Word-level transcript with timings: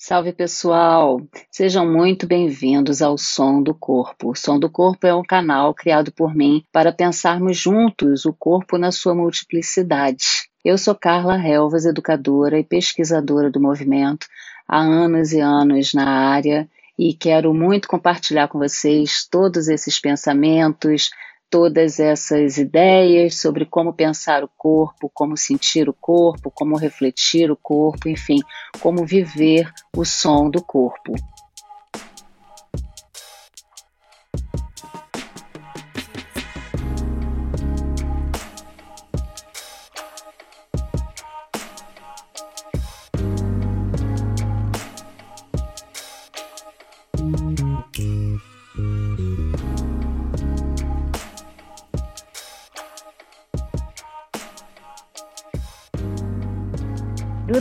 Salve 0.00 0.32
pessoal! 0.32 1.20
Sejam 1.50 1.84
muito 1.84 2.24
bem-vindos 2.24 3.02
ao 3.02 3.18
Som 3.18 3.60
do 3.60 3.74
Corpo. 3.74 4.30
O 4.30 4.34
Som 4.36 4.56
do 4.56 4.70
Corpo 4.70 5.08
é 5.08 5.12
um 5.12 5.24
canal 5.24 5.74
criado 5.74 6.12
por 6.12 6.36
mim 6.36 6.62
para 6.70 6.92
pensarmos 6.92 7.56
juntos 7.56 8.24
o 8.24 8.32
corpo 8.32 8.78
na 8.78 8.92
sua 8.92 9.12
multiplicidade. 9.12 10.24
Eu 10.64 10.78
sou 10.78 10.94
Carla 10.94 11.36
Helvas, 11.36 11.84
educadora 11.84 12.60
e 12.60 12.64
pesquisadora 12.64 13.50
do 13.50 13.60
movimento 13.60 14.28
há 14.68 14.78
anos 14.78 15.32
e 15.32 15.40
anos 15.40 15.92
na 15.92 16.08
área 16.08 16.70
e 16.96 17.12
quero 17.12 17.52
muito 17.52 17.88
compartilhar 17.88 18.46
com 18.46 18.60
vocês 18.60 19.26
todos 19.28 19.66
esses 19.66 19.98
pensamentos, 19.98 21.10
todas 21.50 21.98
essas 21.98 22.58
ideias 22.58 23.36
sobre 23.36 23.64
como 23.64 23.92
pensar 23.92 24.44
o 24.44 24.50
corpo, 24.56 25.10
como 25.12 25.36
sentir 25.36 25.88
o 25.88 25.94
corpo, 25.94 26.50
como 26.50 26.76
refletir 26.76 27.50
o 27.50 27.56
corpo, 27.56 28.08
enfim, 28.08 28.40
como 28.80 29.04
viver 29.04 29.70
o 29.96 30.04
som 30.04 30.50
do 30.50 30.62
corpo. 30.62 31.14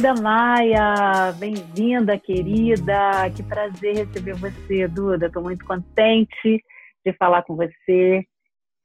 Duda 0.08 0.22
Maia, 0.22 1.34
bem-vinda, 1.38 2.18
querida. 2.18 3.30
Que 3.36 3.44
prazer 3.44 4.06
receber 4.06 4.36
você, 4.36 4.88
Duda. 4.88 5.26
Estou 5.26 5.44
muito 5.44 5.66
contente 5.66 6.64
de 7.06 7.14
falar 7.20 7.44
com 7.44 7.58
você 7.58 8.24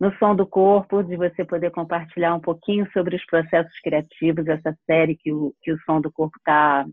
no 0.00 0.12
Som 0.16 0.34
do 0.34 0.44
Corpo, 0.44 1.00
de 1.00 1.16
você 1.16 1.44
poder 1.44 1.70
compartilhar 1.70 2.34
um 2.34 2.40
pouquinho 2.40 2.90
sobre 2.92 3.14
os 3.14 3.24
processos 3.26 3.78
criativos, 3.84 4.48
essa 4.48 4.76
série 4.84 5.14
que 5.14 5.32
o, 5.32 5.54
que 5.62 5.70
o 5.70 5.78
Som 5.86 6.00
do 6.00 6.10
Corpo 6.10 6.36
está 6.38 6.84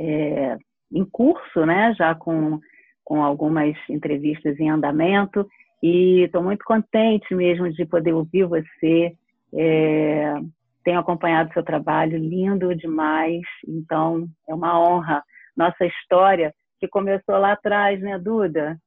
é, 0.00 0.56
em 0.90 1.04
curso, 1.04 1.66
né? 1.66 1.94
Já 1.98 2.14
com, 2.14 2.58
com 3.04 3.22
algumas 3.22 3.76
entrevistas 3.86 4.58
em 4.58 4.70
andamento. 4.70 5.46
E 5.82 6.22
estou 6.22 6.42
muito 6.42 6.64
contente 6.64 7.34
mesmo 7.34 7.70
de 7.70 7.84
poder 7.84 8.14
ouvir 8.14 8.46
você. 8.46 9.12
É, 9.54 10.36
tenho 10.82 11.00
acompanhado 11.00 11.52
seu 11.52 11.62
trabalho, 11.62 12.18
lindo 12.18 12.74
demais. 12.74 13.42
Então, 13.66 14.26
é 14.48 14.54
uma 14.54 14.80
honra. 14.80 15.22
Nossa 15.56 15.84
história, 15.84 16.54
que 16.80 16.88
começou 16.88 17.36
lá 17.38 17.52
atrás, 17.52 18.00
né, 18.00 18.18
Duda? 18.18 18.78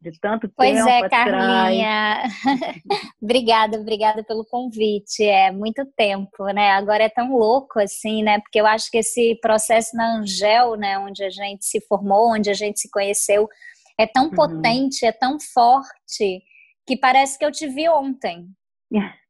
De 0.00 0.10
tanto 0.20 0.50
pois 0.54 0.76
tempo 0.76 0.88
é, 0.88 0.98
atrás. 0.98 1.30
Carlinha. 1.30 2.22
obrigada, 3.22 3.78
obrigada 3.78 4.22
pelo 4.22 4.44
convite. 4.44 5.24
É 5.24 5.50
muito 5.50 5.86
tempo, 5.96 6.44
né? 6.52 6.72
Agora 6.72 7.04
é 7.04 7.08
tão 7.08 7.34
louco 7.34 7.80
assim, 7.80 8.22
né? 8.22 8.38
Porque 8.40 8.60
eu 8.60 8.66
acho 8.66 8.90
que 8.90 8.98
esse 8.98 9.38
processo 9.40 9.96
na 9.96 10.18
Angel, 10.18 10.76
né, 10.76 10.98
onde 10.98 11.24
a 11.24 11.30
gente 11.30 11.64
se 11.64 11.80
formou, 11.86 12.34
onde 12.34 12.50
a 12.50 12.54
gente 12.54 12.80
se 12.80 12.90
conheceu, 12.90 13.48
é 13.98 14.06
tão 14.06 14.24
uhum. 14.24 14.34
potente, 14.34 15.06
é 15.06 15.12
tão 15.12 15.38
forte 15.40 16.42
que 16.86 16.96
parece 16.98 17.38
que 17.38 17.44
eu 17.44 17.50
te 17.50 17.66
vi 17.66 17.88
ontem. 17.88 18.46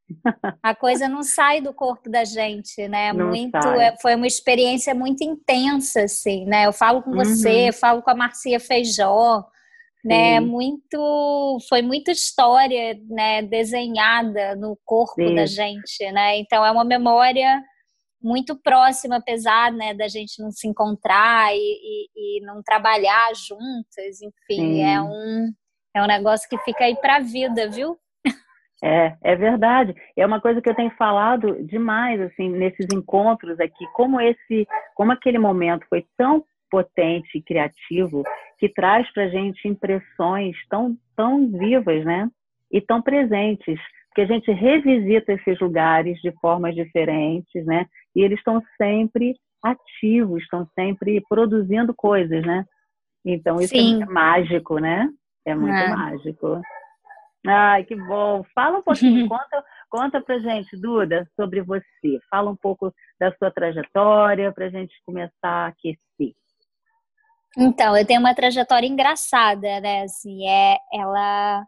A 0.62 0.74
coisa 0.74 1.08
não 1.08 1.22
sai 1.22 1.60
do 1.60 1.72
corpo 1.72 2.10
da 2.10 2.24
gente, 2.24 2.86
né? 2.88 3.12
Não 3.12 3.28
muito, 3.28 3.56
é, 3.56 3.96
foi 4.00 4.14
uma 4.14 4.26
experiência 4.26 4.94
muito 4.94 5.22
intensa, 5.24 6.02
assim, 6.02 6.44
né? 6.44 6.66
Eu 6.66 6.72
falo 6.72 7.02
com 7.02 7.12
você, 7.12 7.66
uhum. 7.66 7.72
falo 7.72 8.02
com 8.02 8.10
a 8.10 8.14
Marcia 8.14 8.60
Feijó, 8.60 9.44
né? 10.04 10.40
Muito, 10.40 11.58
foi 11.68 11.80
muita 11.80 12.12
história, 12.12 12.98
né? 13.08 13.42
Desenhada 13.42 14.54
no 14.56 14.78
corpo 14.84 15.26
Sim. 15.26 15.34
da 15.34 15.46
gente, 15.46 16.12
né? 16.12 16.38
Então 16.38 16.64
é 16.64 16.70
uma 16.70 16.84
memória 16.84 17.62
muito 18.22 18.56
próxima, 18.56 19.16
apesar 19.16 19.70
né, 19.70 19.92
da 19.92 20.08
gente 20.08 20.42
não 20.42 20.50
se 20.50 20.66
encontrar 20.66 21.54
e, 21.54 21.58
e, 21.58 22.38
e 22.38 22.40
não 22.40 22.62
trabalhar 22.62 23.30
juntas, 23.34 24.22
enfim, 24.22 24.80
é 24.80 25.00
um 25.00 25.52
é 25.94 26.02
um 26.02 26.06
negócio 26.06 26.48
que 26.48 26.58
fica 26.64 26.84
aí 26.84 26.96
para 26.96 27.16
a 27.16 27.20
vida, 27.20 27.68
viu? 27.68 27.96
É, 28.82 29.16
é 29.22 29.36
verdade. 29.36 29.94
É 30.16 30.26
uma 30.26 30.40
coisa 30.40 30.60
que 30.60 30.68
eu 30.68 30.74
tenho 30.74 30.90
falado 30.92 31.62
demais 31.64 32.20
assim 32.20 32.50
nesses 32.50 32.86
encontros 32.92 33.58
aqui, 33.60 33.86
como 33.94 34.20
esse, 34.20 34.66
como 34.94 35.12
aquele 35.12 35.38
momento 35.38 35.86
foi 35.88 36.04
tão 36.16 36.44
potente 36.70 37.38
e 37.38 37.42
criativo 37.42 38.24
que 38.58 38.68
traz 38.68 39.10
para 39.12 39.28
gente 39.28 39.68
impressões 39.68 40.56
tão 40.68 40.96
tão 41.16 41.48
vivas, 41.48 42.04
né? 42.04 42.28
E 42.72 42.80
tão 42.80 43.00
presentes, 43.00 43.78
que 44.14 44.20
a 44.20 44.26
gente 44.26 44.50
revisita 44.50 45.32
esses 45.32 45.58
lugares 45.60 46.20
de 46.20 46.32
formas 46.40 46.74
diferentes, 46.74 47.64
né? 47.66 47.86
E 48.14 48.22
eles 48.22 48.38
estão 48.38 48.62
sempre 48.76 49.34
ativos, 49.62 50.42
estão 50.42 50.66
sempre 50.74 51.22
produzindo 51.28 51.92
coisas, 51.94 52.44
né? 52.44 52.64
Então 53.24 53.60
isso 53.60 53.74
é 53.74 53.78
Sim. 53.78 54.02
é 54.02 54.06
mágico, 54.06 54.78
né? 54.78 55.08
É 55.44 55.54
muito 55.54 55.74
é. 55.74 55.88
mágico. 55.88 56.60
Ai, 57.46 57.84
que 57.84 57.94
bom. 57.94 58.42
Fala 58.54 58.78
um 58.78 58.82
pouquinho, 58.82 59.28
conta, 59.28 59.64
conta 59.90 60.20
pra 60.20 60.38
gente, 60.38 60.76
Duda, 60.76 61.28
sobre 61.36 61.62
você. 61.62 62.18
Fala 62.30 62.50
um 62.50 62.56
pouco 62.56 62.92
da 63.20 63.34
sua 63.36 63.50
trajetória 63.50 64.52
para 64.52 64.66
a 64.66 64.70
gente 64.70 64.94
começar 65.04 65.32
a 65.42 65.66
aquecer. 65.66 66.34
Então, 67.56 67.96
eu 67.96 68.04
tenho 68.04 68.20
uma 68.20 68.34
trajetória 68.34 68.86
engraçada, 68.86 69.80
né? 69.80 70.02
Assim, 70.02 70.48
é, 70.48 70.78
ela 70.92 71.64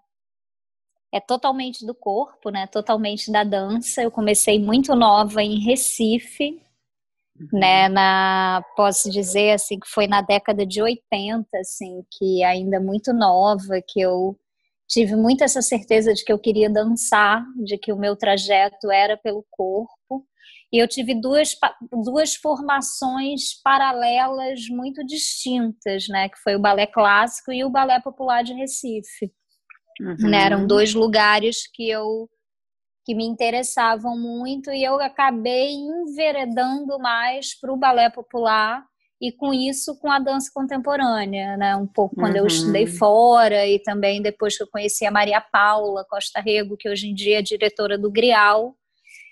é 1.12 1.20
totalmente 1.20 1.86
do 1.86 1.94
corpo, 1.94 2.50
né? 2.50 2.66
Totalmente 2.66 3.30
da 3.30 3.44
dança. 3.44 4.02
Eu 4.02 4.10
comecei 4.10 4.58
muito 4.58 4.96
nova 4.96 5.42
em 5.42 5.60
Recife, 5.60 6.60
uhum. 7.38 7.48
né? 7.52 7.88
Na 7.88 8.64
posso 8.74 9.10
dizer 9.10 9.52
assim 9.52 9.78
que 9.78 9.88
foi 9.88 10.08
na 10.08 10.22
década 10.22 10.66
de 10.66 10.82
80, 10.82 11.46
assim, 11.58 12.02
que 12.10 12.42
ainda 12.42 12.80
muito 12.80 13.12
nova 13.12 13.80
que 13.86 14.00
eu 14.00 14.36
tive 14.88 15.16
muito 15.16 15.42
essa 15.42 15.60
certeza 15.62 16.14
de 16.14 16.24
que 16.24 16.32
eu 16.32 16.38
queria 16.38 16.70
dançar, 16.70 17.44
de 17.56 17.76
que 17.78 17.92
o 17.92 17.98
meu 17.98 18.16
trajeto 18.16 18.90
era 18.90 19.16
pelo 19.16 19.44
corpo. 19.50 20.26
E 20.72 20.78
eu 20.78 20.88
tive 20.88 21.14
duas, 21.14 21.56
duas 22.04 22.34
formações 22.34 23.60
paralelas 23.62 24.68
muito 24.68 25.04
distintas, 25.04 26.08
né? 26.08 26.28
Que 26.28 26.38
foi 26.38 26.56
o 26.56 26.60
balé 26.60 26.86
clássico 26.86 27.52
e 27.52 27.64
o 27.64 27.70
balé 27.70 28.00
popular 28.00 28.42
de 28.42 28.52
Recife. 28.52 29.32
Uhum. 30.00 30.30
Né? 30.30 30.44
Eram 30.44 30.66
dois 30.66 30.92
lugares 30.94 31.68
que 31.72 31.88
eu 31.88 32.28
que 33.04 33.14
me 33.14 33.24
interessavam 33.24 34.18
muito 34.18 34.72
e 34.72 34.82
eu 34.82 35.00
acabei 35.00 35.70
enveredando 35.74 36.98
mais 36.98 37.56
para 37.58 37.72
o 37.72 37.76
balé 37.76 38.10
popular 38.10 38.84
e 39.20 39.32
com 39.32 39.52
isso 39.52 39.98
com 39.98 40.10
a 40.10 40.18
dança 40.18 40.50
contemporânea, 40.52 41.56
né? 41.56 41.74
Um 41.76 41.86
pouco 41.86 42.14
quando 42.14 42.34
uhum. 42.34 42.40
eu 42.40 42.46
estudei 42.46 42.86
fora 42.86 43.66
e 43.66 43.78
também 43.78 44.20
depois 44.20 44.56
que 44.56 44.62
eu 44.62 44.68
conheci 44.68 45.06
a 45.06 45.10
Maria 45.10 45.40
Paula 45.40 46.04
Costa 46.04 46.40
Rego, 46.40 46.76
que 46.76 46.88
hoje 46.88 47.08
em 47.08 47.14
dia 47.14 47.38
é 47.38 47.42
diretora 47.42 47.96
do 47.96 48.10
Grial, 48.10 48.76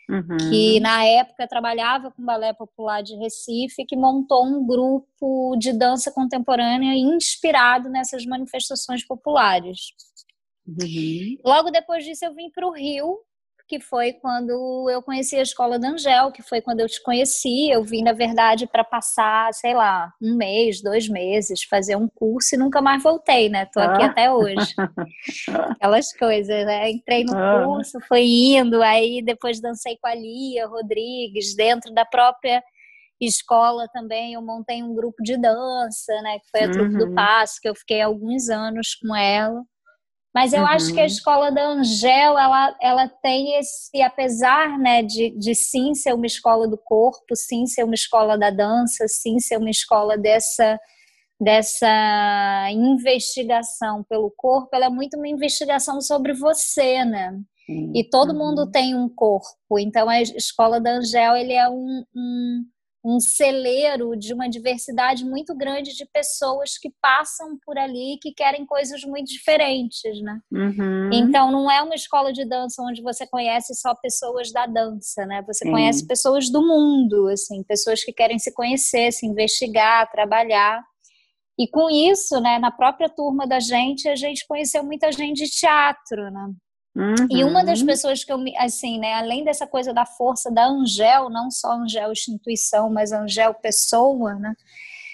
uhum. 0.09 0.37
que 0.50 0.81
na 0.81 1.05
época 1.05 1.47
trabalhava 1.47 2.11
com 2.11 2.25
balé 2.25 2.55
popular 2.55 3.03
de 3.03 3.15
Recife, 3.17 3.84
que 3.84 3.97
montou 3.97 4.47
um 4.47 4.67
grupo 4.67 5.55
de 5.59 5.72
dança 5.72 6.11
contemporânea 6.11 6.95
inspirado 6.95 7.91
nessas 7.91 8.25
manifestações 8.25 9.06
populares. 9.06 9.78
Uhum. 10.66 11.39
Logo 11.45 11.71
depois 11.71 12.05
disso 12.05 12.25
eu 12.25 12.34
vim 12.34 12.51
para 12.51 12.66
o 12.66 12.72
Rio 12.72 13.19
que 13.67 13.81
foi 13.81 14.13
quando 14.13 14.89
eu 14.91 15.03
conheci 15.03 15.37
a 15.37 15.43
escola 15.43 15.79
da 15.79 15.89
Angel, 15.89 16.31
que 16.31 16.43
foi 16.43 16.61
quando 16.61 16.81
eu 16.81 16.89
te 16.89 17.03
conheci. 17.03 17.71
Eu 17.71 17.83
vim, 17.83 18.03
na 18.03 18.13
verdade, 18.13 18.67
para 18.67 18.85
passar, 18.85 19.53
sei 19.55 19.75
lá, 19.75 20.13
um 20.21 20.37
mês, 20.37 20.83
dois 20.83 21.09
meses, 21.09 21.63
fazer 21.65 21.97
um 21.97 22.09
curso 22.09 22.55
e 22.55 22.59
nunca 22.59 22.83
mais 22.83 23.03
voltei, 23.03 23.49
né? 23.49 23.66
Tô 23.66 23.81
aqui 23.81 24.03
ah. 24.03 24.07
até 24.07 24.31
hoje. 24.31 24.75
Aquelas 25.71 26.13
coisas, 26.13 26.66
né? 26.66 26.91
Entrei 26.91 27.25
no 27.25 27.37
ah. 27.37 27.65
curso, 27.65 27.99
fui 28.07 28.22
indo, 28.57 28.83
aí 28.83 29.22
depois 29.22 29.61
dancei 29.61 29.97
com 29.97 30.07
a 30.07 30.15
Lia 30.15 30.67
Rodrigues, 30.67 31.55
dentro 31.57 31.93
da 31.93 32.05
própria 32.05 32.63
escola 33.21 33.89
também 33.93 34.34
eu 34.34 34.43
montei 34.43 34.83
um 34.83 34.95
grupo 34.95 35.22
de 35.22 35.37
dança, 35.37 36.13
né, 36.22 36.39
que 36.41 36.51
foi 36.51 36.65
a 36.65 36.67
uhum. 36.67 36.72
Trupe 36.72 36.99
do 36.99 37.15
Passo, 37.15 37.60
que 37.60 37.69
eu 37.69 37.75
fiquei 37.75 38.03
alguns 38.03 38.49
anos 38.49 38.95
com 38.95 39.15
ela. 39.15 39.63
Mas 40.34 40.53
eu 40.53 40.63
uhum. 40.63 40.66
acho 40.66 40.92
que 40.92 40.98
a 40.98 41.03
uhum. 41.03 41.07
escola 41.07 41.53
da 41.53 41.65
Angel, 41.65 42.36
ela, 42.36 42.77
ela 42.83 43.09
tem 43.09 43.57
esse, 43.57 44.03
apesar 44.03 44.77
né, 44.78 45.01
de, 45.03 45.31
de 45.39 45.54
sim 45.54 45.95
ser 45.95 46.13
uma 46.13 46.27
escola 46.27 46.66
do 46.66 46.77
corpo, 46.77 47.36
sim 47.36 47.66
ser 47.66 47.84
uma 47.84 47.95
escola 47.95 48.36
da 48.36 48.51
dança, 48.51 49.07
sim 49.07 49.39
ser 49.39 49.59
uma 49.59 49.71
escola 49.71 50.19
dessa, 50.19 50.77
dessa 51.41 52.69
investigação 52.72 54.03
pelo 54.09 54.33
corpo, 54.36 54.71
ela 54.75 54.86
é 54.86 54.91
muito 54.91 55.16
uma 55.16 55.28
investigação 55.28 56.01
sobre 56.01 56.33
você, 56.33 57.04
né? 57.04 57.39
E 57.95 58.04
todo 58.04 58.33
uhum. 58.33 58.39
mundo 58.39 58.71
tem 58.71 58.95
um 58.95 59.09
corpo. 59.09 59.78
Então, 59.78 60.09
a 60.09 60.21
escola 60.21 60.81
da 60.81 60.98
Angel, 60.98 61.36
ele 61.36 61.54
é 61.54 61.69
um, 61.69 62.04
um 62.15 62.65
um 63.04 63.21
celeiro 63.21 64.16
de 64.16 64.33
uma 64.33 64.48
diversidade 64.48 65.27
muito 65.27 65.54
grande 65.54 65.95
de 65.95 66.06
pessoas 66.06 66.78
que 66.78 66.91
passam 67.03 67.59
por 67.65 67.77
ali 67.77 68.18
que 68.21 68.33
querem 68.33 68.65
coisas 68.65 69.03
muito 69.04 69.28
diferentes, 69.28 70.22
né? 70.22 70.41
Uhum. 70.51 71.10
Então 71.12 71.53
não 71.53 71.71
é 71.71 71.83
uma 71.83 71.95
escola 71.95 72.33
de 72.33 72.48
dança 72.48 72.83
onde 72.83 73.03
você 73.03 73.27
conhece 73.27 73.74
só 73.74 73.95
pessoas 73.95 74.51
da 74.51 74.65
dança, 74.65 75.27
né? 75.27 75.42
Você 75.47 75.66
Sim. 75.66 75.71
conhece 75.71 76.06
pessoas 76.06 76.51
do 76.51 76.62
mundo, 76.62 77.28
assim, 77.28 77.62
pessoas 77.65 78.03
que 78.03 78.12
querem 78.12 78.39
se 78.39 78.54
conhecer, 78.54 79.12
se 79.12 79.27
investigar, 79.27 80.10
trabalhar. 80.10 80.83
E 81.59 81.68
com 81.68 81.91
isso, 81.91 82.41
né, 82.41 82.59
na 82.59 82.71
própria 82.71 83.09
turma 83.09 83.47
da 83.47 83.60
gente, 83.60 84.09
a 84.09 84.16
gente 84.16 84.47
conheceu 84.48 84.83
muita 84.83 85.12
gente 85.12 85.45
de 85.45 85.50
teatro, 85.50 86.30
né? 86.30 86.48
Uhum. 86.97 87.27
E 87.29 87.43
uma 87.43 87.65
das 87.65 87.81
uhum. 87.81 87.87
pessoas 87.87 88.23
que 88.23 88.33
eu, 88.33 88.39
assim, 88.59 88.99
né, 88.99 89.15
além 89.15 89.45
dessa 89.45 89.67
coisa 89.67 89.93
da 89.93 90.07
força 90.07 90.51
da 90.51 90.67
Angel, 90.67 91.29
não 91.29 91.51
só 91.51 91.73
Angel 91.73 92.13
instituição, 92.13 92.89
mas 92.89 93.13
Angel 93.13 93.53
pessoa, 93.55 94.35
né? 94.35 94.55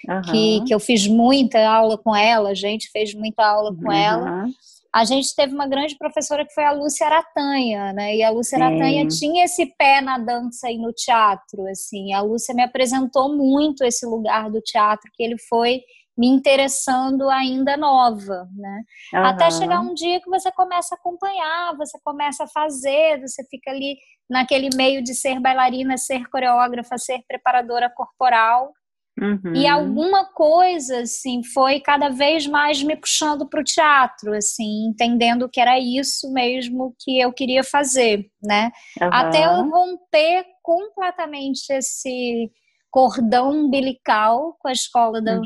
Uhum. 0.08 0.22
Que, 0.22 0.64
que 0.66 0.74
eu 0.74 0.80
fiz 0.80 1.06
muita 1.06 1.66
aula 1.66 1.96
com 1.96 2.14
ela, 2.14 2.50
a 2.50 2.54
gente 2.54 2.90
fez 2.90 3.14
muita 3.14 3.44
aula 3.44 3.74
com 3.74 3.86
uhum. 3.86 3.92
ela. 3.92 4.46
A 4.92 5.04
gente 5.04 5.34
teve 5.36 5.54
uma 5.54 5.68
grande 5.68 5.96
professora 5.96 6.44
que 6.44 6.52
foi 6.52 6.64
a 6.64 6.72
Lúcia 6.72 7.06
Aratanha, 7.06 7.92
né? 7.92 8.16
E 8.16 8.22
a 8.24 8.30
Lúcia 8.30 8.58
Sim. 8.58 8.64
Aratanha 8.64 9.06
tinha 9.06 9.44
esse 9.44 9.66
pé 9.66 10.00
na 10.00 10.18
dança 10.18 10.70
e 10.70 10.76
no 10.76 10.92
teatro, 10.92 11.66
assim. 11.68 12.12
A 12.12 12.20
Lúcia 12.20 12.54
me 12.54 12.62
apresentou 12.62 13.34
muito 13.34 13.84
esse 13.84 14.04
lugar 14.04 14.50
do 14.50 14.60
teatro, 14.60 15.10
que 15.14 15.22
ele 15.22 15.38
foi 15.38 15.82
me 16.20 16.26
interessando 16.26 17.30
ainda 17.30 17.78
nova, 17.78 18.46
né? 18.54 18.82
Uhum. 19.14 19.24
Até 19.24 19.50
chegar 19.50 19.80
um 19.80 19.94
dia 19.94 20.20
que 20.20 20.28
você 20.28 20.52
começa 20.52 20.94
a 20.94 20.98
acompanhar, 20.98 21.74
você 21.78 21.98
começa 22.04 22.44
a 22.44 22.46
fazer, 22.46 23.18
você 23.22 23.42
fica 23.48 23.70
ali 23.70 23.96
naquele 24.28 24.68
meio 24.76 25.02
de 25.02 25.14
ser 25.14 25.40
bailarina, 25.40 25.96
ser 25.96 26.28
coreógrafa, 26.28 26.98
ser 26.98 27.22
preparadora 27.26 27.88
corporal. 27.88 28.70
Uhum. 29.18 29.54
E 29.54 29.66
alguma 29.66 30.26
coisa, 30.26 31.00
assim, 31.00 31.42
foi 31.42 31.80
cada 31.80 32.10
vez 32.10 32.46
mais 32.46 32.82
me 32.82 32.96
puxando 32.96 33.48
para 33.48 33.62
o 33.62 33.64
teatro, 33.64 34.34
assim, 34.34 34.88
entendendo 34.88 35.48
que 35.48 35.58
era 35.58 35.78
isso 35.78 36.30
mesmo 36.34 36.94
que 36.98 37.18
eu 37.18 37.32
queria 37.32 37.64
fazer, 37.64 38.26
né? 38.42 38.70
Uhum. 39.00 39.08
Até 39.10 39.46
eu 39.46 39.70
romper 39.70 40.44
completamente 40.62 41.70
esse 41.70 42.50
cordão 42.90 43.52
umbilical 43.52 44.56
com 44.58 44.68
a 44.68 44.72
escola 44.72 45.22
da 45.22 45.36
uhum. 45.36 45.40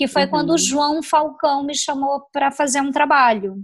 Que 0.00 0.08
foi 0.08 0.22
uhum. 0.22 0.30
quando 0.30 0.54
o 0.54 0.58
João 0.58 1.02
Falcão 1.02 1.62
me 1.62 1.74
chamou 1.74 2.22
para 2.32 2.50
fazer 2.50 2.80
um 2.80 2.90
trabalho. 2.90 3.56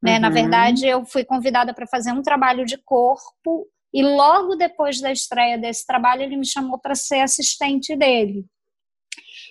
Né? 0.00 0.14
Uhum. 0.14 0.20
Na 0.20 0.30
verdade, 0.30 0.86
eu 0.86 1.04
fui 1.04 1.24
convidada 1.24 1.74
para 1.74 1.84
fazer 1.84 2.12
um 2.12 2.22
trabalho 2.22 2.64
de 2.64 2.78
corpo 2.78 3.66
e 3.92 4.00
logo 4.00 4.54
depois 4.54 5.00
da 5.00 5.10
estreia 5.10 5.58
desse 5.58 5.84
trabalho 5.84 6.22
ele 6.22 6.36
me 6.36 6.46
chamou 6.46 6.78
para 6.78 6.94
ser 6.94 7.22
assistente 7.22 7.96
dele. 7.96 8.44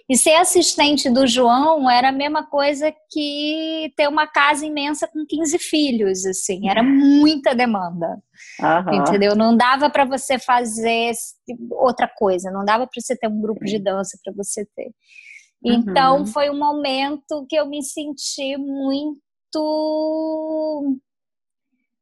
E 0.09 0.15
ser 0.15 0.35
assistente 0.35 1.09
do 1.09 1.27
João 1.27 1.91
era 1.91 2.07
a 2.07 2.13
mesma 2.13 2.47
coisa 2.47 2.89
que 3.11 3.91
ter 3.97 4.07
uma 4.07 4.25
casa 4.25 4.65
imensa 4.65 5.09
com 5.09 5.25
15 5.27 5.59
filhos, 5.59 6.25
assim, 6.25 6.69
era 6.69 6.81
muita 6.81 7.53
demanda. 7.53 8.17
Uhum. 8.61 8.93
Entendeu? 8.93 9.35
Não 9.35 9.57
dava 9.57 9.89
para 9.89 10.05
você 10.05 10.39
fazer 10.39 11.11
outra 11.71 12.07
coisa, 12.07 12.49
não 12.49 12.63
dava 12.63 12.87
para 12.87 13.01
você 13.01 13.13
ter 13.17 13.27
um 13.27 13.41
grupo 13.41 13.65
de 13.65 13.77
dança 13.77 14.17
para 14.23 14.31
você 14.31 14.65
ter. 14.73 14.89
Então, 15.63 16.19
uhum. 16.19 16.25
foi 16.25 16.49
um 16.49 16.57
momento 16.57 17.45
que 17.49 17.55
eu 17.55 17.65
me 17.65 17.81
senti 17.83 18.57
muito 18.57 19.59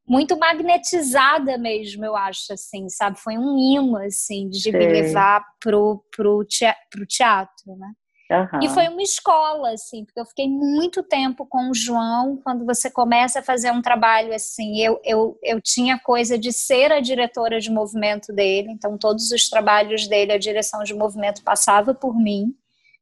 muito 0.07 0.37
magnetizada 0.37 1.57
mesmo, 1.57 2.05
eu 2.05 2.15
acho, 2.15 2.53
assim, 2.53 2.87
sabe? 2.89 3.19
Foi 3.19 3.37
um 3.37 3.57
imã, 3.57 4.05
assim, 4.05 4.47
de 4.49 4.61
Sei. 4.61 4.71
me 4.71 4.85
levar 4.85 5.43
pro, 5.59 6.05
pro, 6.15 6.45
teatro, 6.45 7.07
teatro 7.07 7.75
né? 7.75 7.91
Uhum. 8.31 8.59
E 8.63 8.69
foi 8.69 8.87
uma 8.87 9.03
escola, 9.03 9.71
assim, 9.71 10.03
porque 10.03 10.19
eu 10.19 10.25
fiquei 10.25 10.47
muito 10.47 11.03
tempo 11.03 11.45
com 11.47 11.69
o 11.69 11.75
João. 11.75 12.39
Quando 12.43 12.65
você 12.65 12.89
começa 12.89 13.39
a 13.39 13.43
fazer 13.43 13.71
um 13.71 13.81
trabalho 13.81 14.33
assim, 14.33 14.79
eu, 14.79 14.99
eu, 15.03 15.37
eu 15.43 15.61
tinha 15.61 15.99
coisa 15.99 16.37
de 16.37 16.51
ser 16.51 16.91
a 16.91 16.99
diretora 16.99 17.59
de 17.59 17.71
movimento 17.71 18.33
dele, 18.33 18.71
então 18.71 18.97
todos 18.97 19.31
os 19.31 19.47
trabalhos 19.47 20.07
dele, 20.07 20.33
a 20.33 20.39
direção 20.39 20.83
de 20.83 20.93
movimento 20.93 21.43
passava 21.43 21.93
por 21.93 22.15
mim 22.15 22.55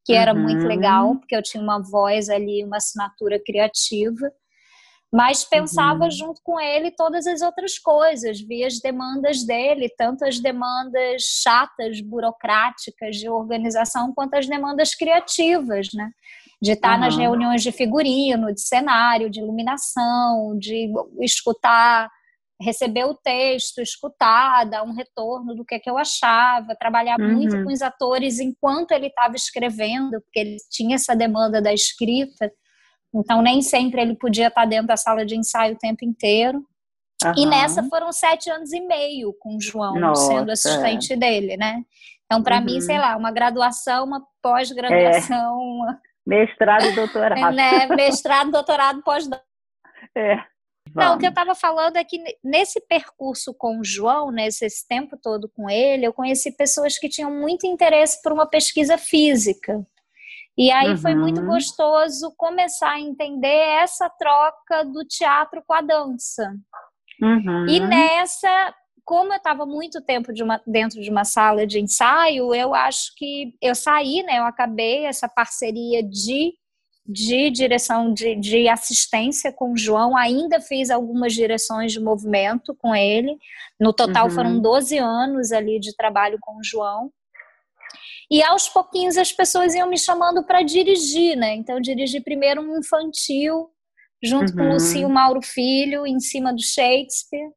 que 0.05 0.13
era 0.13 0.33
uhum. 0.33 0.41
muito 0.41 0.65
legal, 0.65 1.15
porque 1.15 1.35
eu 1.35 1.41
tinha 1.41 1.63
uma 1.63 1.81
voz 1.81 2.29
ali, 2.29 2.63
uma 2.63 2.77
assinatura 2.77 3.41
criativa, 3.43 4.31
mas 5.11 5.43
pensava 5.43 6.05
uhum. 6.05 6.11
junto 6.11 6.41
com 6.43 6.59
ele 6.59 6.89
todas 6.89 7.27
as 7.27 7.41
outras 7.41 7.77
coisas, 7.77 8.41
via 8.41 8.65
as 8.65 8.79
demandas 8.79 9.45
dele, 9.45 9.87
tanto 9.95 10.25
as 10.25 10.39
demandas 10.39 11.21
chatas, 11.43 12.01
burocráticas 12.01 13.17
de 13.17 13.29
organização, 13.29 14.11
quanto 14.13 14.33
as 14.33 14.47
demandas 14.47 14.95
criativas, 14.95 15.89
né? 15.93 16.09
De 16.59 16.71
estar 16.71 16.95
uhum. 16.95 17.01
nas 17.01 17.15
reuniões 17.15 17.61
de 17.61 17.71
figurino, 17.71 18.51
de 18.51 18.61
cenário, 18.61 19.29
de 19.29 19.39
iluminação, 19.39 20.57
de 20.57 20.91
escutar 21.21 22.09
receber 22.61 23.05
o 23.05 23.15
texto, 23.15 23.81
escutar, 23.81 24.65
dar 24.65 24.83
um 24.83 24.93
retorno 24.93 25.55
do 25.55 25.65
que, 25.65 25.75
é 25.75 25.79
que 25.79 25.89
eu 25.89 25.97
achava, 25.97 26.75
trabalhar 26.75 27.19
uhum. 27.19 27.33
muito 27.33 27.63
com 27.63 27.71
os 27.71 27.81
atores 27.81 28.39
enquanto 28.39 28.91
ele 28.91 29.07
estava 29.07 29.35
escrevendo, 29.35 30.21
porque 30.21 30.39
ele 30.39 30.57
tinha 30.69 30.95
essa 30.95 31.15
demanda 31.15 31.61
da 31.61 31.73
escrita, 31.73 32.51
então 33.13 33.41
nem 33.41 33.61
sempre 33.61 34.01
ele 34.01 34.15
podia 34.15 34.47
estar 34.47 34.65
dentro 34.65 34.87
da 34.87 34.97
sala 34.97 35.25
de 35.25 35.35
ensaio 35.35 35.75
o 35.75 35.79
tempo 35.79 36.05
inteiro. 36.05 36.63
Uhum. 37.23 37.33
E 37.37 37.45
nessa 37.45 37.83
foram 37.83 38.11
sete 38.11 38.49
anos 38.49 38.73
e 38.73 38.81
meio 38.81 39.33
com 39.39 39.55
o 39.55 39.61
João 39.61 39.95
Nossa, 39.95 40.27
sendo 40.27 40.51
assistente 40.51 41.13
é. 41.13 41.17
dele, 41.17 41.57
né? 41.57 41.81
Então, 42.25 42.41
para 42.41 42.57
uhum. 42.57 42.65
mim, 42.65 42.81
sei 42.81 42.97
lá, 42.97 43.15
uma 43.15 43.31
graduação, 43.31 44.05
uma 44.05 44.25
pós-graduação. 44.41 45.89
É. 45.89 45.97
Mestrado 46.25 46.85
e 46.85 46.95
doutorado. 46.95 47.39
Né? 47.55 47.85
Mestrado, 47.87 48.51
doutorado, 48.51 49.03
pós-doutorado. 49.03 49.45
É. 50.17 50.52
Não, 50.95 51.15
o 51.15 51.17
que 51.17 51.25
eu 51.25 51.29
estava 51.29 51.55
falando 51.55 51.97
é 51.97 52.03
que 52.03 52.21
nesse 52.43 52.79
percurso 52.81 53.53
com 53.53 53.79
o 53.79 53.83
João, 53.83 54.31
nesse 54.31 54.65
esse 54.65 54.87
tempo 54.87 55.17
todo 55.21 55.49
com 55.49 55.69
ele, 55.69 56.05
eu 56.05 56.13
conheci 56.13 56.51
pessoas 56.55 56.97
que 56.97 57.09
tinham 57.09 57.31
muito 57.31 57.65
interesse 57.65 58.21
por 58.21 58.31
uma 58.31 58.45
pesquisa 58.45 58.97
física. 58.97 59.85
E 60.57 60.71
aí 60.71 60.91
uhum. 60.91 60.97
foi 60.97 61.15
muito 61.15 61.41
uhum. 61.41 61.47
gostoso 61.47 62.33
começar 62.37 62.91
a 62.91 62.99
entender 62.99 63.47
essa 63.47 64.09
troca 64.09 64.83
do 64.85 65.03
teatro 65.05 65.63
com 65.65 65.73
a 65.73 65.81
dança. 65.81 66.53
Uhum. 67.21 67.67
E 67.67 67.79
nessa, 67.79 68.75
como 69.03 69.33
eu 69.33 69.37
estava 69.37 69.65
muito 69.65 70.01
tempo 70.01 70.31
de 70.31 70.43
uma, 70.43 70.61
dentro 70.67 71.01
de 71.01 71.09
uma 71.09 71.23
sala 71.23 71.65
de 71.65 71.79
ensaio, 71.79 72.53
eu 72.53 72.75
acho 72.75 73.13
que 73.17 73.55
eu 73.61 73.73
saí, 73.73 74.21
né? 74.23 74.39
Eu 74.39 74.45
acabei 74.45 75.05
essa 75.05 75.27
parceria 75.27 76.03
de 76.03 76.53
de 77.05 77.49
direção 77.49 78.13
de, 78.13 78.35
de 78.35 78.67
assistência 78.69 79.51
com 79.51 79.73
o 79.73 79.77
João, 79.77 80.15
ainda 80.15 80.61
fiz 80.61 80.89
algumas 80.89 81.33
direções 81.33 81.91
de 81.91 81.99
movimento 81.99 82.73
com 82.75 82.95
ele. 82.95 83.37
No 83.79 83.91
total 83.91 84.27
uhum. 84.27 84.31
foram 84.31 84.61
12 84.61 84.97
anos 84.97 85.51
ali 85.51 85.79
de 85.79 85.95
trabalho 85.95 86.37
com 86.39 86.57
o 86.57 86.63
João. 86.63 87.11
E 88.31 88.41
aos 88.41 88.69
pouquinhos 88.69 89.17
as 89.17 89.33
pessoas 89.33 89.75
iam 89.75 89.89
me 89.89 89.97
chamando 89.97 90.43
para 90.45 90.63
dirigir, 90.63 91.35
né? 91.35 91.55
Então 91.55 91.75
eu 91.75 91.81
dirigi 91.81 92.21
primeiro 92.21 92.61
um 92.61 92.79
infantil, 92.79 93.69
junto 94.23 94.51
uhum. 94.51 94.57
com 94.57 94.63
o 94.63 94.73
Lucio 94.73 95.09
Mauro 95.09 95.41
Filho, 95.41 96.07
em 96.07 96.19
cima 96.19 96.53
do 96.53 96.63
Shakespeare. 96.63 97.51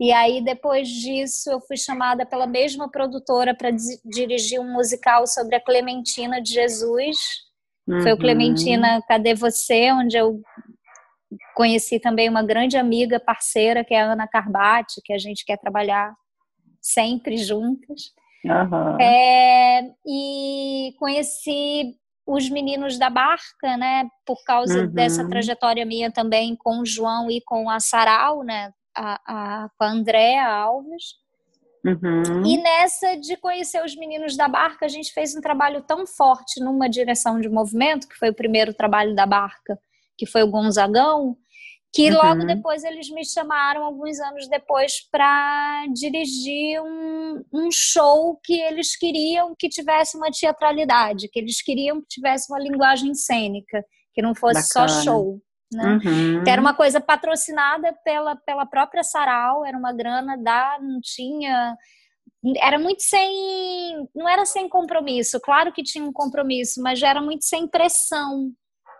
E 0.00 0.10
aí, 0.10 0.42
depois 0.42 0.88
disso, 0.88 1.48
eu 1.48 1.60
fui 1.60 1.76
chamada 1.76 2.26
pela 2.26 2.44
mesma 2.44 2.90
produtora 2.90 3.54
para 3.54 3.70
dirigir 4.04 4.60
um 4.60 4.72
musical 4.72 5.28
sobre 5.28 5.54
a 5.54 5.60
Clementina 5.60 6.42
de 6.42 6.54
Jesus, 6.54 7.16
Uhum. 7.86 8.02
Foi 8.02 8.12
o 8.12 8.18
Clementina 8.18 9.02
Cadê 9.08 9.34
Você, 9.34 9.92
onde 9.92 10.16
eu 10.16 10.40
conheci 11.54 11.98
também 11.98 12.28
uma 12.28 12.42
grande 12.42 12.76
amiga, 12.76 13.18
parceira, 13.18 13.84
que 13.84 13.94
é 13.94 14.00
a 14.00 14.12
Ana 14.12 14.28
Carbati, 14.28 15.00
que 15.04 15.12
a 15.12 15.18
gente 15.18 15.44
quer 15.44 15.58
trabalhar 15.58 16.14
sempre 16.80 17.36
juntas. 17.36 18.12
Uhum. 18.44 19.00
É, 19.00 19.82
e 20.06 20.94
conheci 20.98 21.96
os 22.26 22.48
meninos 22.48 22.98
da 22.98 23.10
barca, 23.10 23.76
né, 23.76 24.08
por 24.24 24.42
causa 24.44 24.82
uhum. 24.82 24.92
dessa 24.92 25.28
trajetória 25.28 25.84
minha 25.84 26.10
também 26.10 26.56
com 26.56 26.80
o 26.80 26.86
João 26.86 27.30
e 27.30 27.40
com 27.44 27.68
a 27.68 27.80
Sarau, 27.80 28.44
né, 28.44 28.72
a, 28.96 29.20
a, 29.26 29.68
com 29.76 29.84
a 29.84 29.88
Andréa 29.88 30.46
Alves. 30.46 31.21
Uhum. 31.84 32.46
E 32.46 32.58
nessa 32.58 33.16
de 33.16 33.36
conhecer 33.36 33.84
os 33.84 33.96
meninos 33.96 34.36
da 34.36 34.46
barca, 34.46 34.86
a 34.86 34.88
gente 34.88 35.12
fez 35.12 35.34
um 35.34 35.40
trabalho 35.40 35.82
tão 35.82 36.06
forte 36.06 36.60
numa 36.60 36.88
direção 36.88 37.40
de 37.40 37.48
movimento, 37.48 38.08
que 38.08 38.16
foi 38.16 38.30
o 38.30 38.34
primeiro 38.34 38.72
trabalho 38.72 39.14
da 39.14 39.26
barca, 39.26 39.78
que 40.16 40.24
foi 40.24 40.42
o 40.42 40.50
Gonzagão, 40.50 41.36
que 41.92 42.10
uhum. 42.10 42.16
logo 42.16 42.46
depois 42.46 42.84
eles 42.84 43.10
me 43.10 43.24
chamaram, 43.24 43.84
alguns 43.84 44.18
anos 44.20 44.48
depois, 44.48 45.06
para 45.10 45.84
dirigir 45.92 46.80
um, 46.80 47.44
um 47.52 47.68
show 47.70 48.38
que 48.42 48.54
eles 48.54 48.96
queriam 48.96 49.54
que 49.58 49.68
tivesse 49.68 50.16
uma 50.16 50.30
teatralidade, 50.30 51.28
que 51.28 51.38
eles 51.38 51.60
queriam 51.60 52.00
que 52.00 52.08
tivesse 52.08 52.50
uma 52.50 52.60
linguagem 52.60 53.12
cênica, 53.14 53.84
que 54.14 54.22
não 54.22 54.34
fosse 54.34 54.68
Bacana. 54.68 54.88
só 54.88 55.02
show. 55.02 55.42
Né? 55.72 56.00
Uhum. 56.04 56.44
Era 56.46 56.60
uma 56.60 56.74
coisa 56.74 57.00
patrocinada 57.00 57.94
pela, 58.04 58.36
pela 58.36 58.66
própria 58.66 59.02
Sarau, 59.02 59.64
era 59.64 59.76
uma 59.76 59.92
grana 59.92 60.36
da, 60.36 60.78
não 60.80 61.00
tinha 61.00 61.76
era 62.60 62.78
muito 62.78 63.02
sem. 63.02 64.08
Não 64.14 64.28
era 64.28 64.44
sem 64.44 64.68
compromisso, 64.68 65.40
claro 65.40 65.72
que 65.72 65.82
tinha 65.82 66.04
um 66.04 66.12
compromisso, 66.12 66.82
mas 66.82 66.98
já 66.98 67.08
era 67.08 67.20
muito 67.20 67.44
sem 67.44 67.68
pressão. 67.68 68.50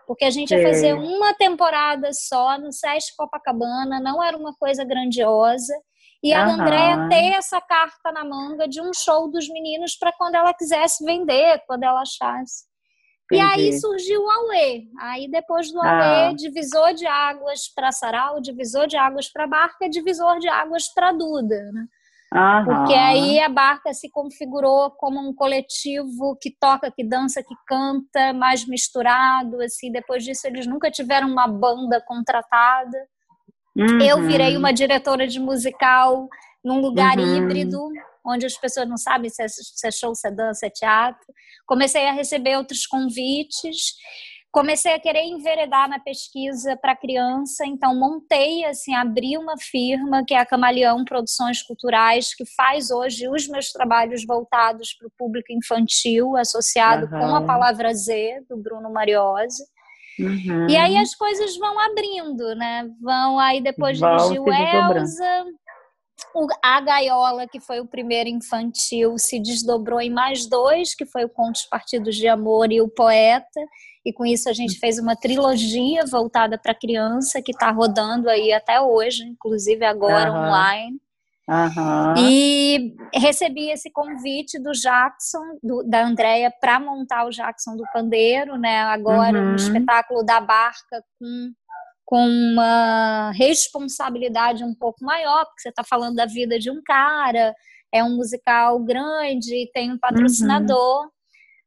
Porque 0.07 0.25
a 0.25 0.29
gente 0.29 0.53
ia 0.53 0.61
fazer 0.61 0.93
uma 0.93 1.33
temporada 1.33 2.11
só 2.13 2.57
no 2.57 2.71
SESC 2.71 3.15
Copacabana, 3.17 3.99
não 4.01 4.23
era 4.23 4.37
uma 4.37 4.53
coisa 4.53 4.83
grandiosa. 4.83 5.73
E 6.21 6.33
a 6.33 6.45
Andréia 6.45 7.09
ter 7.09 7.33
essa 7.33 7.59
carta 7.59 8.11
na 8.13 8.23
manga 8.23 8.67
de 8.67 8.81
um 8.81 8.91
show 8.93 9.29
dos 9.29 9.47
meninos 9.49 9.95
para 9.95 10.13
quando 10.13 10.35
ela 10.35 10.53
quisesse 10.53 11.03
vender, 11.03 11.61
quando 11.67 11.83
ela 11.83 12.01
achasse. 12.01 12.65
Entendi. 13.35 13.61
E 13.61 13.67
aí 13.67 13.79
surgiu 13.79 14.21
o 14.21 14.29
Aue. 14.29 14.87
Aí 14.99 15.29
depois 15.29 15.71
do 15.71 15.79
Aue, 15.79 15.89
ah. 15.89 16.33
divisor 16.35 16.93
de 16.93 17.05
águas 17.05 17.67
para 17.73 17.91
Sarau, 17.91 18.41
divisor 18.41 18.87
de 18.87 18.97
águas 18.97 19.29
para 19.31 19.47
Barca, 19.47 19.89
divisor 19.89 20.39
de 20.39 20.47
águas 20.47 20.87
para 20.93 21.11
Duda. 21.11 21.71
Né? 21.71 21.85
Aham. 22.33 22.65
Porque 22.65 22.93
aí 22.95 23.39
a 23.39 23.47
barca 23.47 23.93
se 23.93 24.09
configurou 24.09 24.89
como 24.91 25.19
um 25.19 25.33
coletivo 25.35 26.35
que 26.41 26.49
toca, 26.49 26.91
que 26.91 27.03
dança, 27.03 27.43
que 27.43 27.53
canta, 27.67 28.33
mais 28.33 28.65
misturado, 28.65 29.61
assim. 29.61 29.91
Depois 29.91 30.23
disso, 30.23 30.47
eles 30.47 30.65
nunca 30.65 30.89
tiveram 30.89 31.27
uma 31.27 31.47
banda 31.47 32.01
contratada. 32.01 32.97
Uhum. 33.75 34.01
Eu 34.01 34.21
virei 34.23 34.57
uma 34.57 34.73
diretora 34.73 35.27
de 35.27 35.39
musical 35.39 36.27
num 36.63 36.79
lugar 36.79 37.17
uhum. 37.17 37.35
híbrido, 37.35 37.79
onde 38.25 38.45
as 38.45 38.57
pessoas 38.57 38.87
não 38.87 38.97
sabem 38.97 39.29
se 39.29 39.43
é, 39.43 39.47
se 39.47 39.87
é 39.87 39.91
show, 39.91 40.15
se 40.15 40.27
é 40.27 40.31
dança, 40.31 40.59
se 40.59 40.65
é 40.65 40.69
teatro. 40.69 41.33
Comecei 41.65 42.07
a 42.07 42.13
receber 42.13 42.57
outros 42.57 42.85
convites 42.85 43.93
comecei 44.53 44.93
a 44.93 44.99
querer 44.99 45.23
enveredar 45.23 45.89
na 45.89 45.99
pesquisa 45.99 46.77
para 46.77 46.95
criança, 46.95 47.65
então 47.65 47.99
montei, 47.99 48.63
assim, 48.65 48.93
abri 48.93 49.35
uma 49.35 49.55
firma 49.57 50.23
que 50.23 50.35
é 50.35 50.37
a 50.37 50.45
Camaleão 50.45 51.03
Produções 51.03 51.63
Culturais, 51.63 52.35
que 52.35 52.45
faz 52.55 52.91
hoje 52.91 53.27
os 53.27 53.47
meus 53.47 53.71
trabalhos 53.71 54.23
voltados 54.23 54.93
para 54.93 55.07
o 55.07 55.11
público 55.17 55.51
infantil, 55.51 56.37
associado 56.37 57.05
uhum. 57.05 57.19
com 57.19 57.35
a 57.35 57.41
palavra 57.41 57.91
Z, 57.95 58.43
do 58.47 58.55
Bruno 58.55 58.93
Mariose. 58.93 59.63
Uhum. 60.19 60.69
E 60.69 60.77
aí 60.77 60.97
as 60.97 61.15
coisas 61.15 61.57
vão 61.57 61.79
abrindo, 61.79 62.53
né? 62.53 62.87
Vão 63.01 63.39
aí 63.39 63.59
depois 63.59 63.97
dirigiu 63.97 64.45
Elza, 64.47 65.45
a 66.63 66.81
Gaiola, 66.81 67.47
que 67.47 67.59
foi 67.59 67.79
o 67.79 67.85
primeiro 67.85 68.29
infantil, 68.29 69.17
se 69.17 69.39
desdobrou 69.39 70.01
em 70.01 70.09
mais 70.09 70.45
dois, 70.45 70.95
que 70.95 71.05
foi 71.05 71.25
o 71.25 71.29
Contos 71.29 71.65
Partidos 71.65 72.15
de 72.15 72.27
Amor 72.27 72.71
e 72.71 72.81
o 72.81 72.87
Poeta 72.87 73.61
e 74.05 74.11
com 74.11 74.25
isso 74.25 74.49
a 74.49 74.53
gente 74.53 74.77
fez 74.79 74.99
uma 74.99 75.15
trilogia 75.15 76.05
voltada 76.05 76.57
para 76.57 76.75
criança 76.75 77.41
que 77.41 77.51
está 77.51 77.71
rodando 77.71 78.29
aí 78.29 78.51
até 78.51 78.81
hoje, 78.81 79.23
inclusive 79.23 79.85
agora 79.85 80.31
uhum. 80.31 80.39
online. 80.39 81.01
Uhum. 81.47 82.13
E 82.17 82.95
recebi 83.13 83.69
esse 83.69 83.91
convite 83.91 84.57
do 84.59 84.71
Jackson, 84.71 85.57
do, 85.61 85.83
da 85.83 86.05
Andrea, 86.05 86.51
para 86.61 86.79
montar 86.79 87.25
o 87.25 87.29
Jackson 87.29 87.75
do 87.75 87.83
Pandeiro, 87.93 88.57
né? 88.57 88.79
Agora 88.83 89.37
uhum. 89.37 89.51
um 89.51 89.55
espetáculo 89.55 90.23
da 90.23 90.39
barca 90.39 91.03
com, 91.19 91.51
com 92.05 92.27
uma 92.27 93.31
responsabilidade 93.31 94.63
um 94.63 94.75
pouco 94.75 95.03
maior, 95.03 95.45
porque 95.45 95.61
você 95.61 95.69
está 95.69 95.83
falando 95.83 96.15
da 96.15 96.25
vida 96.25 96.59
de 96.59 96.69
um 96.69 96.81
cara, 96.83 97.53
é 97.93 98.03
um 98.03 98.15
musical 98.15 98.79
grande, 98.83 99.69
tem 99.73 99.91
um 99.91 99.97
patrocinador. 99.97 101.03
Uhum. 101.03 101.09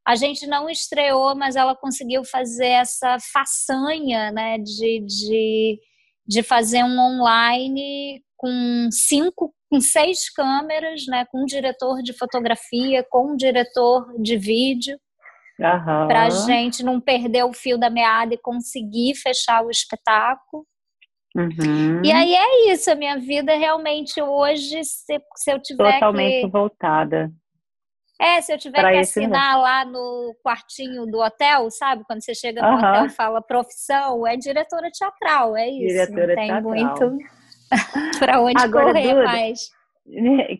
A 0.05 0.15
gente 0.15 0.47
não 0.47 0.69
estreou, 0.69 1.35
mas 1.35 1.55
ela 1.55 1.75
conseguiu 1.75 2.23
fazer 2.23 2.67
essa 2.67 3.17
façanha, 3.33 4.31
né, 4.31 4.57
de, 4.57 5.01
de, 5.01 5.79
de 6.25 6.43
fazer 6.43 6.83
um 6.83 6.97
online 6.99 8.23
com 8.37 8.89
cinco, 8.91 9.53
com 9.69 9.81
seis 9.81 10.29
câmeras, 10.29 11.05
né, 11.07 11.25
com 11.31 11.41
um 11.41 11.45
diretor 11.45 12.01
de 12.01 12.13
fotografia, 12.13 13.05
com 13.09 13.33
um 13.33 13.35
diretor 13.35 14.13
de 14.21 14.37
vídeo, 14.37 14.97
uhum. 15.59 16.07
para 16.07 16.23
a 16.23 16.29
gente 16.29 16.83
não 16.83 16.99
perder 16.99 17.43
o 17.43 17.53
fio 17.53 17.77
da 17.77 17.89
meada 17.89 18.33
e 18.33 18.37
conseguir 18.37 19.15
fechar 19.15 19.63
o 19.63 19.71
espetáculo. 19.71 20.65
Uhum. 21.35 22.01
E 22.03 22.11
aí 22.11 22.33
é 22.33 22.73
isso, 22.73 22.89
a 22.89 22.95
minha 22.95 23.17
vida 23.19 23.55
realmente 23.55 24.21
hoje, 24.21 24.83
se, 24.83 25.21
se 25.35 25.51
eu 25.51 25.61
tiver 25.61 25.93
Totalmente 25.93 26.45
que... 26.45 26.51
voltada 26.51 27.31
é, 28.19 28.41
se 28.41 28.51
eu 28.51 28.57
tiver 28.57 28.79
pra 28.79 28.91
que 28.91 28.97
assinar 28.97 29.59
lá 29.59 29.85
no 29.85 30.35
quartinho 30.43 31.05
do 31.05 31.19
hotel, 31.19 31.69
sabe? 31.69 32.03
Quando 32.07 32.23
você 32.23 32.33
chega 32.33 32.61
no 32.61 32.77
hotel 32.77 33.05
e 33.05 33.09
fala 33.09 33.41
profissão, 33.41 34.25
é 34.25 34.35
diretora 34.35 34.89
teatral, 34.91 35.55
é 35.55 35.69
isso. 35.69 35.87
Diretora 35.87 36.27
Não 36.27 36.35
tem 36.35 36.47
teatral. 36.47 36.63
muito 36.63 37.17
para 38.17 38.41
onde 38.41 38.63
Agora, 38.63 38.85
correr 38.85 39.13
Duda, 39.13 39.23
mais. 39.23 39.59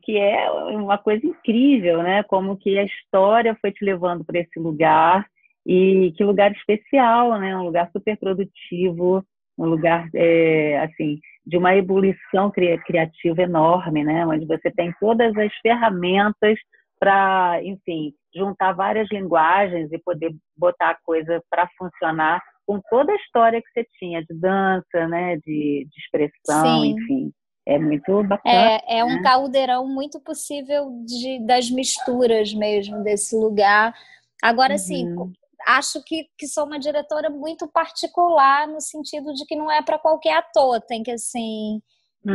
Que 0.04 0.18
é 0.18 0.52
uma 0.52 0.98
coisa 0.98 1.26
incrível, 1.26 2.04
né? 2.04 2.24
Como 2.24 2.58
que 2.58 2.78
a 2.78 2.84
história 2.84 3.58
foi 3.62 3.72
te 3.72 3.84
levando 3.84 4.26
para 4.26 4.40
esse 4.40 4.60
lugar 4.60 5.26
e 5.66 6.14
que 6.18 6.24
lugar 6.24 6.52
especial, 6.52 7.40
né? 7.40 7.56
Um 7.58 7.64
lugar 7.64 7.90
super 7.92 8.18
produtivo, 8.18 9.24
um 9.58 9.66
lugar 9.66 10.10
é, 10.14 10.80
assim 10.80 11.20
de 11.46 11.58
uma 11.58 11.74
ebulição 11.74 12.52
criativa 12.52 13.42
enorme, 13.42 14.04
né? 14.04 14.26
Onde 14.26 14.46
você 14.46 14.70
tem 14.70 14.94
todas 15.00 15.36
as 15.38 15.54
ferramentas 15.62 16.60
para, 17.00 17.60
enfim, 17.64 18.14
juntar 18.36 18.74
várias 18.74 19.08
linguagens 19.10 19.90
e 19.92 19.98
poder 20.00 20.36
botar 20.58 20.90
a 20.90 20.98
coisa 21.04 21.42
para 21.50 21.70
funcionar 21.78 22.42
com 22.66 22.82
toda 22.90 23.14
a 23.14 23.16
história 23.16 23.62
que 23.62 23.70
você 23.72 23.88
tinha 23.98 24.22
de 24.22 24.34
dança, 24.34 25.08
né, 25.08 25.38
de, 25.38 25.88
de 25.90 26.02
expressão, 26.02 26.82
Sim. 26.82 26.92
enfim. 26.92 27.32
É 27.68 27.78
muito 27.78 28.24
bacana. 28.24 28.80
É, 28.88 29.00
é 29.00 29.04
um 29.04 29.18
né? 29.18 29.22
caldeirão 29.22 29.86
muito 29.88 30.22
possível 30.22 30.90
de, 31.06 31.46
das 31.46 31.70
misturas 31.70 32.54
mesmo 32.54 33.04
desse 33.04 33.36
lugar. 33.36 33.94
Agora, 34.42 34.74
uhum. 34.74 34.80
sim, 34.80 35.16
acho 35.68 36.02
que, 36.04 36.30
que 36.38 36.48
sou 36.48 36.66
uma 36.66 36.80
diretora 36.80 37.30
muito 37.30 37.68
particular 37.68 38.68
no 38.68 38.80
sentido 38.80 39.34
de 39.34 39.46
que 39.46 39.56
não 39.56 39.70
é 39.70 39.82
para 39.82 40.00
qualquer 40.00 40.38
ator, 40.38 40.80
tem 40.80 41.04
que 41.04 41.12
assim 41.12 41.82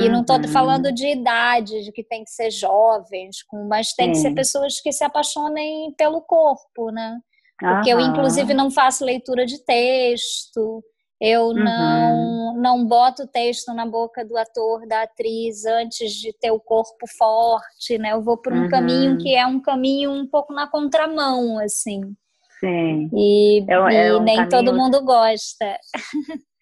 e 0.01 0.09
não 0.09 0.23
estou 0.23 0.37
uhum. 0.37 0.49
falando 0.49 0.93
de 0.93 1.07
idade, 1.07 1.85
de 1.85 1.93
que 1.93 2.03
tem 2.03 2.25
que 2.25 2.31
ser 2.31 2.51
jovens, 2.51 3.39
mas 3.69 3.93
tem 3.93 4.13
que 4.13 4.19
ser 4.19 4.33
pessoas 4.33 4.81
que 4.81 4.93
se 4.93 5.05
apaixonem 5.05 5.93
pelo 5.99 6.23
corpo, 6.23 6.91
né? 6.91 7.19
Porque 7.59 7.93
uhum. 7.93 8.01
eu, 8.01 8.07
inclusive, 8.07 8.55
não 8.55 8.71
faço 8.71 9.05
leitura 9.05 9.45
de 9.45 9.63
texto, 9.65 10.83
eu 11.25 11.51
uhum. 11.51 11.55
não, 11.55 12.57
não 12.57 12.85
boto 12.85 13.29
texto 13.29 13.73
na 13.73 13.87
boca 13.87 14.25
do 14.25 14.37
ator, 14.37 14.85
da 14.89 15.03
atriz, 15.03 15.65
antes 15.65 16.11
de 16.15 16.37
ter 16.37 16.51
o 16.51 16.59
corpo 16.59 17.07
forte, 17.17 17.97
né? 17.97 18.11
Eu 18.13 18.21
vou 18.21 18.37
por 18.37 18.53
um 18.53 18.63
uhum. 18.63 18.69
caminho 18.69 19.17
que 19.19 19.33
é 19.33 19.47
um 19.47 19.61
caminho 19.61 20.11
um 20.11 20.27
pouco 20.27 20.53
na 20.53 20.67
contramão, 20.67 21.61
assim. 21.61 22.01
Sim. 22.59 23.09
E, 23.15 23.65
é, 23.69 23.95
é 23.95 24.09
e 24.09 24.13
um 24.15 24.21
nem 24.21 24.35
caminho... 24.35 24.51
todo 24.51 24.77
mundo 24.77 25.01
gosta. 25.05 25.79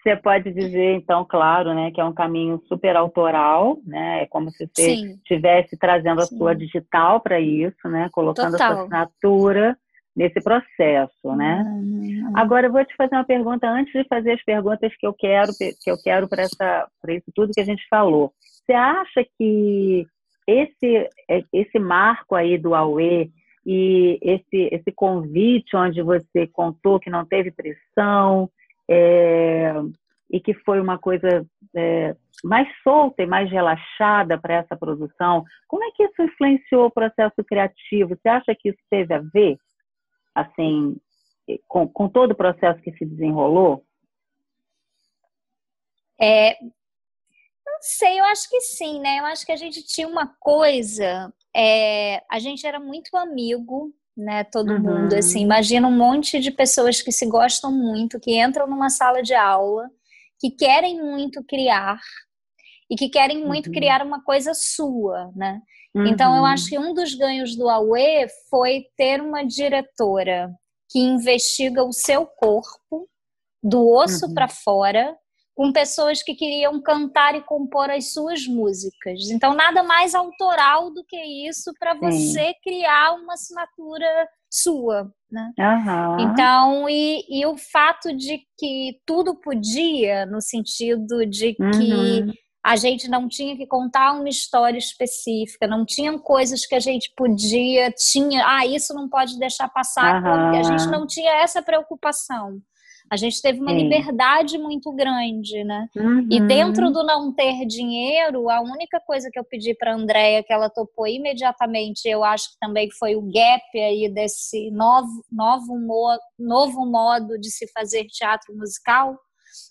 Você 0.03 0.15
pode 0.17 0.53
dizer, 0.53 0.97
então, 0.97 1.27
claro, 1.27 1.75
né, 1.75 1.91
que 1.91 2.01
é 2.01 2.05
um 2.05 2.13
caminho 2.13 2.61
super 2.69 2.97
autoral, 2.97 3.79
né? 3.87 4.25
É 4.25 4.27
como 4.27 4.51
se 4.51 4.67
você 4.67 4.93
estivesse 4.93 5.79
trazendo 5.79 6.21
a 6.21 6.27
Sim. 6.27 6.37
sua 6.37 6.55
digital 6.55 7.21
para 7.21 7.41
isso, 7.41 7.89
né? 7.89 8.11
Colocando 8.13 8.53
Total. 8.53 8.73
a 8.73 8.75
sua 8.75 8.83
assinatura 8.83 9.77
nesse 10.21 10.39
processo, 10.43 11.35
né? 11.35 11.65
Uhum. 11.67 12.33
Agora 12.35 12.67
eu 12.67 12.73
vou 12.73 12.85
te 12.85 12.95
fazer 12.95 13.15
uma 13.15 13.25
pergunta 13.25 13.67
antes 13.67 13.91
de 13.91 14.07
fazer 14.07 14.33
as 14.33 14.45
perguntas 14.45 14.93
que 14.95 15.07
eu 15.07 15.15
quero 15.15 15.51
que 15.57 15.91
eu 15.91 15.97
quero 15.97 16.29
para 16.29 16.43
essa 16.43 16.87
para 17.01 17.15
isso 17.15 17.33
tudo 17.35 17.55
que 17.55 17.61
a 17.61 17.65
gente 17.65 17.83
falou. 17.89 18.31
Você 18.39 18.75
acha 18.75 19.25
que 19.39 20.07
esse 20.47 21.09
é, 21.27 21.43
esse 21.51 21.79
marco 21.79 22.35
aí 22.35 22.59
do 22.59 22.75
AUE 22.75 23.33
e 23.65 24.19
esse 24.21 24.69
esse 24.71 24.93
convite 24.93 25.75
onde 25.75 26.03
você 26.03 26.47
contou 26.49 27.01
que 27.01 27.09
não 27.09 27.25
teve 27.25 27.51
pressão, 27.51 28.51
é, 28.91 29.73
e 30.31 30.39
que 30.39 30.53
foi 30.53 30.81
uma 30.81 30.99
coisa 30.99 31.47
é, 31.75 32.15
mais 32.45 32.69
solta 32.83 33.23
e 33.23 33.27
mais 33.27 33.51
relaxada 33.51 34.39
para 34.39 34.57
essa 34.57 34.77
produção. 34.77 35.45
Como 35.67 35.83
é 35.83 35.91
que 35.93 36.05
isso 36.05 36.23
influenciou 36.23 36.87
o 36.87 36.91
processo 36.91 37.43
criativo? 37.47 38.15
Você 38.15 38.29
acha 38.29 38.55
que 38.55 38.69
isso 38.69 38.79
teve 38.91 39.15
a 39.15 39.19
ver, 39.33 39.57
assim, 40.35 40.97
com, 41.67 41.89
com 41.89 42.09
todo 42.09 42.33
o 42.33 42.37
processo 42.37 42.81
que 42.83 42.93
se 42.93 43.05
desenrolou? 43.05 43.85
É, 46.21 46.57
não 46.63 47.79
sei, 47.81 48.21
eu 48.21 48.25
acho 48.27 48.49
que 48.49 48.61
sim, 48.61 49.01
né? 49.01 49.19
Eu 49.21 49.25
acho 49.25 49.45
que 49.47 49.53
a 49.53 49.57
gente 49.57 49.83
tinha 49.87 50.07
uma 50.07 50.27
coisa, 50.39 51.33
é, 51.57 52.23
a 52.31 52.39
gente 52.39 52.67
era 52.67 52.79
muito 52.79 53.17
amigo, 53.17 53.93
né? 54.17 54.45
Todo 54.45 54.73
uhum. 54.73 54.81
mundo, 54.81 55.15
assim, 55.15 55.41
imagina 55.41 55.89
um 55.89 55.97
monte 55.97 56.39
de 56.41 56.51
pessoas 56.51 57.01
que 57.01 57.11
se 57.11 57.27
gostam 57.27 57.73
muito, 57.73 58.21
que 58.21 58.39
entram 58.39 58.67
numa 58.67 58.91
sala 58.91 59.23
de 59.23 59.35
aula, 59.35 59.89
que 60.39 60.51
querem 60.51 61.01
muito 61.01 61.43
criar 61.45 61.99
e 62.91 62.97
que 62.97 63.09
querem 63.09 63.45
muito 63.45 63.69
uhum. 63.69 63.73
criar 63.73 64.05
uma 64.05 64.23
coisa 64.23 64.53
sua, 64.53 65.31
né? 65.35 65.63
Uhum. 65.95 66.07
Então 66.07 66.37
eu 66.37 66.45
acho 66.45 66.69
que 66.69 66.79
um 66.79 66.95
dos 66.95 67.15
ganhos 67.15 67.57
do 67.57 67.69
Aue 67.69 68.27
foi 68.49 68.87
ter 68.97 69.21
uma 69.21 69.43
diretora 69.43 70.51
que 70.89 70.99
investiga 70.99 71.85
o 71.85 71.93
seu 71.93 72.27
corpo 72.27 73.09
do 73.63 73.89
osso 73.89 74.27
uhum. 74.27 74.35
para 74.35 74.49
fora 74.49 75.17
com 75.55 75.73
pessoas 75.73 76.23
que 76.23 76.35
queriam 76.35 76.81
cantar 76.81 77.35
e 77.35 77.43
compor 77.43 77.91
as 77.91 78.15
suas 78.15 78.47
músicas. 78.47 79.29
Então, 79.31 79.55
nada 79.55 79.83
mais 79.83 80.15
autoral 80.15 80.91
do 80.91 81.05
que 81.05 81.19
isso 81.47 81.71
para 81.79 81.93
você 81.93 82.55
criar 82.63 83.13
uma 83.13 83.35
assinatura 83.35 84.07
sua, 84.51 85.13
né? 85.31 85.53
Uhum. 85.59 86.21
Então, 86.21 86.89
e, 86.89 87.27
e, 87.29 87.45
o 87.45 87.59
fato 87.59 88.17
de 88.17 88.41
que 88.59 89.01
tudo 89.05 89.35
podia, 89.35 90.25
no 90.25 90.41
sentido 90.41 91.27
de 91.27 91.53
que 91.53 91.63
uhum. 91.63 92.33
A 92.65 92.77
gente 92.77 93.09
não 93.09 93.29
tinha 93.29 93.57
que 93.57 93.67
contar 93.67 94.13
uma 94.13 94.29
história 94.29 94.79
específica, 94.79 95.67
não 95.67 95.85
tinham 95.85 96.19
coisas 96.19 96.67
que 96.67 96.75
a 96.75 96.81
gente 96.81 97.13
podia, 97.17 97.91
tinha, 97.93 98.45
ah, 98.47 98.67
isso 98.67 98.93
não 98.95 99.09
pode 99.09 99.39
deixar 99.39 99.69
passar, 99.69 100.23
uhum. 100.23 100.59
a 100.59 100.63
gente 100.63 100.87
não 100.89 101.07
tinha 101.07 101.43
essa 101.43 101.63
preocupação. 101.63 102.61
A 103.11 103.17
gente 103.17 103.43
teve 103.43 103.59
uma 103.59 103.73
Sim. 103.73 103.79
liberdade 103.79 104.57
muito 104.57 104.93
grande, 104.93 105.65
né? 105.65 105.89
Uhum. 105.97 106.29
E 106.31 106.41
dentro 106.41 106.93
do 106.93 107.03
não 107.03 107.35
ter 107.35 107.67
dinheiro, 107.67 108.49
a 108.49 108.61
única 108.61 109.01
coisa 109.05 109.29
que 109.33 109.39
eu 109.39 109.43
pedi 109.43 109.75
para 109.75 109.91
a 109.91 109.97
Andrea, 109.97 110.45
que 110.45 110.53
ela 110.53 110.71
topou 110.71 111.09
imediatamente, 111.09 112.07
eu 112.07 112.23
acho 112.23 112.53
que 112.53 112.59
também 112.61 112.89
foi 112.93 113.17
o 113.17 113.23
gap 113.23 113.65
aí 113.75 114.09
desse 114.09 114.71
novo, 114.71 115.25
novo, 115.33 115.77
novo 116.39 116.87
modo 116.87 117.37
de 117.37 117.51
se 117.51 117.67
fazer 117.73 118.05
teatro 118.05 118.57
musical, 118.57 119.19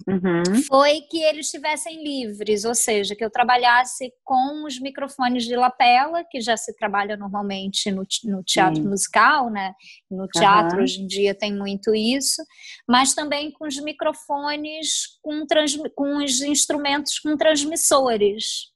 Uhum. 0.07 0.63
foi 0.67 1.01
que 1.01 1.21
eles 1.21 1.47
estivessem 1.47 2.03
livres, 2.03 2.65
ou 2.65 2.75
seja, 2.75 3.15
que 3.15 3.23
eu 3.23 3.29
trabalhasse 3.29 4.11
com 4.23 4.65
os 4.65 4.79
microfones 4.79 5.43
de 5.45 5.55
lapela, 5.55 6.23
que 6.29 6.41
já 6.41 6.57
se 6.57 6.75
trabalha 6.75 7.15
normalmente 7.17 7.91
no, 7.91 8.05
no 8.25 8.43
teatro 8.43 8.81
Sim. 8.81 8.87
musical, 8.87 9.49
né? 9.49 9.73
No 10.09 10.27
teatro 10.27 10.77
uhum. 10.77 10.83
hoje 10.83 11.01
em 11.01 11.07
dia 11.07 11.35
tem 11.35 11.55
muito 11.55 11.93
isso, 11.93 12.43
mas 12.87 13.13
também 13.13 13.51
com 13.51 13.67
os 13.67 13.79
microfones 13.79 15.19
com, 15.21 15.45
trans, 15.45 15.77
com 15.95 16.23
os 16.23 16.41
instrumentos 16.41 17.19
com 17.19 17.37
transmissores. 17.37 18.69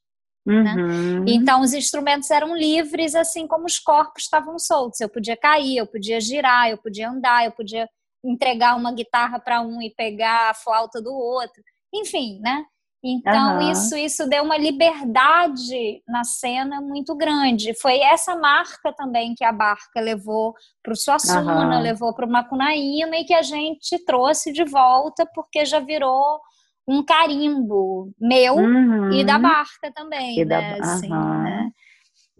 Né? 0.46 0.74
Uhum. 0.74 1.24
Né? 1.24 1.32
Então, 1.32 1.62
os 1.62 1.72
instrumentos 1.72 2.30
eram 2.30 2.54
livres, 2.54 3.14
assim 3.14 3.46
como 3.46 3.64
os 3.64 3.78
corpos 3.78 4.24
estavam 4.24 4.58
soltos. 4.58 5.00
Eu 5.00 5.08
podia 5.08 5.36
cair, 5.36 5.78
eu 5.78 5.86
podia 5.86 6.20
girar, 6.20 6.68
eu 6.68 6.76
podia 6.76 7.08
andar, 7.08 7.46
eu 7.46 7.52
podia 7.52 7.88
entregar 8.24 8.76
uma 8.76 8.92
guitarra 8.92 9.38
para 9.38 9.60
um 9.60 9.80
e 9.82 9.90
pegar 9.90 10.50
a 10.50 10.54
flauta 10.54 11.00
do 11.00 11.12
outro. 11.12 11.62
Enfim, 11.92 12.40
né? 12.40 12.64
Então, 13.06 13.58
uhum. 13.58 13.70
isso, 13.70 13.94
isso 13.96 14.26
deu 14.26 14.42
uma 14.42 14.56
liberdade 14.56 16.02
na 16.08 16.24
cena 16.24 16.80
muito 16.80 17.14
grande. 17.14 17.78
Foi 17.78 17.98
essa 17.98 18.34
marca 18.34 18.94
também 18.94 19.34
que 19.34 19.44
a 19.44 19.52
Barca 19.52 20.00
levou 20.00 20.54
para 20.82 20.94
o 20.94 20.96
Suassuna, 20.96 21.76
uhum. 21.76 21.82
levou 21.82 22.14
para 22.14 22.24
o 22.24 22.30
Macunaíma 22.30 23.18
e 23.18 23.24
que 23.24 23.34
a 23.34 23.42
gente 23.42 24.02
trouxe 24.06 24.52
de 24.54 24.64
volta 24.64 25.28
porque 25.34 25.66
já 25.66 25.80
virou 25.80 26.40
um 26.88 27.04
carimbo 27.04 28.10
meu 28.18 28.54
uhum. 28.54 29.12
e 29.12 29.22
da 29.22 29.38
Barca 29.38 29.92
também, 29.94 30.38
e 30.38 30.44
né? 30.46 30.78
Da... 30.78 30.84
Assim, 30.84 31.10
né? 31.10 31.70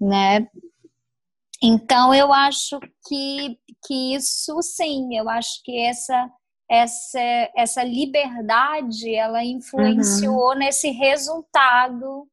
né? 0.00 0.48
Então, 1.66 2.14
eu 2.14 2.30
acho 2.30 2.78
que, 3.08 3.56
que 3.86 4.14
isso, 4.14 4.60
sim, 4.60 5.16
eu 5.16 5.30
acho 5.30 5.62
que 5.64 5.78
essa, 5.86 6.30
essa, 6.70 7.20
essa 7.56 7.82
liberdade, 7.82 9.14
ela 9.14 9.42
influenciou 9.42 10.50
uhum. 10.50 10.58
nesse 10.58 10.90
resultado 10.90 12.26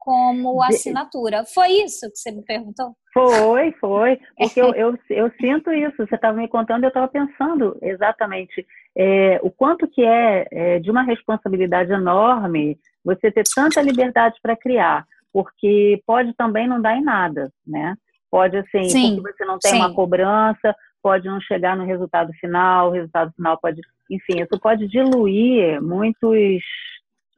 como 0.00 0.60
assinatura. 0.62 1.44
Foi 1.44 1.68
isso 1.68 2.10
que 2.10 2.16
você 2.16 2.32
me 2.32 2.44
perguntou? 2.44 2.96
Foi, 3.14 3.70
foi. 3.80 4.20
Porque 4.36 4.60
eu, 4.60 4.74
eu, 4.74 4.98
eu, 5.10 5.30
sinto 5.40 5.72
isso. 5.72 5.96
Você 5.98 6.16
estava 6.16 6.36
me 6.36 6.48
contando, 6.48 6.82
eu 6.82 6.88
estava 6.88 7.06
pensando 7.06 7.78
exatamente 7.80 8.66
é, 8.96 9.38
o 9.44 9.50
quanto 9.50 9.86
que 9.86 10.04
é, 10.04 10.46
é 10.50 10.78
de 10.80 10.90
uma 10.90 11.02
responsabilidade 11.02 11.92
enorme 11.92 12.78
você 13.04 13.30
ter 13.30 13.44
tanta 13.54 13.80
liberdade 13.80 14.36
para 14.42 14.56
criar, 14.56 15.06
porque 15.32 16.02
pode 16.04 16.34
também 16.34 16.66
não 16.66 16.80
dar 16.80 16.96
em 16.96 17.02
nada, 17.02 17.52
né? 17.64 17.94
Pode, 18.36 18.58
assim, 18.58 18.84
sim, 18.90 19.16
porque 19.16 19.32
você 19.32 19.46
não 19.46 19.58
tem 19.58 19.70
sim. 19.70 19.78
uma 19.78 19.94
cobrança, 19.94 20.76
pode 21.02 21.26
não 21.26 21.40
chegar 21.40 21.74
no 21.74 21.86
resultado 21.86 22.30
final, 22.34 22.90
o 22.90 22.92
resultado 22.92 23.32
final 23.32 23.58
pode. 23.58 23.80
Enfim, 24.10 24.42
isso 24.42 24.60
pode 24.60 24.86
diluir 24.88 25.80
muitos 25.80 26.62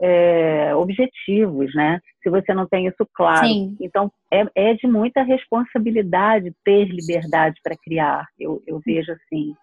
é, 0.03 0.75
objetivos, 0.75 1.73
né? 1.73 2.01
Se 2.21 2.29
você 2.29 2.53
não 2.53 2.67
tem 2.67 2.89
isso 2.89 3.07
claro. 3.15 3.47
Sim. 3.47 3.77
Então, 3.81 4.11
é, 4.29 4.45
é 4.57 4.75
de 4.75 4.89
muita 4.89 5.23
responsabilidade 5.23 6.53
ter 6.65 6.87
liberdade 6.87 7.61
para 7.63 7.77
criar, 7.77 8.27
eu, 8.37 8.61
eu 8.67 8.81
vejo 8.85 9.13
assim. 9.13 9.55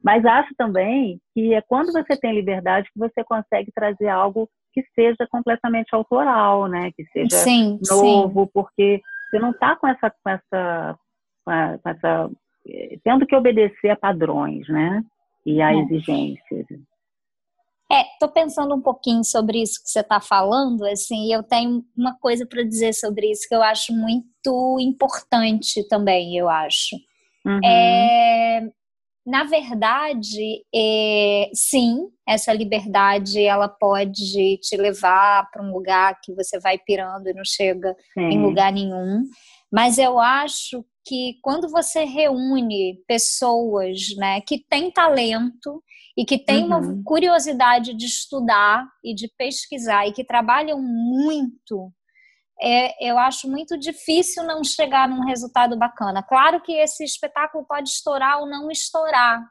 Mas 0.00 0.24
acho 0.24 0.54
também 0.56 1.18
que 1.34 1.54
é 1.54 1.60
quando 1.60 1.90
você 1.90 2.16
tem 2.16 2.32
liberdade 2.32 2.88
que 2.92 3.00
você 3.00 3.24
consegue 3.24 3.72
trazer 3.74 4.06
algo 4.06 4.48
que 4.72 4.84
seja 4.94 5.26
completamente 5.28 5.92
autoral, 5.92 6.68
né? 6.68 6.92
Que 6.96 7.04
seja 7.06 7.36
sim, 7.36 7.80
novo, 7.90 8.44
sim. 8.44 8.50
porque 8.54 9.00
você 9.34 9.38
não 9.40 9.50
está 9.50 9.74
com 9.76 9.88
essa, 9.88 10.10
com 10.10 10.30
essa, 10.30 10.98
com 11.44 11.90
essa, 11.90 12.30
eh, 12.68 12.98
tendo 13.02 13.26
que 13.26 13.34
obedecer 13.34 13.90
a 13.90 13.96
padrões, 13.96 14.68
né? 14.68 15.02
E 15.44 15.60
a 15.60 15.72
é. 15.72 15.78
exigências. 15.78 16.66
É, 17.90 18.02
tô 18.18 18.28
pensando 18.28 18.74
um 18.74 18.80
pouquinho 18.80 19.24
sobre 19.24 19.60
isso 19.60 19.82
que 19.82 19.90
você 19.90 20.00
está 20.00 20.20
falando, 20.20 20.84
assim, 20.86 21.28
e 21.28 21.32
eu 21.32 21.42
tenho 21.42 21.84
uma 21.96 22.16
coisa 22.18 22.46
para 22.46 22.62
dizer 22.62 22.94
sobre 22.94 23.30
isso 23.30 23.46
que 23.48 23.54
eu 23.54 23.62
acho 23.62 23.92
muito 23.92 24.78
importante 24.80 25.86
também, 25.88 26.36
eu 26.36 26.48
acho. 26.48 26.96
Uhum. 27.44 27.60
É, 27.62 28.62
na 29.26 29.44
verdade, 29.44 30.64
é, 30.74 31.50
sim, 31.54 32.08
essa 32.28 32.52
liberdade 32.52 33.42
ela 33.42 33.68
pode 33.68 34.58
te 34.58 34.76
levar 34.76 35.50
para 35.50 35.62
um 35.62 35.72
lugar 35.72 36.20
que 36.22 36.34
você 36.34 36.60
vai 36.60 36.78
pirando 36.78 37.28
e 37.28 37.34
não 37.34 37.44
chega 37.44 37.96
sim. 38.12 38.20
em 38.20 38.42
lugar 38.42 38.70
nenhum. 38.70 39.22
Mas 39.72 39.96
eu 39.98 40.18
acho 40.18 40.84
que 41.06 41.38
quando 41.42 41.68
você 41.68 42.04
reúne 42.04 43.02
pessoas 43.06 44.14
né, 44.16 44.40
que 44.42 44.62
têm 44.68 44.90
talento 44.90 45.82
e 46.16 46.24
que 46.24 46.38
têm 46.38 46.64
uhum. 46.64 46.66
uma 46.66 47.02
curiosidade 47.04 47.94
de 47.94 48.06
estudar 48.06 48.86
e 49.02 49.14
de 49.14 49.28
pesquisar 49.36 50.06
e 50.06 50.12
que 50.12 50.24
trabalham 50.24 50.80
muito 50.80 51.90
é, 52.60 53.10
eu 53.10 53.18
acho 53.18 53.48
muito 53.48 53.78
difícil 53.78 54.42
não 54.44 54.62
chegar 54.62 55.08
num 55.08 55.24
resultado 55.24 55.76
bacana. 55.76 56.22
Claro 56.22 56.60
que 56.60 56.72
esse 56.72 57.04
espetáculo 57.04 57.64
pode 57.66 57.88
estourar 57.88 58.40
ou 58.40 58.46
não 58.46 58.70
estourar, 58.70 59.44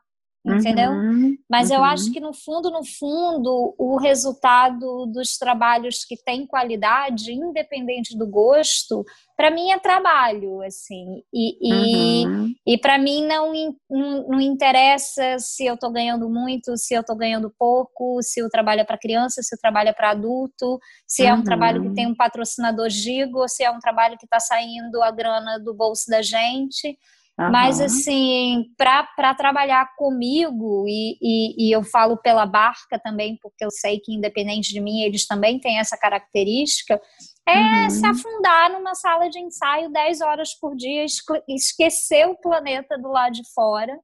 entendeu? 0.45 0.91
Uhum, 0.91 1.37
Mas 1.49 1.69
uhum. 1.69 1.77
eu 1.77 1.83
acho 1.83 2.11
que 2.11 2.19
no 2.19 2.33
fundo, 2.33 2.69
no 2.69 2.83
fundo, 2.83 3.73
o 3.77 3.97
resultado 3.97 5.05
dos 5.05 5.37
trabalhos 5.37 6.03
que 6.03 6.17
têm 6.17 6.45
qualidade, 6.45 7.31
independente 7.31 8.17
do 8.17 8.27
gosto, 8.27 9.05
para 9.37 9.49
mim 9.49 9.71
é 9.71 9.79
trabalho, 9.79 10.61
assim. 10.61 11.23
E, 11.33 11.57
e, 11.61 12.27
uhum. 12.27 12.53
e 12.67 12.77
para 12.77 12.97
mim 12.97 13.25
não, 13.25 13.53
não, 13.89 14.27
não, 14.27 14.41
interessa 14.41 15.37
se 15.39 15.65
eu 15.65 15.75
estou 15.75 15.91
ganhando 15.91 16.29
muito, 16.29 16.75
se 16.77 16.93
eu 16.93 17.01
estou 17.01 17.15
ganhando 17.15 17.53
pouco, 17.57 18.21
se 18.21 18.43
o 18.43 18.49
trabalho 18.49 18.81
é 18.81 18.83
para 18.85 18.97
criança, 18.97 19.41
se 19.41 19.55
o 19.55 19.59
trabalho 19.59 19.89
é 19.89 19.93
para 19.93 20.11
adulto, 20.11 20.77
se 21.07 21.25
é 21.25 21.33
um 21.33 21.43
trabalho 21.43 21.81
que 21.83 21.95
tem 21.95 22.05
um 22.05 22.15
patrocinador 22.15 22.89
gigo, 22.89 23.47
se 23.47 23.63
é 23.63 23.71
um 23.71 23.79
trabalho 23.79 24.17
que 24.17 24.25
está 24.25 24.39
saindo 24.39 25.01
a 25.01 25.09
grana 25.09 25.57
do 25.57 25.73
bolso 25.73 26.09
da 26.09 26.21
gente. 26.21 26.97
Uhum. 27.39 27.51
Mas, 27.51 27.81
assim, 27.81 28.65
para 28.77 29.33
trabalhar 29.33 29.89
comigo, 29.97 30.85
e, 30.87 31.17
e, 31.19 31.67
e, 31.67 31.71
eu 31.71 31.83
falo 31.83 32.15
pela 32.17 32.45
barca 32.45 32.99
também, 33.03 33.39
porque 33.41 33.65
eu 33.65 33.71
sei 33.71 33.99
que, 33.99 34.13
independente 34.13 34.71
de 34.71 34.79
mim, 34.79 35.01
eles 35.01 35.25
também 35.25 35.59
têm 35.59 35.79
essa 35.79 35.97
característica, 35.97 37.01
é 37.47 37.57
uhum. 37.57 37.89
se 37.89 38.05
afundar 38.05 38.71
numa 38.71 38.93
sala 38.93 39.29
de 39.29 39.39
ensaio 39.39 39.91
10 39.91 40.21
horas 40.21 40.49
por 40.59 40.75
dia, 40.75 41.03
esquecer 41.49 42.27
o 42.27 42.37
planeta 42.37 42.97
do 42.99 43.09
lado 43.09 43.33
de 43.33 43.41
fora 43.53 43.97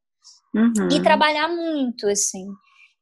uhum. 0.54 0.90
e 0.92 1.02
trabalhar 1.02 1.48
muito, 1.48 2.08
assim. 2.08 2.48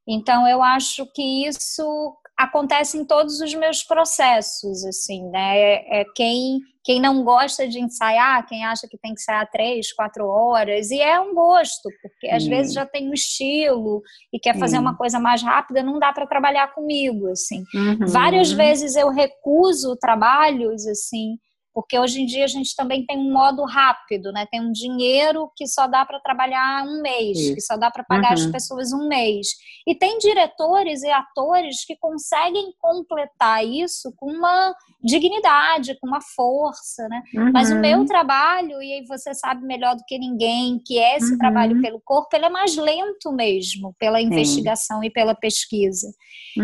Então, 0.06 0.46
eu 0.46 0.62
acho 0.62 1.06
que 1.14 1.48
isso 1.48 2.18
acontece 2.38 2.98
em 2.98 3.04
todos 3.04 3.42
os 3.42 3.54
meus 3.56 3.84
processos, 3.84 4.86
assim, 4.86 5.28
né? 5.30 5.58
É, 5.58 6.02
é, 6.02 6.06
quem, 6.16 6.60
quem 6.84 7.02
não 7.02 7.24
gosta 7.24 7.68
de 7.68 7.80
ensaiar, 7.80 8.46
quem 8.48 8.64
acha 8.64 8.88
que 8.88 8.98
tem 8.98 9.14
que 9.16 9.20
ensaiar 9.20 9.50
três, 9.50 9.92
quatro 9.92 10.28
horas, 10.28 10.92
e 10.92 11.02
é 11.02 11.20
um 11.20 11.34
gosto, 11.34 11.90
porque 12.02 12.30
às 12.30 12.46
vezes 12.46 12.74
já 12.74 12.86
tem 12.86 13.10
um 13.10 13.14
estilo 13.14 14.04
e 14.32 14.40
quer 14.40 14.58
fazer 14.60 14.78
uma 14.78 14.96
coisa 14.96 15.20
mais 15.20 15.42
rápida, 15.42 15.82
não 15.82 15.98
dá 15.98 16.14
para 16.14 16.28
trabalhar 16.28 16.74
comigo, 16.76 17.28
assim. 17.30 17.64
Uhum. 17.74 18.06
Várias 18.08 18.52
vezes 18.52 18.96
eu 18.96 19.10
recuso 19.10 19.98
trabalhos, 19.98 20.86
assim, 20.86 21.40
Porque 21.78 22.00
hoje 22.00 22.24
em 22.24 22.26
dia 22.26 22.44
a 22.44 22.48
gente 22.48 22.76
também 22.76 23.06
tem 23.06 23.20
um 23.20 23.32
modo 23.32 23.64
rápido, 23.64 24.32
né? 24.32 24.48
Tem 24.50 24.60
um 24.60 24.72
dinheiro 24.72 25.52
que 25.56 25.68
só 25.68 25.86
dá 25.86 26.04
para 26.04 26.20
trabalhar 26.20 26.84
um 26.84 27.04
mês, 27.04 27.38
Isso. 27.38 27.54
que 27.54 27.62
só 27.62 27.78
dá 27.78 27.92
para 27.92 28.04
pagar 28.04 28.30
uhum. 28.30 28.46
as 28.46 28.48
pessoas 28.48 28.92
um 28.92 29.08
mês. 29.08 29.50
E 29.86 29.94
tem 29.94 30.18
diretores 30.18 31.04
e 31.04 31.12
atores 31.12 31.86
que 31.86 31.96
conseguem 31.96 32.74
completar 32.82 33.64
isso 33.64 34.12
com 34.18 34.26
uma 34.26 34.74
dignidade, 35.04 35.96
com 36.00 36.08
uma 36.08 36.20
força, 36.20 37.08
né? 37.10 37.22
Uhum. 37.36 37.52
Mas 37.54 37.70
o 37.70 37.76
uhum. 37.76 37.82
meu 37.82 38.06
trabalho, 38.08 38.82
e 38.82 38.94
aí 38.94 39.06
você 39.06 39.36
sabe 39.36 39.64
melhor 39.64 39.96
do 39.96 40.04
que 40.08 40.18
ninguém, 40.18 40.82
que 40.84 40.98
é 40.98 41.18
esse 41.18 41.34
uhum. 41.34 41.38
trabalho 41.38 41.80
pelo 41.80 42.02
corpo, 42.04 42.36
ele 42.36 42.46
é 42.46 42.50
mais 42.50 42.76
lento 42.76 43.32
mesmo, 43.32 43.96
pela 44.00 44.20
investigação 44.20 45.02
Sim. 45.02 45.06
e 45.06 45.12
pela 45.12 45.36
pesquisa. 45.36 46.08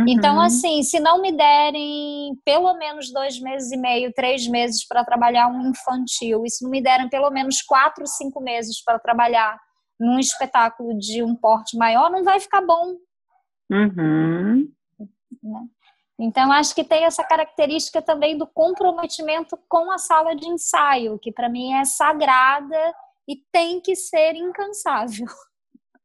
Então, 0.07 0.35
uhum. 0.35 0.41
assim, 0.41 0.81
se 0.81 0.99
não 0.99 1.21
me 1.21 1.31
derem 1.31 2.35
pelo 2.43 2.73
menos 2.79 3.13
dois 3.13 3.39
meses 3.39 3.71
e 3.71 3.77
meio, 3.77 4.11
três 4.11 4.47
meses 4.47 4.85
para 4.87 5.02
trabalhar 5.03 5.47
um 5.47 5.69
infantil, 5.69 6.43
e 6.45 6.49
se 6.49 6.63
não 6.63 6.71
me 6.71 6.81
derem 6.81 7.09
pelo 7.09 7.29
menos 7.29 7.61
quatro, 7.61 8.05
cinco 8.07 8.41
meses 8.41 8.83
para 8.83 8.99
trabalhar 8.99 9.59
num 9.99 10.19
espetáculo 10.19 10.97
de 10.97 11.23
um 11.23 11.35
porte 11.35 11.77
maior, 11.77 12.09
não 12.11 12.23
vai 12.23 12.39
ficar 12.39 12.61
bom. 12.61 12.95
Uhum. 13.71 14.67
Né? 15.41 15.61
Então, 16.19 16.51
acho 16.51 16.75
que 16.75 16.83
tem 16.83 17.05
essa 17.05 17.23
característica 17.23 18.01
também 18.01 18.37
do 18.37 18.45
comprometimento 18.45 19.57
com 19.67 19.91
a 19.91 19.97
sala 19.97 20.35
de 20.35 20.47
ensaio, 20.47 21.19
que 21.19 21.31
para 21.31 21.49
mim 21.49 21.73
é 21.73 21.85
sagrada 21.85 22.93
e 23.27 23.35
tem 23.51 23.81
que 23.81 23.95
ser 23.95 24.35
incansável. 24.35 25.25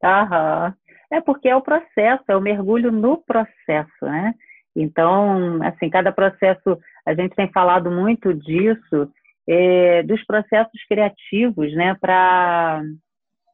Aham. 0.03 0.75
É 1.11 1.21
porque 1.21 1.49
é 1.49 1.57
o 1.57 1.63
processo, 1.63 2.25
é 2.29 2.37
o 2.37 2.41
mergulho 2.41 2.93
no 2.93 3.17
processo, 3.19 4.03
né? 4.03 4.35
Então, 4.77 5.63
assim, 5.63 5.89
cada 5.89 6.13
processo, 6.13 6.79
a 7.09 7.15
gente 7.15 7.35
tem 7.35 7.51
falado 7.51 7.91
muito 7.91 8.35
disso, 8.35 9.11
é, 9.49 10.03
dos 10.03 10.23
processos 10.27 10.85
criativos, 10.87 11.73
né? 11.75 11.97
Para 11.99 12.83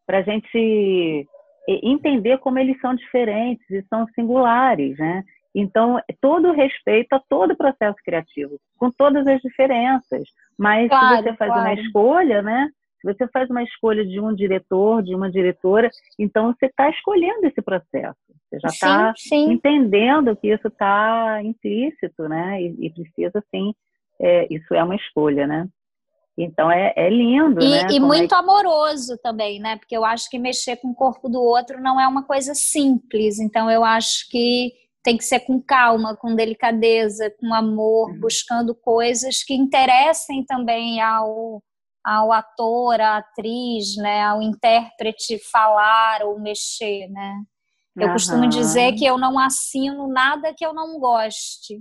a 0.09 0.23
gente 0.23 1.29
entender 1.69 2.39
como 2.39 2.59
eles 2.59 2.79
são 2.81 2.97
diferentes 2.97 3.71
e 3.71 3.81
são 3.85 4.07
singulares, 4.09 4.99
né? 4.99 5.23
Então, 5.55 6.01
todo 6.21 6.51
respeito 6.51 7.13
a 7.13 7.21
todo 7.29 7.53
o 7.53 7.57
processo 7.57 7.97
criativo, 8.05 8.59
com 8.77 8.91
todas 8.91 9.25
as 9.25 9.41
diferenças. 9.41 10.25
Mas 10.59 10.89
claro, 10.89 11.17
se 11.19 11.23
você 11.23 11.37
faz 11.37 11.53
claro. 11.53 11.69
uma 11.69 11.75
escolha, 11.81 12.43
né? 12.43 12.69
Se 13.01 13.13
você 13.13 13.29
faz 13.29 13.49
uma 13.49 13.63
escolha 13.63 14.05
de 14.05 14.19
um 14.19 14.35
diretor, 14.35 15.01
de 15.01 15.15
uma 15.15 15.31
diretora, 15.31 15.89
então 16.19 16.53
você 16.53 16.67
está 16.67 16.91
escolhendo 16.91 17.47
esse 17.47 17.63
processo. 17.63 18.19
Você 18.55 18.61
já 18.61 18.69
está 18.69 19.15
entendendo 19.33 20.37
que 20.37 20.53
isso 20.53 20.69
está 20.69 21.41
implícito, 21.43 22.29
né? 22.29 22.61
E, 22.63 22.87
e 22.87 22.91
precisa, 22.91 23.43
sim, 23.51 23.75
é, 24.21 24.47
isso 24.53 24.75
é 24.75 24.83
uma 24.83 24.97
escolha, 24.97 25.47
né? 25.47 25.69
Então 26.37 26.71
é, 26.71 26.93
é 26.97 27.09
lindo, 27.09 27.63
e, 27.63 27.71
né? 27.71 27.87
E 27.91 27.95
Como 27.95 28.07
muito 28.07 28.35
é... 28.35 28.39
amoroso 28.39 29.17
também, 29.23 29.61
né? 29.61 29.77
Porque 29.77 29.97
eu 29.97 30.05
acho 30.05 30.29
que 30.29 30.39
mexer 30.39 30.77
com 30.77 30.89
o 30.89 30.95
corpo 30.95 31.29
do 31.29 31.41
outro 31.41 31.81
não 31.81 32.01
é 32.01 32.07
uma 32.09 32.25
coisa 32.25 32.55
simples. 32.55 33.39
Então 33.39 33.71
eu 33.71 33.85
acho 33.85 34.29
que 34.31 34.73
tem 35.03 35.17
que 35.17 35.25
ser 35.25 35.41
com 35.41 35.61
calma, 35.61 36.17
com 36.17 36.35
delicadeza, 36.35 37.31
com 37.39 37.53
amor, 37.53 38.11
uhum. 38.11 38.21
buscando 38.21 38.75
coisas 38.75 39.45
que 39.45 39.55
interessem 39.55 40.45
também 40.45 41.01
ao, 41.01 41.63
ao 42.03 42.33
ator, 42.33 43.01
à 43.01 43.19
atriz, 43.19 43.97
né, 43.97 44.23
ao 44.23 44.41
intérprete 44.41 45.39
falar 45.51 46.23
ou 46.23 46.41
mexer, 46.41 47.09
né? 47.11 47.35
Eu 47.97 48.09
uhum. 48.09 48.13
costumo 48.13 48.49
dizer 48.49 48.93
que 48.95 49.05
eu 49.05 49.17
não 49.17 49.39
assino 49.39 50.09
nada 50.09 50.53
que 50.57 50.67
eu 50.67 50.73
não 50.73 50.99
goste, 50.99 51.81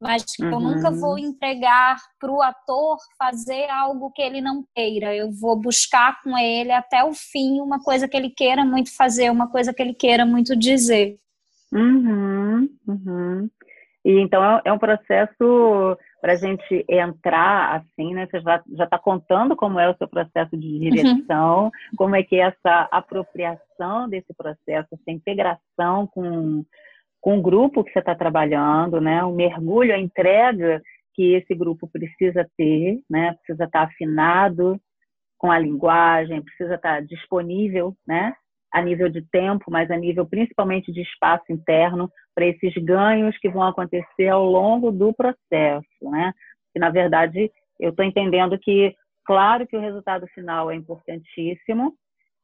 mas 0.00 0.24
que 0.24 0.42
uhum. 0.42 0.52
eu 0.52 0.60
nunca 0.60 0.90
uhum. 0.90 1.00
vou 1.00 1.18
entregar 1.18 1.96
para 2.18 2.32
o 2.32 2.42
ator 2.42 2.96
fazer 3.18 3.68
algo 3.70 4.10
que 4.10 4.22
ele 4.22 4.40
não 4.40 4.64
queira. 4.74 5.14
Eu 5.14 5.30
vou 5.30 5.54
buscar 5.60 6.20
com 6.22 6.36
ele 6.36 6.72
até 6.72 7.04
o 7.04 7.12
fim 7.12 7.60
uma 7.60 7.80
coisa 7.80 8.08
que 8.08 8.16
ele 8.16 8.30
queira 8.30 8.64
muito 8.64 8.94
fazer, 8.96 9.30
uma 9.30 9.48
coisa 9.48 9.72
que 9.74 9.82
ele 9.82 9.94
queira 9.94 10.24
muito 10.24 10.56
dizer. 10.56 11.18
Uhum, 11.72 12.68
uhum. 12.88 13.50
E 14.04 14.20
então 14.20 14.42
é, 14.44 14.62
é 14.64 14.72
um 14.72 14.78
processo 14.78 15.96
para 16.22 16.34
a 16.34 16.36
gente 16.36 16.84
entrar 16.88 17.82
assim, 17.82 18.14
né? 18.14 18.28
Você 18.30 18.40
já 18.40 18.84
está 18.84 18.96
contando 18.96 19.56
como 19.56 19.80
é 19.80 19.90
o 19.90 19.96
seu 19.96 20.06
processo 20.06 20.56
de 20.56 20.68
uhum. 20.68 20.78
direção, 20.78 21.64
uhum. 21.64 21.70
como 21.96 22.14
é 22.14 22.22
que 22.22 22.36
é 22.36 22.46
essa 22.46 22.88
apropriação 22.92 24.08
desse 24.08 24.32
processo, 24.32 24.88
essa 24.92 25.10
integração 25.10 26.06
com, 26.06 26.64
com 27.20 27.38
o 27.38 27.42
grupo 27.42 27.82
que 27.82 27.92
você 27.92 27.98
está 27.98 28.14
trabalhando, 28.14 29.00
né? 29.00 29.24
O 29.24 29.32
mergulho, 29.32 29.92
a 29.92 29.98
entrega 29.98 30.80
que 31.12 31.34
esse 31.34 31.56
grupo 31.56 31.88
precisa 31.88 32.48
ter, 32.56 33.00
né? 33.10 33.32
Precisa 33.34 33.64
estar 33.64 33.80
tá 33.80 33.84
afinado 33.86 34.80
com 35.36 35.50
a 35.50 35.58
linguagem, 35.58 36.40
precisa 36.40 36.76
estar 36.76 36.94
tá 36.94 37.00
disponível, 37.00 37.96
né? 38.06 38.32
A 38.72 38.80
nível 38.80 39.08
de 39.08 39.22
tempo, 39.30 39.70
mas 39.70 39.90
a 39.90 39.96
nível 39.96 40.26
principalmente 40.26 40.90
de 40.90 41.02
espaço 41.02 41.44
interno, 41.50 42.10
para 42.34 42.46
esses 42.46 42.72
ganhos 42.82 43.36
que 43.38 43.48
vão 43.48 43.62
acontecer 43.62 44.28
ao 44.28 44.44
longo 44.44 44.90
do 44.90 45.12
processo, 45.12 46.10
né? 46.10 46.32
E, 46.74 46.78
na 46.78 46.88
verdade, 46.88 47.50
eu 47.78 47.90
estou 47.90 48.04
entendendo 48.04 48.58
que, 48.58 48.94
claro 49.24 49.66
que 49.66 49.76
o 49.76 49.80
resultado 49.80 50.26
final 50.28 50.70
é 50.70 50.74
importantíssimo, 50.74 51.94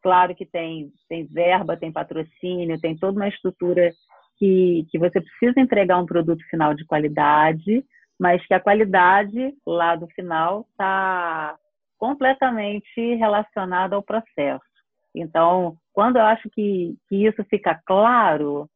claro 0.03 0.35
que 0.35 0.45
tem, 0.45 0.91
tem 1.09 1.27
verba, 1.27 1.77
tem 1.77 1.91
patrocínio, 1.91 2.81
tem 2.81 2.97
toda 2.97 3.19
uma 3.19 3.29
estrutura 3.29 3.91
que, 4.39 4.87
que 4.91 4.99
você 4.99 5.21
precisa 5.21 5.61
entregar 5.61 5.99
um 5.99 6.07
produto 6.07 6.43
final 6.51 6.75
de 6.75 6.85
qualidade, 6.85 7.85
mas 8.21 8.45
que 8.47 8.55
a 8.55 8.61
qualidade 8.61 9.55
lá 9.67 9.97
do 9.97 10.07
final 10.09 10.67
está 10.71 11.57
completamente 11.99 13.15
relacionada 13.17 13.97
ao 13.97 14.03
processo. 14.03 14.68
Então, 15.21 15.77
quando 15.93 16.17
eu 16.17 16.23
acho 16.25 16.49
que, 16.51 16.97
que 17.09 17.27
isso 17.27 17.45
fica 17.51 17.81
claro, 17.85 18.69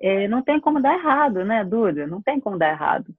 é, 0.00 0.28
não 0.28 0.42
tem 0.42 0.60
como 0.60 0.80
dar 0.80 0.94
errado, 0.94 1.44
né, 1.44 1.64
Dúlia? 1.64 2.06
Não 2.06 2.22
tem 2.22 2.38
como 2.40 2.58
dar 2.58 2.70
errado. 2.70 3.12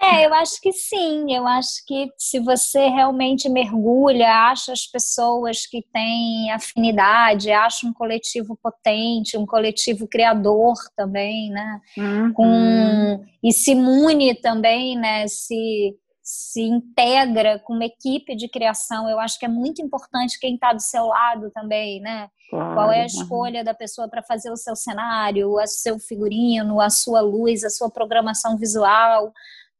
É, 0.00 0.26
eu 0.26 0.34
acho 0.34 0.60
que 0.60 0.72
sim. 0.72 1.34
Eu 1.34 1.46
acho 1.46 1.84
que 1.86 2.10
se 2.18 2.38
você 2.38 2.88
realmente 2.88 3.48
mergulha, 3.48 4.28
acha 4.50 4.72
as 4.72 4.86
pessoas 4.86 5.66
que 5.66 5.82
têm 5.92 6.52
afinidade, 6.52 7.50
acha 7.50 7.86
um 7.86 7.92
coletivo 7.92 8.58
potente, 8.62 9.38
um 9.38 9.46
coletivo 9.46 10.06
criador 10.06 10.74
também, 10.96 11.50
né? 11.50 11.80
Uhum. 11.96 12.32
Com, 12.34 13.24
e 13.42 13.52
se 13.52 13.74
une 13.74 14.34
também, 14.34 14.96
né? 14.96 15.26
Se 15.26 15.96
se 16.24 16.62
integra 16.62 17.58
com 17.58 17.74
uma 17.74 17.84
equipe 17.84 18.34
de 18.34 18.48
criação. 18.48 19.08
Eu 19.10 19.20
acho 19.20 19.38
que 19.38 19.44
é 19.44 19.48
muito 19.48 19.82
importante 19.82 20.40
quem 20.40 20.54
está 20.54 20.72
do 20.72 20.80
seu 20.80 21.04
lado 21.04 21.50
também, 21.50 22.00
né? 22.00 22.28
Claro. 22.48 22.74
Qual 22.74 22.90
é 22.90 23.02
a 23.02 23.06
escolha 23.06 23.62
da 23.62 23.74
pessoa 23.74 24.08
para 24.08 24.22
fazer 24.22 24.50
o 24.50 24.56
seu 24.56 24.74
cenário, 24.74 25.50
o 25.50 25.66
seu 25.66 25.98
figurino, 25.98 26.80
a 26.80 26.88
sua 26.88 27.20
luz, 27.20 27.62
a 27.62 27.68
sua 27.68 27.90
programação 27.90 28.56
visual 28.56 29.32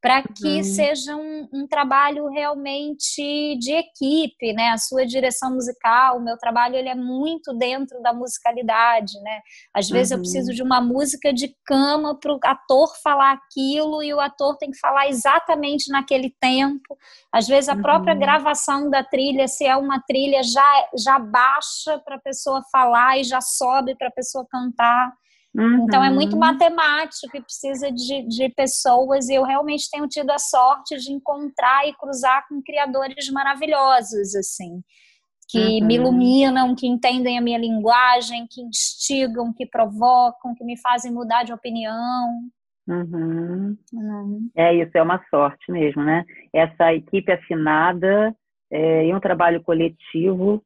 para 0.05 0.23
que 0.23 0.57
uhum. 0.59 0.63
seja 0.63 1.17
um, 1.17 1.49
um, 1.51 1.67
trabalho 1.67 2.29
realmente 2.29 3.57
de 3.59 3.73
equipe, 3.73 4.53
né? 4.53 4.69
A 4.69 4.77
sua 4.77 5.07
direção 5.07 5.55
musical, 5.55 6.19
o 6.19 6.23
meu 6.23 6.37
trabalho 6.37 6.77
ele 6.77 6.91
é 6.91 6.95
muito 6.95 7.55
dentro 7.55 8.03
da 8.03 8.13
musicalidade, 8.13 9.19
né? 9.23 9.41
Às 9.73 9.89
vezes 9.89 10.11
uhum. 10.11 10.19
eu 10.19 10.21
preciso 10.21 10.51
uhum. 10.51 10.57
de 10.57 10.63
uma 10.63 10.79
música 10.83 11.33
de 11.33 11.57
cama 11.65 12.21
para 12.21 12.35
o 12.35 12.39
ator 12.45 12.95
falar 13.03 13.33
aquilo 13.33 14.03
e 14.03 14.13
o 14.13 14.21
ator 14.21 14.59
tem 14.59 14.71
que 14.71 14.79
falar 14.79 15.09
exatamente 15.09 15.91
naquele 15.91 16.29
tempo. 16.39 16.99
Às 17.33 17.49
vezes 17.49 17.71
a 17.71 17.77
própria 17.77 18.13
uhum. 18.13 18.21
gravação 18.21 18.91
da 18.91 19.03
trilha, 19.03 19.49
se 19.49 19.65
é 19.65 19.75
uma 19.75 20.03
trilha, 20.07 20.43
já 20.43 20.89
já 21.03 21.19
baixa 21.19 21.99
para 22.05 22.17
a 22.17 22.21
pessoa 22.21 22.63
falar 22.71 23.17
e 23.19 23.25
já 23.25 23.41
sobe 23.41 23.97
para 23.97 24.09
a 24.09 24.13
pessoa 24.13 24.47
cantar. 24.51 25.15
Uhum. 25.55 25.85
Então 25.85 26.03
é 26.03 26.11
muito 26.11 26.33
uhum. 26.33 26.41
matemático 26.41 27.37
e 27.37 27.41
precisa 27.41 27.91
de, 27.93 28.27
de 28.27 28.49
pessoas, 28.51 29.29
e 29.29 29.35
eu 29.35 29.45
realmente 29.45 29.89
tenho 29.89 30.09
tido 30.09 30.31
a 30.31 30.39
sorte 30.39 30.97
de 30.97 31.13
encontrar 31.13 31.87
e 31.87 31.95
cruzar 31.95 32.45
com 32.49 32.61
criadores 32.61 33.31
maravilhosos, 33.31 34.35
assim, 34.35 34.83
que 35.49 35.81
uhum. 35.81 35.87
me 35.87 35.95
iluminam, 35.95 36.75
que 36.75 36.89
entendem 36.89 37.39
a 37.39 37.41
minha 37.41 37.59
linguagem, 37.59 38.47
que 38.51 38.63
instigam, 38.63 39.53
que 39.53 39.65
provocam, 39.65 40.55
que 40.57 40.65
me 40.65 40.77
fazem 40.81 41.13
mudar 41.13 41.45
de 41.45 41.53
opinião. 41.53 42.29
Uhum. 42.89 43.77
Uhum. 43.93 44.51
É 44.57 44.75
isso, 44.75 44.91
é 44.95 45.03
uma 45.03 45.25
sorte 45.31 45.71
mesmo, 45.71 46.03
né? 46.03 46.25
Essa 46.53 46.93
equipe 46.93 47.31
afinada 47.31 48.35
é, 48.71 49.07
e 49.07 49.15
um 49.15 49.21
trabalho 49.21 49.63
coletivo 49.63 50.63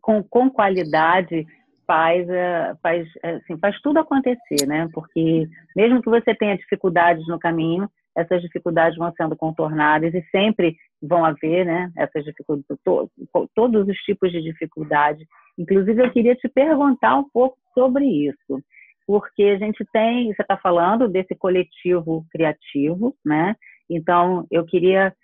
com, 0.00 0.22
com 0.22 0.48
qualidade 0.48 1.46
faz, 1.88 2.28
é, 2.28 2.74
faz, 2.82 3.08
assim, 3.24 3.58
faz 3.58 3.80
tudo 3.80 3.98
acontecer, 3.98 4.66
né? 4.66 4.86
Porque 4.92 5.48
mesmo 5.74 6.02
que 6.02 6.10
você 6.10 6.34
tenha 6.34 6.58
dificuldades 6.58 7.26
no 7.26 7.38
caminho, 7.38 7.88
essas 8.14 8.42
dificuldades 8.42 8.98
vão 8.98 9.10
sendo 9.16 9.34
contornadas 9.34 10.12
e 10.12 10.22
sempre 10.30 10.76
vão 11.02 11.24
haver, 11.24 11.64
né? 11.64 11.90
Essas 11.96 12.24
dificuldades, 12.24 12.66
to, 12.84 13.10
todos 13.54 13.88
os 13.88 13.96
tipos 13.98 14.30
de 14.30 14.42
dificuldade. 14.42 15.26
Inclusive, 15.56 16.04
eu 16.04 16.10
queria 16.10 16.34
te 16.34 16.48
perguntar 16.48 17.16
um 17.16 17.28
pouco 17.30 17.56
sobre 17.72 18.04
isso, 18.04 18.62
porque 19.06 19.44
a 19.44 19.58
gente 19.58 19.82
tem, 19.90 20.26
você 20.26 20.42
está 20.42 20.58
falando 20.58 21.08
desse 21.08 21.34
coletivo 21.34 22.26
criativo, 22.30 23.16
né? 23.24 23.56
Então, 23.88 24.46
eu 24.50 24.66
queria 24.66 25.14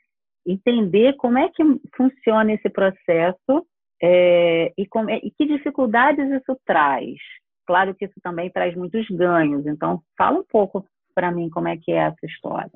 entender 0.46 1.14
como 1.16 1.36
é 1.36 1.50
que 1.50 1.62
funciona 1.94 2.52
esse 2.52 2.70
processo 2.70 3.66
é, 4.06 4.70
e, 4.76 4.86
com, 4.86 5.08
e 5.08 5.30
que 5.30 5.46
dificuldades 5.46 6.30
isso 6.30 6.60
traz. 6.66 7.16
Claro 7.66 7.94
que 7.94 8.04
isso 8.04 8.20
também 8.22 8.50
traz 8.50 8.76
muitos 8.76 9.08
ganhos. 9.08 9.66
Então, 9.66 10.02
fala 10.18 10.40
um 10.40 10.44
pouco 10.44 10.84
para 11.14 11.32
mim 11.32 11.48
como 11.48 11.68
é 11.68 11.78
que 11.78 11.90
é 11.90 12.08
essa 12.08 12.26
história. 12.26 12.70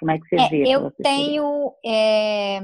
Como 0.00 0.10
é 0.10 0.18
que 0.18 0.26
você 0.26 0.36
é, 0.36 0.48
vê? 0.48 0.62
Eu 0.66 0.90
tenho 0.90 1.74
é, 1.84 2.60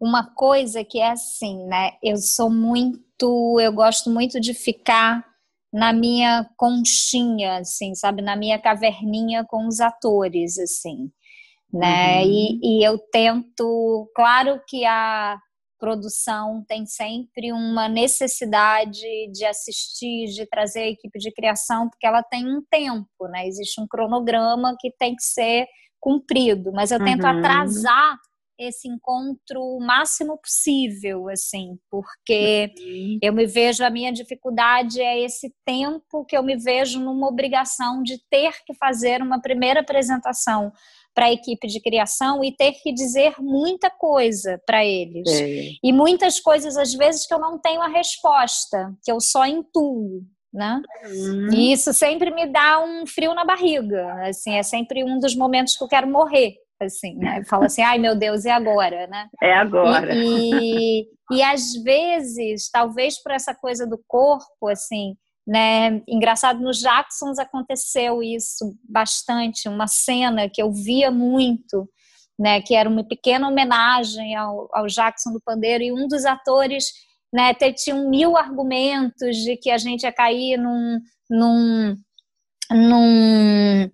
uma 0.00 0.24
coisa 0.34 0.82
que 0.82 0.98
é 0.98 1.10
assim, 1.10 1.66
né? 1.66 1.92
Eu 2.02 2.16
sou 2.16 2.48
muito, 2.48 3.60
eu 3.60 3.72
gosto 3.74 4.08
muito 4.08 4.40
de 4.40 4.54
ficar 4.54 5.22
na 5.70 5.92
minha 5.92 6.48
conchinha, 6.56 7.58
assim, 7.58 7.94
sabe, 7.94 8.22
na 8.22 8.34
minha 8.34 8.58
caverninha 8.58 9.44
com 9.44 9.68
os 9.68 9.80
atores, 9.80 10.58
assim, 10.58 11.10
né? 11.70 12.22
Uhum. 12.22 12.30
E, 12.30 12.60
e 12.62 12.84
eu 12.84 12.98
tento, 12.98 14.10
claro 14.16 14.58
que 14.66 14.86
a 14.86 15.38
produção 15.80 16.62
tem 16.68 16.84
sempre 16.86 17.52
uma 17.52 17.88
necessidade 17.88 19.00
de 19.32 19.44
assistir, 19.46 20.26
de 20.26 20.46
trazer 20.46 20.80
a 20.80 20.88
equipe 20.90 21.18
de 21.18 21.32
criação, 21.32 21.88
porque 21.88 22.06
ela 22.06 22.22
tem 22.22 22.46
um 22.46 22.62
tempo, 22.70 23.26
né? 23.30 23.48
Existe 23.48 23.80
um 23.80 23.86
cronograma 23.88 24.76
que 24.78 24.92
tem 24.98 25.16
que 25.16 25.24
ser 25.24 25.66
cumprido, 25.98 26.70
mas 26.72 26.90
eu 26.90 27.02
tento 27.02 27.24
uhum. 27.24 27.38
atrasar 27.38 28.16
esse 28.60 28.86
encontro 28.86 29.60
o 29.60 29.80
máximo 29.80 30.38
possível, 30.38 31.28
assim, 31.28 31.78
porque 31.90 32.72
uhum. 32.78 33.18
eu 33.22 33.32
me 33.32 33.46
vejo, 33.46 33.82
a 33.82 33.90
minha 33.90 34.12
dificuldade 34.12 35.00
é 35.00 35.18
esse 35.20 35.52
tempo 35.64 36.24
que 36.26 36.36
eu 36.36 36.42
me 36.42 36.56
vejo 36.56 37.00
numa 37.00 37.26
obrigação 37.26 38.02
de 38.02 38.18
ter 38.28 38.52
que 38.66 38.74
fazer 38.74 39.22
uma 39.22 39.40
primeira 39.40 39.80
apresentação 39.80 40.70
para 41.14 41.26
a 41.26 41.32
equipe 41.32 41.66
de 41.66 41.80
criação 41.80 42.44
e 42.44 42.54
ter 42.54 42.72
que 42.72 42.92
dizer 42.92 43.34
muita 43.38 43.90
coisa 43.90 44.60
para 44.66 44.84
eles. 44.84 45.28
É. 45.28 45.70
E 45.82 45.92
muitas 45.92 46.38
coisas, 46.38 46.76
às 46.76 46.92
vezes, 46.94 47.26
que 47.26 47.34
eu 47.34 47.38
não 47.38 47.58
tenho 47.58 47.80
a 47.80 47.88
resposta, 47.88 48.94
que 49.02 49.10
eu 49.10 49.20
só 49.20 49.46
intuo. 49.46 50.22
Né? 50.52 50.82
Uhum. 51.04 51.54
E 51.54 51.72
isso 51.72 51.92
sempre 51.92 52.34
me 52.34 52.44
dá 52.44 52.82
um 52.82 53.06
frio 53.06 53.32
na 53.34 53.44
barriga, 53.44 54.12
assim, 54.24 54.54
é 54.54 54.64
sempre 54.64 55.04
um 55.04 55.20
dos 55.20 55.36
momentos 55.36 55.76
que 55.76 55.84
eu 55.84 55.86
quero 55.86 56.08
morrer, 56.08 56.56
assim, 56.80 57.16
né? 57.16 57.42
Fala 57.44 57.66
assim, 57.66 57.82
ai 57.82 57.98
meu 57.98 58.14
Deus, 58.14 58.44
e 58.44 58.50
agora, 58.50 59.06
né? 59.06 59.28
É 59.42 59.54
agora. 59.54 60.14
E, 60.14 61.02
e, 61.02 61.36
e 61.36 61.42
às 61.42 61.74
vezes, 61.74 62.70
talvez 62.70 63.22
por 63.22 63.32
essa 63.32 63.54
coisa 63.54 63.86
do 63.86 64.00
corpo, 64.06 64.68
assim, 64.68 65.16
né? 65.46 66.02
Engraçado, 66.08 66.60
nos 66.60 66.78
Jacksons 66.80 67.38
aconteceu 67.38 68.22
isso 68.22 68.74
bastante, 68.88 69.68
uma 69.68 69.86
cena 69.86 70.48
que 70.48 70.62
eu 70.62 70.72
via 70.72 71.10
muito, 71.10 71.88
né? 72.38 72.60
Que 72.60 72.74
era 72.74 72.88
uma 72.88 73.04
pequena 73.04 73.48
homenagem 73.48 74.34
ao, 74.34 74.68
ao 74.72 74.86
Jackson 74.86 75.32
do 75.32 75.40
Pandeiro, 75.40 75.84
e 75.84 75.92
um 75.92 76.08
dos 76.08 76.24
atores 76.24 76.86
né, 77.32 77.54
tinha 77.54 77.94
mil 77.94 78.36
argumentos 78.36 79.36
de 79.36 79.56
que 79.56 79.70
a 79.70 79.78
gente 79.78 80.02
ia 80.02 80.12
cair 80.12 80.56
num, 80.56 81.00
num, 81.30 81.96
num 82.70 83.90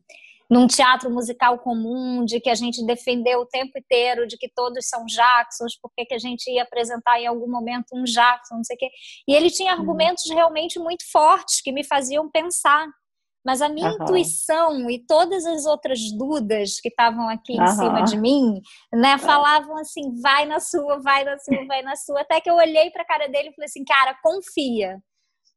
num 0.50 0.66
teatro 0.66 1.10
musical 1.10 1.58
comum, 1.58 2.24
de 2.24 2.40
que 2.40 2.48
a 2.48 2.54
gente 2.54 2.84
defendeu 2.84 3.40
o 3.40 3.46
tempo 3.46 3.78
inteiro, 3.78 4.26
de 4.26 4.36
que 4.36 4.48
todos 4.48 4.88
são 4.88 5.04
Jacksons, 5.06 5.78
porque 5.80 6.04
que 6.04 6.14
a 6.14 6.18
gente 6.18 6.48
ia 6.50 6.62
apresentar 6.62 7.20
em 7.20 7.26
algum 7.26 7.50
momento 7.50 7.86
um 7.94 8.04
Jackson, 8.04 8.56
não 8.56 8.64
sei 8.64 8.76
o 8.76 8.78
quê. 8.78 8.88
E 9.28 9.34
ele 9.34 9.50
tinha 9.50 9.74
uhum. 9.74 9.80
argumentos 9.80 10.24
realmente 10.30 10.78
muito 10.78 11.04
fortes 11.10 11.60
que 11.60 11.72
me 11.72 11.84
faziam 11.84 12.30
pensar. 12.30 12.86
Mas 13.44 13.62
a 13.62 13.68
minha 13.68 13.90
uhum. 13.90 14.02
intuição 14.02 14.90
e 14.90 14.98
todas 15.06 15.46
as 15.46 15.66
outras 15.66 16.00
dúvidas 16.18 16.80
que 16.80 16.88
estavam 16.88 17.28
aqui 17.28 17.52
em 17.52 17.60
uhum. 17.60 17.66
cima 17.68 18.02
de 18.02 18.18
mim, 18.18 18.60
né, 18.92 19.16
falavam 19.18 19.76
assim: 19.78 20.20
vai 20.20 20.46
na 20.46 20.58
sua, 20.58 21.00
vai 21.00 21.22
na 21.22 21.38
sua, 21.38 21.64
vai 21.64 21.80
na 21.82 21.94
sua. 21.94 22.22
Até 22.22 22.40
que 22.40 22.50
eu 22.50 22.56
olhei 22.56 22.90
para 22.90 23.02
a 23.02 23.06
cara 23.06 23.28
dele 23.28 23.50
e 23.50 23.54
falei 23.54 23.66
assim: 23.66 23.84
cara, 23.84 24.18
confia. 24.20 24.98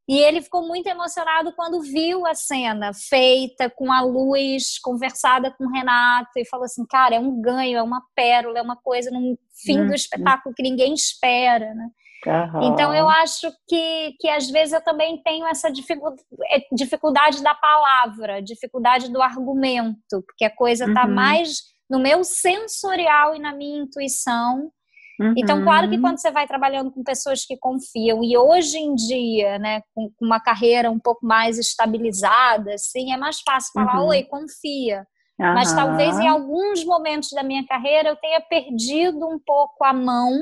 E 0.09 0.17
ele 0.17 0.41
ficou 0.41 0.67
muito 0.67 0.87
emocionado 0.87 1.53
quando 1.55 1.81
viu 1.81 2.25
a 2.25 2.33
cena 2.33 2.91
feita 2.95 3.69
com 3.69 3.91
a 3.91 4.01
luz, 4.01 4.79
conversada 4.79 5.51
com 5.51 5.65
o 5.65 5.71
Renato, 5.71 6.31
e 6.35 6.47
falou 6.47 6.65
assim: 6.65 6.83
cara, 6.89 7.13
é 7.13 7.19
um 7.19 7.39
ganho, 7.39 7.77
é 7.77 7.83
uma 7.83 8.01
pérola, 8.15 8.57
é 8.57 8.61
uma 8.63 8.75
coisa 8.75 9.11
no 9.11 9.37
fim 9.63 9.85
do 9.85 9.93
espetáculo 9.93 10.55
que 10.55 10.63
ninguém 10.63 10.95
espera, 10.95 11.75
né? 11.75 11.89
Uhum. 12.25 12.73
Então 12.73 12.91
eu 12.91 13.07
acho 13.07 13.51
que, 13.67 14.15
que 14.19 14.27
às 14.27 14.49
vezes 14.49 14.73
eu 14.73 14.83
também 14.83 15.21
tenho 15.21 15.45
essa 15.45 15.69
é, 15.69 16.59
dificuldade 16.73 17.43
da 17.43 17.53
palavra, 17.53 18.41
dificuldade 18.41 19.13
do 19.13 19.21
argumento, 19.21 20.23
porque 20.25 20.43
a 20.43 20.53
coisa 20.53 20.85
está 20.85 21.05
uhum. 21.05 21.13
mais 21.13 21.59
no 21.87 21.99
meu 21.99 22.23
sensorial 22.23 23.35
e 23.35 23.39
na 23.39 23.53
minha 23.53 23.83
intuição 23.83 24.71
Uhum. 25.19 25.33
Então, 25.37 25.61
claro 25.63 25.89
que 25.89 25.95
uhum. 25.95 26.01
quando 26.01 26.17
você 26.17 26.31
vai 26.31 26.47
trabalhando 26.47 26.91
com 26.91 27.03
pessoas 27.03 27.45
que 27.45 27.57
confiam, 27.57 28.23
e 28.23 28.37
hoje 28.37 28.77
em 28.77 28.95
dia, 28.95 29.59
né, 29.59 29.81
com, 29.93 30.09
com 30.17 30.25
uma 30.25 30.39
carreira 30.39 30.89
um 30.89 30.99
pouco 30.99 31.25
mais 31.25 31.57
estabilizada, 31.57 32.73
assim, 32.73 33.11
é 33.11 33.17
mais 33.17 33.41
fácil 33.41 33.71
falar, 33.73 34.01
uhum. 34.01 34.07
oi, 34.07 34.23
confia. 34.23 35.05
Uhum. 35.39 35.53
Mas 35.53 35.73
talvez 35.73 36.17
em 36.19 36.27
alguns 36.27 36.83
momentos 36.85 37.29
da 37.29 37.43
minha 37.43 37.65
carreira 37.65 38.09
eu 38.09 38.15
tenha 38.15 38.41
perdido 38.41 39.27
um 39.27 39.39
pouco 39.39 39.83
a 39.83 39.93
mão 39.93 40.37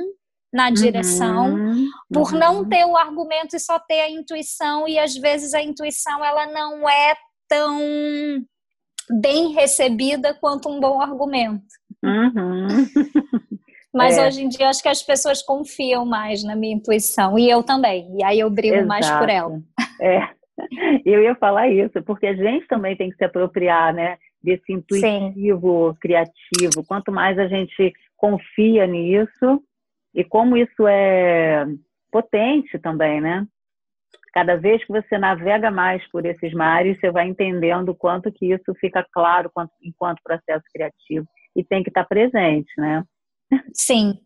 na 0.52 0.70
direção 0.72 1.54
uhum. 1.54 1.88
por 2.12 2.32
não 2.32 2.60
uhum. 2.60 2.70
ter 2.70 2.86
o 2.86 2.98
argumento 2.98 3.56
e 3.56 3.60
só 3.60 3.78
ter 3.78 4.02
a 4.02 4.10
intuição 4.10 4.88
e 4.88 4.98
às 4.98 5.14
vezes 5.16 5.54
a 5.54 5.62
intuição 5.62 6.24
ela 6.24 6.48
não 6.48 6.90
é 6.90 7.16
tão 7.48 7.80
bem 9.22 9.54
recebida 9.54 10.34
quanto 10.34 10.70
um 10.70 10.80
bom 10.80 11.02
argumento. 11.02 11.66
Uhum. 12.04 12.68
Mas 13.98 14.18
é. 14.18 14.28
hoje 14.28 14.44
em 14.44 14.50
dia 14.50 14.70
acho 14.70 14.82
que 14.82 14.90
as 14.90 15.02
pessoas 15.02 15.42
confiam 15.42 16.06
mais 16.06 16.44
na 16.44 16.56
minha 16.56 16.76
intuição 16.76 17.38
e 17.38 17.50
eu 17.50 17.64
também. 17.64 18.08
E 18.18 18.24
aí 18.24 18.40
eu 18.40 18.50
brigo 18.50 18.76
Exato. 18.76 18.88
mais 18.88 19.10
por 19.10 19.30
ela. 19.30 19.60
É. 20.00 20.38
Eu 21.06 21.22
ia 21.22 21.36
falar 21.36 21.68
isso, 21.68 22.02
porque 22.02 22.26
a 22.26 22.34
gente 22.34 22.66
também 22.68 22.96
tem 22.96 23.12
que 23.12 23.16
se 23.16 23.24
apropriar, 23.24 23.94
né, 23.94 24.18
desse 24.42 24.74
intuitivo, 24.74 25.92
Sim. 25.92 25.98
criativo. 26.02 26.84
Quanto 26.88 27.12
mais 27.12 27.38
a 27.38 27.48
gente 27.48 27.94
confia 28.16 28.88
nisso 28.88 29.62
e 30.16 30.24
como 30.24 30.58
isso 30.58 30.88
é 30.88 31.66
potente 32.12 32.80
também, 32.80 33.22
né? 33.22 33.46
Cada 34.34 34.56
vez 34.56 34.84
que 34.84 34.92
você 34.92 35.18
navega 35.18 35.70
mais 35.70 36.06
por 36.10 36.26
esses 36.26 36.54
mares, 36.54 37.00
você 37.00 37.12
vai 37.12 37.28
entendendo 37.28 37.90
o 37.90 37.96
quanto 37.96 38.32
que 38.32 38.54
isso 38.54 38.74
fica 38.80 39.06
claro 39.12 39.52
enquanto 39.84 40.24
processo 40.24 40.64
criativo 40.74 41.28
e 41.56 41.64
tem 41.64 41.84
que 41.84 41.90
estar 41.90 42.06
presente, 42.06 42.72
né? 42.78 43.04
Sim, 43.74 44.20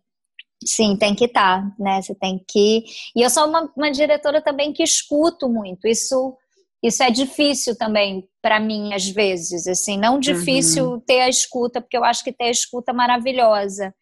Sim, 0.63 0.95
tem 0.95 1.15
que 1.15 1.25
estar, 1.25 1.63
tá, 1.63 1.75
né? 1.79 2.01
Você 2.01 2.13
tem 2.13 2.43
que. 2.47 2.83
E 3.15 3.21
eu 3.21 3.29
sou 3.31 3.47
uma, 3.47 3.71
uma, 3.75 3.91
diretora 3.91 4.41
também 4.41 4.71
que 4.71 4.83
escuto 4.83 5.49
muito. 5.49 5.87
Isso, 5.87 6.37
isso 6.83 7.01
é 7.01 7.09
difícil 7.09 7.75
também 7.75 8.27
para 8.41 8.59
mim 8.59 8.93
às 8.93 9.07
vezes. 9.07 9.65
Assim, 9.65 9.97
não 9.97 10.19
difícil 10.19 10.91
uhum. 10.91 10.99
ter 10.99 11.21
a 11.21 11.29
escuta, 11.29 11.81
porque 11.81 11.97
eu 11.97 12.03
acho 12.03 12.23
que 12.23 12.31
ter 12.31 12.45
a 12.45 12.51
escuta 12.51 12.91
é 12.91 12.95
maravilhosa 12.95 13.93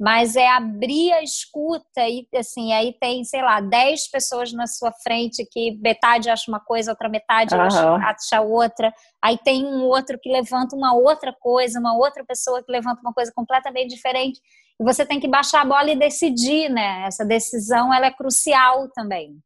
mas 0.00 0.34
é 0.34 0.48
abrir 0.48 1.12
a 1.12 1.22
escuta 1.22 2.08
e 2.08 2.26
assim, 2.34 2.72
aí 2.72 2.96
tem, 2.98 3.22
sei 3.22 3.42
lá, 3.42 3.60
10 3.60 4.10
pessoas 4.10 4.50
na 4.50 4.66
sua 4.66 4.90
frente 5.02 5.46
que 5.52 5.78
metade 5.82 6.30
acha 6.30 6.50
uma 6.50 6.58
coisa, 6.58 6.92
outra 6.92 7.06
metade 7.06 7.54
uhum. 7.54 7.60
acha, 7.60 7.96
acha 7.96 8.40
outra, 8.40 8.94
aí 9.22 9.36
tem 9.36 9.66
um 9.66 9.82
outro 9.82 10.18
que 10.18 10.32
levanta 10.32 10.74
uma 10.74 10.94
outra 10.94 11.36
coisa, 11.38 11.78
uma 11.78 11.94
outra 11.94 12.24
pessoa 12.24 12.62
que 12.62 12.72
levanta 12.72 13.02
uma 13.02 13.12
coisa 13.12 13.30
completamente 13.36 13.90
diferente, 13.90 14.40
e 14.80 14.84
você 14.84 15.04
tem 15.04 15.20
que 15.20 15.28
baixar 15.28 15.60
a 15.60 15.66
bola 15.66 15.90
e 15.90 15.96
decidir, 15.96 16.70
né? 16.70 17.04
Essa 17.06 17.22
decisão, 17.22 17.92
ela 17.92 18.06
é 18.06 18.10
crucial 18.10 18.88
também. 18.94 19.36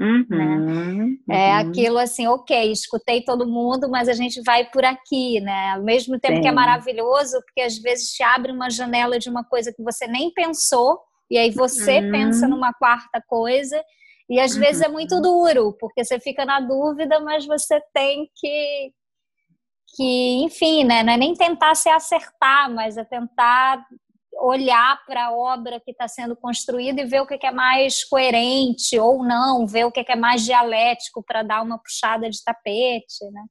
Uhum, 0.00 1.18
né? 1.26 1.36
É 1.36 1.50
uhum. 1.50 1.70
aquilo 1.70 1.98
assim, 1.98 2.26
ok, 2.26 2.70
escutei 2.70 3.22
todo 3.22 3.48
mundo, 3.48 3.88
mas 3.90 4.08
a 4.08 4.12
gente 4.12 4.40
vai 4.42 4.64
por 4.70 4.84
aqui, 4.84 5.40
né? 5.40 5.72
Ao 5.72 5.82
mesmo 5.82 6.18
tempo 6.18 6.36
Sim. 6.36 6.42
que 6.42 6.48
é 6.48 6.52
maravilhoso, 6.52 7.40
porque 7.44 7.62
às 7.62 7.76
vezes 7.78 8.12
te 8.12 8.22
abre 8.22 8.52
uma 8.52 8.70
janela 8.70 9.18
de 9.18 9.28
uma 9.28 9.44
coisa 9.44 9.72
que 9.72 9.82
você 9.82 10.06
nem 10.06 10.32
pensou, 10.32 11.00
e 11.30 11.36
aí 11.36 11.50
você 11.50 11.98
uhum. 12.00 12.12
pensa 12.12 12.46
numa 12.46 12.72
quarta 12.72 13.22
coisa, 13.26 13.82
e 14.30 14.38
às 14.38 14.54
vezes 14.54 14.82
é 14.82 14.88
muito 14.88 15.16
uhum. 15.16 15.22
duro, 15.22 15.76
porque 15.80 16.04
você 16.04 16.20
fica 16.20 16.44
na 16.44 16.60
dúvida, 16.60 17.18
mas 17.20 17.44
você 17.44 17.80
tem 17.92 18.30
que, 18.36 18.92
que 19.96 20.44
enfim, 20.44 20.84
né? 20.84 21.02
Não 21.02 21.12
é 21.14 21.16
nem 21.16 21.34
tentar 21.34 21.74
se 21.74 21.88
acertar, 21.88 22.72
mas 22.72 22.96
é 22.96 23.04
tentar 23.04 23.84
olhar 24.40 25.04
para 25.06 25.26
a 25.26 25.32
obra 25.32 25.80
que 25.80 25.90
está 25.90 26.06
sendo 26.06 26.36
construída 26.36 27.02
e 27.02 27.06
ver 27.06 27.20
o 27.20 27.26
que 27.26 27.46
é 27.46 27.50
mais 27.50 28.04
coerente 28.04 28.98
ou 28.98 29.24
não, 29.24 29.66
ver 29.66 29.84
o 29.84 29.92
que 29.92 30.04
é 30.06 30.16
mais 30.16 30.44
dialético 30.44 31.22
para 31.22 31.42
dar 31.42 31.62
uma 31.62 31.78
puxada 31.78 32.30
de 32.30 32.42
tapete, 32.44 33.24
né? 33.32 33.42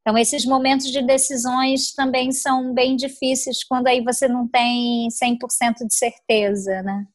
Então, 0.00 0.18
esses 0.18 0.44
momentos 0.44 0.92
de 0.92 1.00
decisões 1.00 1.94
também 1.94 2.30
são 2.30 2.74
bem 2.74 2.94
difíceis 2.94 3.64
quando 3.64 3.86
aí 3.86 4.02
você 4.02 4.28
não 4.28 4.46
tem 4.46 5.08
100% 5.08 5.86
de 5.86 5.94
certeza, 5.94 6.82
né? 6.82 7.06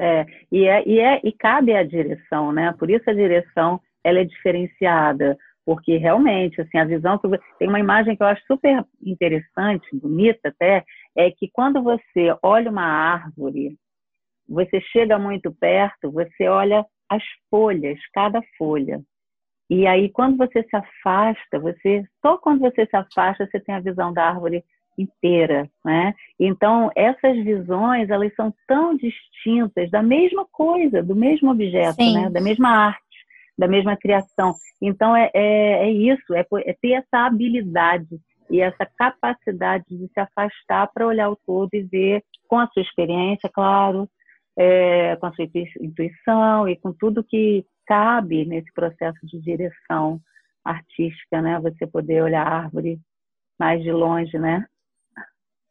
É, 0.00 0.26
e, 0.50 0.64
é, 0.64 0.88
e, 0.88 0.98
é, 0.98 1.20
e 1.22 1.32
cabe 1.32 1.74
à 1.74 1.82
direção, 1.82 2.50
né? 2.50 2.74
Por 2.78 2.90
isso 2.90 3.08
a 3.08 3.12
direção 3.12 3.78
ela 4.02 4.20
é 4.20 4.24
diferenciada, 4.24 5.36
porque 5.64 5.96
realmente, 5.96 6.60
assim, 6.60 6.78
a 6.78 6.84
visão 6.84 7.18
que 7.18 7.28
tem 7.58 7.68
uma 7.68 7.78
imagem 7.78 8.16
que 8.16 8.22
eu 8.22 8.26
acho 8.26 8.42
super 8.46 8.84
interessante, 9.04 9.86
bonita 9.92 10.48
até, 10.48 10.84
é 11.16 11.30
que 11.30 11.48
quando 11.52 11.82
você 11.82 12.34
olha 12.42 12.70
uma 12.70 12.84
árvore, 12.84 13.76
você 14.48 14.80
chega 14.80 15.18
muito 15.18 15.52
perto, 15.52 16.10
você 16.10 16.48
olha 16.48 16.84
as 17.08 17.22
folhas, 17.50 17.98
cada 18.12 18.40
folha. 18.56 19.00
E 19.70 19.86
aí, 19.86 20.10
quando 20.10 20.36
você 20.36 20.62
se 20.62 20.76
afasta, 20.76 21.58
você 21.58 22.04
só 22.20 22.36
quando 22.36 22.60
você 22.60 22.86
se 22.86 22.96
afasta, 22.96 23.46
você 23.46 23.60
tem 23.60 23.74
a 23.74 23.80
visão 23.80 24.12
da 24.12 24.28
árvore 24.28 24.64
inteira, 24.98 25.68
né? 25.84 26.14
Então, 26.38 26.90
essas 26.94 27.36
visões, 27.42 28.10
elas 28.10 28.34
são 28.34 28.52
tão 28.66 28.94
distintas 28.96 29.90
da 29.90 30.02
mesma 30.02 30.46
coisa, 30.52 31.02
do 31.02 31.16
mesmo 31.16 31.50
objeto, 31.50 31.94
Sim. 31.94 32.14
né? 32.14 32.30
Da 32.30 32.40
mesma 32.40 32.68
arte, 32.68 33.00
da 33.56 33.66
mesma 33.66 33.96
criação. 33.96 34.54
Então, 34.80 35.16
é, 35.16 35.30
é, 35.32 35.84
é 35.84 35.90
isso, 35.90 36.34
é, 36.34 36.44
é 36.66 36.72
ter 36.74 36.92
essa 36.92 37.26
habilidade 37.26 38.20
e 38.52 38.60
essa 38.60 38.84
capacidade 38.84 39.86
de 39.88 40.06
se 40.12 40.20
afastar 40.20 40.86
para 40.92 41.06
olhar 41.06 41.30
o 41.30 41.36
todo 41.36 41.70
e 41.72 41.82
ver 41.82 42.22
com 42.46 42.58
a 42.58 42.68
sua 42.68 42.82
experiência, 42.82 43.50
claro, 43.52 44.06
é, 44.58 45.16
com 45.16 45.26
a 45.26 45.32
sua 45.32 45.46
intuição 45.80 46.68
e 46.68 46.76
com 46.76 46.92
tudo 46.92 47.24
que 47.24 47.64
cabe 47.86 48.44
nesse 48.44 48.70
processo 48.74 49.18
de 49.24 49.40
direção 49.40 50.20
artística, 50.62 51.40
né? 51.40 51.58
Você 51.60 51.86
poder 51.86 52.22
olhar 52.22 52.46
a 52.46 52.64
árvore 52.64 53.00
mais 53.58 53.82
de 53.82 53.90
longe, 53.90 54.38
né? 54.38 54.66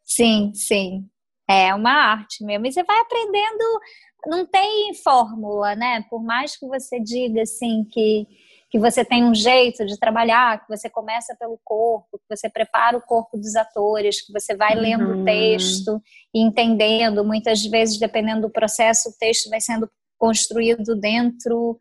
Sim, 0.04 0.52
sim. 0.52 1.08
É 1.48 1.72
uma 1.74 1.92
arte 1.92 2.44
mesmo. 2.44 2.66
E 2.66 2.72
você 2.72 2.82
vai 2.82 2.98
aprendendo, 2.98 3.80
não 4.26 4.44
tem 4.44 4.92
fórmula, 5.04 5.76
né? 5.76 6.04
Por 6.10 6.22
mais 6.22 6.56
que 6.56 6.66
você 6.66 6.98
diga 6.98 7.42
assim 7.42 7.84
que, 7.84 8.26
que 8.72 8.78
você 8.78 9.04
tem 9.04 9.22
um 9.22 9.34
jeito 9.34 9.84
de 9.84 9.98
trabalhar, 9.98 10.64
que 10.64 10.66
você 10.66 10.88
começa 10.88 11.36
pelo 11.38 11.60
corpo, 11.62 12.18
que 12.18 12.34
você 12.34 12.48
prepara 12.48 12.96
o 12.96 13.02
corpo 13.02 13.36
dos 13.36 13.54
atores, 13.54 14.24
que 14.24 14.32
você 14.32 14.56
vai 14.56 14.74
lendo 14.74 15.10
uhum. 15.10 15.20
o 15.20 15.24
texto 15.26 16.00
e 16.34 16.40
entendendo. 16.40 17.22
Muitas 17.22 17.62
vezes, 17.66 17.98
dependendo 17.98 18.40
do 18.40 18.50
processo, 18.50 19.10
o 19.10 19.18
texto 19.18 19.50
vai 19.50 19.60
sendo 19.60 19.86
construído 20.18 20.96
dentro 20.96 21.78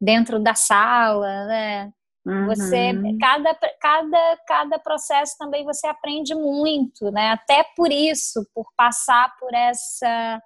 dentro 0.00 0.40
da 0.40 0.56
sala, 0.56 1.46
né? 1.46 1.92
Uhum. 2.26 2.46
Você, 2.46 2.92
cada, 3.20 3.54
cada, 3.80 4.36
cada 4.44 4.78
processo 4.80 5.36
também 5.38 5.64
você 5.64 5.86
aprende 5.86 6.34
muito, 6.34 7.12
né? 7.12 7.30
Até 7.30 7.64
por 7.76 7.92
isso, 7.92 8.44
por 8.52 8.66
passar 8.76 9.32
por 9.38 9.54
essa, 9.54 10.42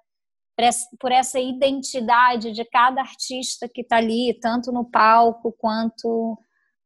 por 0.99 1.11
essa 1.11 1.39
identidade 1.39 2.51
de 2.51 2.65
cada 2.65 3.01
artista 3.01 3.67
que 3.67 3.81
está 3.81 3.97
ali, 3.97 4.37
tanto 4.41 4.71
no 4.71 4.83
palco 4.89 5.53
quanto 5.57 6.37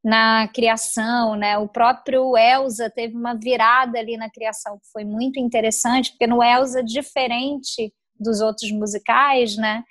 na 0.03 0.47
criação, 0.49 1.35
né? 1.35 1.57
O 1.57 1.67
próprio 1.67 2.37
Elsa 2.37 2.89
teve 2.89 3.15
uma 3.15 3.33
virada 3.35 3.97
ali 3.97 4.17
na 4.17 4.29
criação 4.29 4.77
que 4.77 4.91
foi 4.91 5.05
muito 5.05 5.39
interessante, 5.39 6.11
porque 6.11 6.27
no 6.27 6.43
Elsa, 6.43 6.83
diferente 6.83 7.93
dos 8.19 8.41
outros 8.41 8.71
musicais, 8.71 9.55
né? 9.55 9.83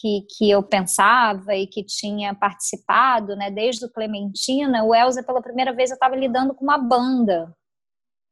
que, 0.00 0.26
que 0.36 0.50
eu 0.50 0.62
pensava 0.62 1.54
e 1.54 1.66
que 1.66 1.84
tinha 1.84 2.34
participado, 2.34 3.36
né, 3.36 3.50
desde 3.50 3.84
o 3.84 3.90
Clementina, 3.90 4.82
o 4.82 4.94
Elza, 4.94 5.22
pela 5.22 5.40
primeira 5.40 5.72
vez, 5.72 5.90
eu 5.90 5.94
estava 5.94 6.16
lidando 6.16 6.54
com 6.54 6.64
uma 6.64 6.78
banda. 6.78 7.54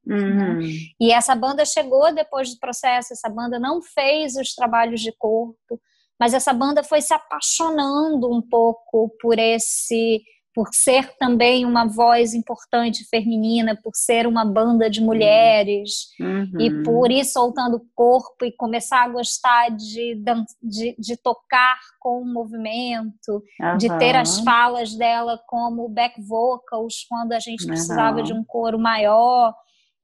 Uhum. 0.07 0.61
E 1.01 1.12
essa 1.12 1.35
banda 1.35 1.65
chegou 1.65 2.12
depois 2.12 2.53
do 2.53 2.59
processo, 2.59 3.12
essa 3.12 3.29
banda 3.29 3.59
não 3.59 3.81
fez 3.81 4.35
os 4.37 4.55
trabalhos 4.55 5.01
de 5.01 5.12
corpo, 5.12 5.81
mas 6.19 6.35
essa 6.35 6.53
banda 6.53 6.83
foi 6.83 7.01
se 7.01 7.15
apaixonando 7.15 8.31
um 8.31 8.43
pouco 8.43 9.15
por 9.21 9.38
esse 9.38 10.23
por 10.55 10.69
ser 10.73 11.17
também 11.17 11.65
uma 11.65 11.87
voz 11.87 12.35
importante 12.35 13.07
feminina, 13.09 13.79
por 13.83 13.93
ser 13.95 14.27
uma 14.27 14.45
banda 14.45 14.91
de 14.91 15.01
mulheres 15.01 16.09
uhum. 16.21 16.61
e 16.61 16.83
por 16.83 17.11
ir 17.11 17.25
soltando 17.25 17.79
o 17.79 17.87
corpo 17.95 18.45
e 18.45 18.53
começar 18.53 19.05
a 19.05 19.09
gostar 19.09 19.71
de, 19.71 20.23
de, 20.62 20.95
de 20.99 21.17
tocar 21.17 21.79
com 21.99 22.21
o 22.21 22.27
movimento, 22.27 23.43
uhum. 23.61 23.77
de 23.79 23.88
ter 23.99 24.15
as 24.15 24.41
falas 24.41 24.95
dela 24.95 25.41
como 25.47 25.88
back 25.88 26.21
vocals 26.21 27.07
quando 27.09 27.33
a 27.33 27.41
gente 27.41 27.67
precisava 27.67 28.23
de 28.23 28.33
um 28.33 28.45
coro 28.45 28.79
maior. 28.79 29.55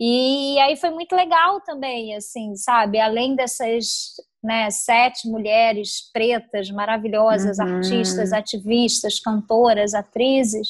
E 0.00 0.58
aí 0.60 0.76
foi 0.76 0.90
muito 0.90 1.14
legal 1.14 1.60
também, 1.60 2.14
assim, 2.14 2.54
sabe? 2.54 3.00
Além 3.00 3.34
dessas 3.34 4.14
né, 4.42 4.70
sete 4.70 5.28
mulheres 5.28 6.10
pretas 6.12 6.70
maravilhosas, 6.70 7.58
uhum. 7.58 7.76
artistas, 7.76 8.32
ativistas, 8.32 9.18
cantoras, 9.18 9.94
atrizes, 9.94 10.68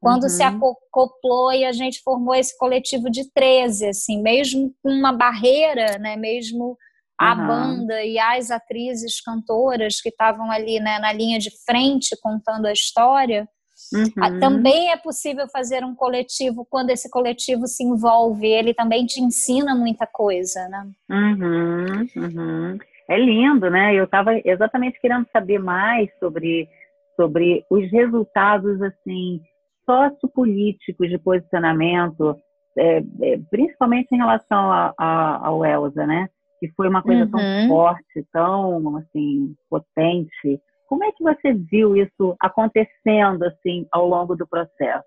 quando 0.00 0.24
uhum. 0.24 0.28
se 0.28 0.42
acoplou 0.42 1.52
e 1.52 1.64
a 1.64 1.72
gente 1.72 2.02
formou 2.02 2.34
esse 2.34 2.56
coletivo 2.58 3.08
de 3.08 3.30
13, 3.32 3.86
assim, 3.86 4.20
mesmo 4.20 4.74
com 4.82 4.90
uma 4.90 5.12
barreira, 5.12 5.96
né, 5.98 6.16
mesmo 6.16 6.76
a 7.18 7.32
uhum. 7.32 7.46
banda 7.46 8.02
e 8.02 8.18
as 8.18 8.50
atrizes 8.50 9.20
cantoras 9.20 10.00
que 10.00 10.08
estavam 10.08 10.50
ali 10.50 10.80
né, 10.80 10.98
na 10.98 11.12
linha 11.12 11.38
de 11.38 11.50
frente 11.64 12.16
contando 12.20 12.66
a 12.66 12.72
história, 12.72 13.48
Uhum. 13.94 14.40
Também 14.40 14.90
é 14.90 14.96
possível 14.96 15.46
fazer 15.48 15.84
um 15.84 15.94
coletivo 15.94 16.66
quando 16.68 16.90
esse 16.90 17.08
coletivo 17.08 17.66
se 17.66 17.84
envolve, 17.84 18.46
ele 18.46 18.74
também 18.74 19.06
te 19.06 19.20
ensina 19.20 19.74
muita 19.74 20.06
coisa, 20.06 20.68
né? 20.68 20.86
Uhum, 21.08 22.06
uhum. 22.16 22.78
É 23.08 23.18
lindo, 23.18 23.70
né? 23.70 23.94
Eu 23.94 24.04
estava 24.04 24.32
exatamente 24.44 25.00
querendo 25.00 25.26
saber 25.32 25.58
mais 25.58 26.10
sobre, 26.18 26.68
sobre 27.16 27.64
os 27.70 27.90
resultados 27.90 28.82
assim 28.82 29.40
sociopolíticos 29.84 31.08
de 31.08 31.18
posicionamento, 31.18 32.36
é, 32.76 32.98
é, 32.98 33.38
principalmente 33.50 34.08
em 34.12 34.16
relação 34.16 34.72
a, 34.72 34.94
a, 34.98 35.46
ao 35.46 35.64
Elsa, 35.64 36.06
né? 36.06 36.28
Que 36.58 36.68
foi 36.74 36.88
uma 36.88 37.02
coisa 37.02 37.26
tão 37.26 37.40
uhum. 37.40 37.68
forte, 37.68 38.26
tão 38.32 38.96
assim 38.96 39.54
potente. 39.68 40.60
Como 40.94 41.02
é 41.02 41.10
que 41.10 41.24
você 41.24 41.52
viu 41.52 41.96
isso 41.96 42.36
acontecendo 42.38 43.42
assim 43.42 43.84
ao 43.90 44.06
longo 44.06 44.36
do 44.36 44.46
processo? 44.46 45.04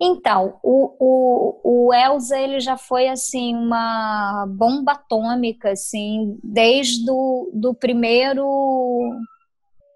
Então, 0.00 0.58
o, 0.62 0.96
o, 0.98 1.88
o 1.88 1.92
Elza 1.92 2.40
ele 2.40 2.58
já 2.58 2.78
foi 2.78 3.06
assim 3.08 3.54
uma 3.54 4.46
bomba 4.48 4.92
atômica 4.92 5.72
assim 5.72 6.38
desde 6.42 7.04
do, 7.04 7.50
do 7.52 7.74
primeiro 7.74 9.10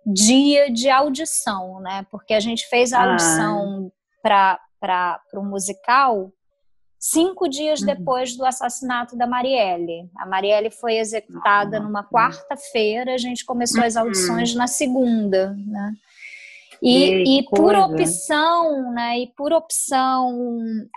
dia 0.05 0.71
de 0.71 0.91
audição, 0.91 1.81
né? 1.81 2.07
Porque 2.11 2.35
a 2.35 2.41
gente 2.41 2.69
fez 2.69 2.93
a 2.93 3.01
ah. 3.01 3.11
audição 3.13 3.91
ah. 4.23 4.59
para 4.93 5.21
o 5.37 5.43
musical 5.43 6.31
cinco 7.05 7.47
dias 7.49 7.81
uhum. 7.81 7.87
depois 7.87 8.35
do 8.35 8.47
assassinato 8.47 9.14
da 9.14 9.27
Marielle. 9.27 10.09
A 10.17 10.25
Marielle 10.25 10.71
foi 10.71 10.97
executada 10.97 11.79
numa 11.79 12.03
quarta-feira, 12.03 13.12
a 13.12 13.19
gente 13.19 13.45
começou 13.45 13.85
as 13.85 13.95
audições 13.95 14.53
uhum. 14.53 14.59
na 14.59 14.67
segunda, 14.67 15.55
né? 15.67 15.93
E, 16.87 17.38
e 17.38 17.44
por 17.44 17.75
opção, 17.75 18.92
né? 18.92 19.20
E 19.20 19.33
por 19.35 19.55
opção, 19.55 20.37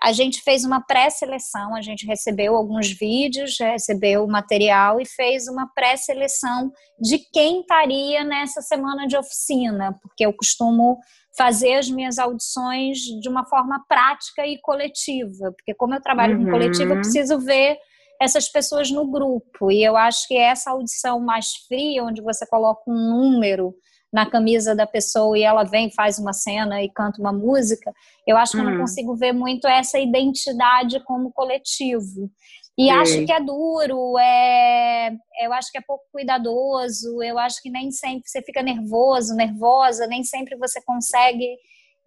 a 0.04 0.12
gente 0.12 0.42
fez 0.42 0.66
uma 0.66 0.82
pré-seleção, 0.82 1.74
a 1.74 1.82
gente 1.82 2.06
recebeu 2.06 2.58
alguns 2.58 2.90
vídeos, 2.90 3.56
recebeu 3.58 4.28
material 4.28 5.00
e 5.00 5.06
fez 5.06 5.48
uma 5.48 5.66
pré-seleção 5.74 6.74
de 7.00 7.20
quem 7.32 7.62
estaria 7.62 8.22
nessa 8.26 8.62
semana 8.62 9.08
de 9.08 9.16
oficina, 9.16 9.98
porque 10.02 10.26
eu 10.26 10.34
costumo 10.34 11.00
fazer 11.38 11.76
as 11.76 11.90
minhas 11.90 12.20
audições 12.20 12.98
de 12.98 13.30
uma 13.30 13.46
forma 13.46 13.82
prática 13.88 14.46
e 14.46 14.60
coletiva, 14.60 15.54
porque 15.54 15.74
como 15.74 15.94
eu 15.94 16.02
trabalho 16.02 16.38
uhum. 16.38 16.46
com 16.46 16.52
coletivo, 16.52 16.94
eu 16.94 16.98
preciso 16.98 17.40
ver 17.40 17.78
essas 18.22 18.50
pessoas 18.50 18.92
no 18.92 19.10
grupo. 19.10 19.72
E 19.72 19.84
eu 19.84 19.96
acho 19.96 20.28
que 20.28 20.36
essa 20.36 20.72
audição 20.72 21.20
mais 21.22 21.54
fria, 21.68 22.04
onde 22.04 22.22
você 22.22 22.46
coloca 22.46 22.82
um 22.88 22.94
número 22.94 23.74
na 24.12 24.26
camisa 24.26 24.76
da 24.76 24.88
pessoa 24.88 25.38
e 25.38 25.44
ela 25.44 25.64
vem, 25.64 25.92
faz 25.92 26.18
uma 26.18 26.34
cena 26.34 26.82
e 26.82 26.90
canta 26.90 27.20
uma 27.20 27.34
música, 27.34 27.94
eu 28.26 28.38
acho 28.38 28.54
que 28.54 28.60
eu 28.60 28.64
não 28.64 28.74
uhum. 28.74 28.80
consigo 28.80 29.16
ver 29.16 29.34
muito 29.34 29.68
essa 29.68 30.00
identidade 30.00 31.00
como 31.04 31.32
coletivo. 31.32 32.30
E 32.78 32.84
Sim. 32.84 32.92
acho 32.92 33.26
que 33.26 33.32
é 33.32 33.40
duro, 33.40 34.20
é, 34.20 35.12
eu 35.42 35.52
acho 35.52 35.72
que 35.72 35.80
é 35.80 35.82
pouco 35.82 36.04
cuidadoso, 36.12 37.24
eu 37.24 37.40
acho 37.40 37.62
que 37.62 37.72
nem 37.72 37.92
sempre 37.92 38.30
você 38.30 38.42
fica 38.42 38.62
nervoso, 38.62 39.36
nervosa, 39.36 40.06
nem 40.06 40.24
sempre 40.24 40.56
você 40.56 40.80
consegue 40.84 41.58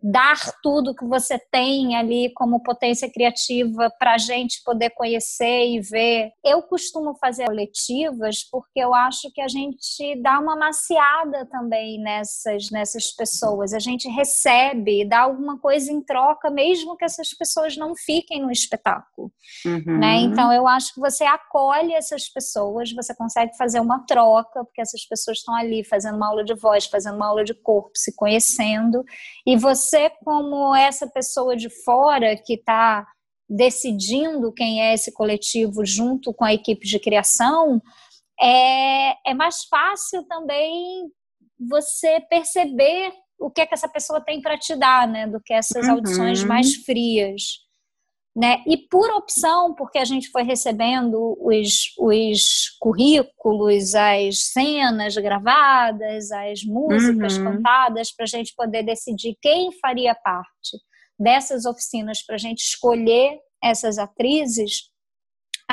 dar 0.02 0.38
tudo 0.62 0.94
que 0.94 1.04
você 1.04 1.38
tem 1.50 1.96
ali 1.96 2.32
como 2.34 2.62
potência 2.62 3.10
criativa 3.10 3.90
para 3.98 4.14
a 4.14 4.18
gente 4.18 4.62
poder 4.64 4.90
conhecer 4.90 5.66
e 5.68 5.80
ver. 5.80 6.32
Eu 6.44 6.62
costumo 6.62 7.14
fazer 7.14 7.46
coletivas 7.46 8.42
porque 8.50 8.80
eu 8.80 8.94
acho 8.94 9.30
que 9.32 9.40
a 9.40 9.48
gente 9.48 10.20
dá 10.22 10.38
uma 10.38 10.56
maciada 10.56 11.46
também 11.46 12.00
nessas, 12.00 12.70
nessas 12.70 13.10
pessoas. 13.10 13.72
A 13.72 13.78
gente 13.78 14.08
recebe, 14.08 15.04
dá 15.04 15.20
alguma 15.20 15.58
coisa 15.58 15.92
em 15.92 16.00
troca, 16.00 16.50
mesmo 16.50 16.96
que 16.96 17.04
essas 17.04 17.34
pessoas 17.34 17.76
não 17.76 17.94
fiquem 17.94 18.40
no 18.40 18.50
espetáculo. 18.50 19.30
Uhum. 19.66 19.98
Né? 19.98 20.20
Então 20.22 20.52
eu 20.52 20.66
acho 20.66 20.94
que 20.94 21.00
você 21.00 21.24
acolhe 21.24 21.92
essas 21.92 22.28
pessoas, 22.28 22.92
você 22.92 23.14
consegue 23.14 23.56
fazer 23.56 23.80
uma 23.80 24.04
troca, 24.06 24.64
porque 24.64 24.80
essas 24.80 25.04
pessoas 25.04 25.38
estão 25.38 25.54
ali 25.54 25.84
fazendo 25.84 26.16
uma 26.16 26.28
aula 26.28 26.44
de 26.44 26.54
voz, 26.54 26.86
fazendo 26.86 27.16
uma 27.16 27.26
aula 27.26 27.44
de 27.44 27.54
corpo, 27.54 27.90
se 27.94 28.14
conhecendo, 28.14 29.04
e 29.46 29.56
você 29.56 29.89
você, 29.90 30.10
como 30.24 30.74
essa 30.74 31.08
pessoa 31.08 31.56
de 31.56 31.68
fora 31.68 32.36
que 32.36 32.54
está 32.54 33.06
decidindo 33.48 34.52
quem 34.52 34.80
é 34.82 34.94
esse 34.94 35.12
coletivo 35.12 35.84
junto 35.84 36.32
com 36.32 36.44
a 36.44 36.54
equipe 36.54 36.86
de 36.86 37.00
criação, 37.00 37.82
é, 38.40 39.30
é 39.30 39.34
mais 39.34 39.64
fácil 39.64 40.24
também 40.28 41.10
você 41.58 42.20
perceber 42.30 43.12
o 43.38 43.50
que 43.50 43.62
é 43.62 43.66
que 43.66 43.74
essa 43.74 43.88
pessoa 43.88 44.20
tem 44.20 44.40
para 44.40 44.56
te 44.56 44.76
dar, 44.76 45.08
né, 45.08 45.26
do 45.26 45.40
que 45.40 45.52
essas 45.52 45.86
uhum. 45.86 45.94
audições 45.94 46.44
mais 46.44 46.76
frias. 46.76 47.58
Né? 48.34 48.62
E 48.64 48.76
por 48.76 49.10
opção, 49.10 49.74
porque 49.74 49.98
a 49.98 50.04
gente 50.04 50.30
foi 50.30 50.44
recebendo 50.44 51.36
os, 51.40 51.92
os 51.98 52.76
currículos, 52.78 53.94
as 53.94 54.52
cenas 54.52 55.16
gravadas, 55.16 56.30
as 56.30 56.62
músicas 56.62 57.36
uhum. 57.36 57.44
cantadas, 57.44 58.12
para 58.12 58.24
a 58.24 58.28
gente 58.28 58.54
poder 58.54 58.84
decidir 58.84 59.36
quem 59.42 59.72
faria 59.80 60.14
parte 60.14 60.78
dessas 61.18 61.66
oficinas, 61.66 62.24
para 62.24 62.36
a 62.36 62.38
gente 62.38 62.60
escolher 62.60 63.38
essas 63.62 63.98
atrizes, 63.98 64.90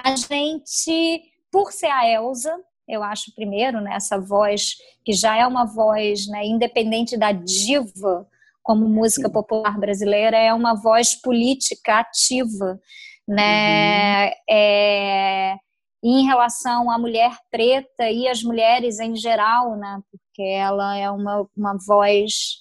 a 0.03 0.15
gente, 0.15 1.21
por 1.51 1.71
ser 1.71 1.87
a 1.87 2.07
Elsa, 2.09 2.55
eu 2.87 3.03
acho, 3.03 3.33
primeiro, 3.35 3.81
né, 3.81 3.95
essa 3.95 4.19
voz 4.19 4.75
que 5.03 5.13
já 5.13 5.35
é 5.35 5.45
uma 5.45 5.65
voz 5.65 6.27
né, 6.27 6.45
independente 6.45 7.17
da 7.17 7.31
diva, 7.31 8.27
como 8.67 8.89
música 8.89 9.29
popular 9.29 9.79
brasileira, 9.79 10.35
é 10.35 10.53
uma 10.53 10.73
voz 10.75 11.15
política 11.15 11.99
ativa, 11.99 12.77
né? 13.25 14.25
Uhum. 14.25 14.33
É, 14.49 15.55
em 16.03 16.25
relação 16.25 16.91
à 16.91 16.97
mulher 16.99 17.31
preta 17.49 18.11
e 18.11 18.27
as 18.27 18.43
mulheres 18.43 18.99
em 18.99 19.15
geral, 19.15 19.77
né? 19.77 20.01
Porque 20.11 20.43
ela 20.43 20.97
é 20.97 21.09
uma, 21.09 21.47
uma 21.55 21.77
voz 21.87 22.57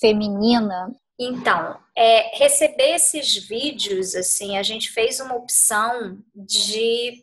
feminina. 0.00 0.92
Então, 1.16 1.78
é, 1.96 2.36
receber 2.36 2.96
esses 2.96 3.36
vídeos, 3.36 4.16
assim, 4.16 4.58
a 4.58 4.62
gente 4.64 4.90
fez 4.90 5.20
uma 5.20 5.36
opção 5.36 6.18
de 6.34 7.22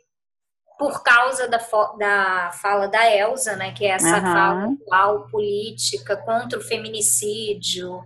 por 0.84 1.02
causa 1.02 1.48
da, 1.48 1.66
da 1.98 2.52
fala 2.62 2.88
da 2.88 3.10
Elsa, 3.10 3.56
né, 3.56 3.72
que 3.72 3.86
é 3.86 3.92
essa 3.92 4.18
uhum. 4.18 4.34
fala 4.34 4.74
atual 4.74 5.28
política 5.30 6.18
contra 6.18 6.60
o 6.60 6.62
feminicídio, 6.62 8.04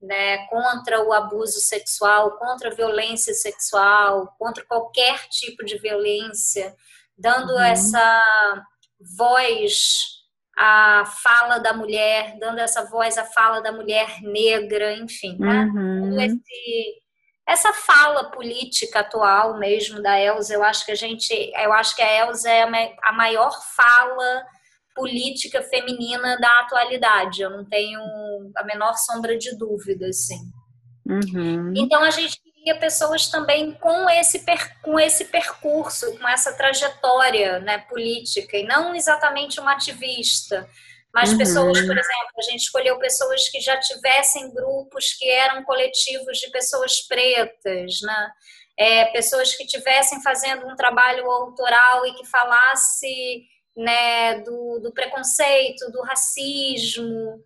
né, 0.00 0.46
contra 0.46 1.02
o 1.04 1.12
abuso 1.12 1.58
sexual, 1.58 2.38
contra 2.38 2.70
a 2.70 2.74
violência 2.74 3.34
sexual, 3.34 4.32
contra 4.38 4.64
qualquer 4.64 5.26
tipo 5.28 5.64
de 5.64 5.76
violência, 5.78 6.72
dando 7.18 7.52
uhum. 7.52 7.62
essa 7.62 8.22
voz 9.18 10.20
à 10.56 11.04
fala 11.04 11.58
da 11.58 11.72
mulher, 11.72 12.38
dando 12.38 12.60
essa 12.60 12.84
voz 12.84 13.18
à 13.18 13.24
fala 13.24 13.60
da 13.60 13.72
mulher 13.72 14.22
negra, 14.22 14.94
enfim, 14.94 15.36
né? 15.36 15.64
Uhum. 15.64 16.20
Esse, 16.20 17.00
essa 17.50 17.72
fala 17.72 18.30
política 18.30 19.00
atual 19.00 19.58
mesmo 19.58 20.00
da 20.02 20.18
Elza, 20.20 20.54
eu 20.54 20.62
acho 20.62 20.84
que 20.86 20.92
a 20.92 20.96
gente, 20.96 21.32
eu 21.56 21.72
acho 21.72 21.96
que 21.96 22.02
a 22.02 22.26
Elza 22.26 22.50
é 22.50 22.62
a 23.02 23.12
maior 23.12 23.52
fala 23.74 24.44
política 24.94 25.62
feminina 25.62 26.38
da 26.38 26.60
atualidade. 26.60 27.42
Eu 27.42 27.50
não 27.50 27.64
tenho 27.64 28.00
a 28.56 28.64
menor 28.64 28.94
sombra 28.96 29.36
de 29.36 29.56
dúvida, 29.56 30.06
assim. 30.06 30.40
Uhum. 31.06 31.72
Então 31.76 32.02
a 32.02 32.10
gente 32.10 32.40
queria 32.40 32.78
pessoas 32.78 33.26
também 33.28 33.72
com 33.72 34.08
esse, 34.10 34.44
com 34.82 35.00
esse 35.00 35.24
percurso, 35.24 36.16
com 36.18 36.28
essa 36.28 36.52
trajetória 36.52 37.58
né, 37.60 37.78
política, 37.78 38.56
e 38.56 38.64
não 38.64 38.94
exatamente 38.94 39.58
uma 39.58 39.72
ativista, 39.72 40.68
mas 41.12 41.32
uhum. 41.32 41.38
pessoas, 41.38 41.80
por 41.80 41.98
exemplo, 41.98 42.30
a 42.38 42.42
gente 42.42 42.60
escolheu 42.60 42.98
pessoas 42.98 43.48
que 43.48 43.60
já 43.60 43.78
tivessem 43.78 44.52
grupos 44.52 45.12
que 45.14 45.28
eram 45.28 45.64
coletivos 45.64 46.38
de 46.38 46.50
pessoas 46.50 47.00
pretas, 47.00 48.00
né? 48.02 48.30
É, 48.78 49.04
pessoas 49.06 49.54
que 49.54 49.66
tivessem 49.66 50.22
fazendo 50.22 50.66
um 50.66 50.76
trabalho 50.76 51.28
autoral 51.30 52.06
e 52.06 52.14
que 52.14 52.26
falasse 52.26 53.44
né, 53.76 54.40
do, 54.40 54.80
do 54.80 54.92
preconceito, 54.92 55.90
do 55.90 56.00
racismo. 56.02 57.42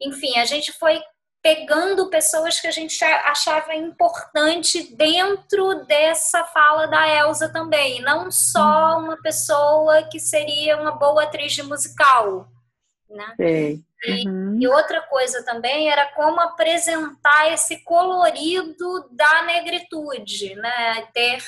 Enfim, 0.00 0.38
a 0.38 0.44
gente 0.44 0.72
foi 0.72 1.00
pegando 1.42 2.08
pessoas 2.08 2.60
que 2.60 2.68
a 2.68 2.70
gente 2.70 3.02
achava 3.04 3.74
importante 3.74 4.94
dentro 4.94 5.84
dessa 5.86 6.44
fala 6.44 6.86
da 6.86 7.06
Elsa 7.08 7.52
também, 7.52 8.00
não 8.00 8.30
só 8.30 8.96
uhum. 8.96 9.04
uma 9.04 9.20
pessoa 9.20 10.04
que 10.04 10.20
seria 10.20 10.80
uma 10.80 10.92
boa 10.92 11.24
atriz 11.24 11.52
de 11.52 11.62
musical, 11.62 12.48
né? 13.12 13.34
E, 13.38 14.28
uhum. 14.28 14.58
e, 14.60 14.66
outra 14.66 15.00
coisa 15.02 15.44
também 15.44 15.88
era 15.90 16.06
como 16.12 16.40
apresentar 16.40 17.52
esse 17.52 17.84
colorido 17.84 19.08
da 19.10 19.42
negritude, 19.42 20.54
né? 20.56 21.06
Ter 21.12 21.42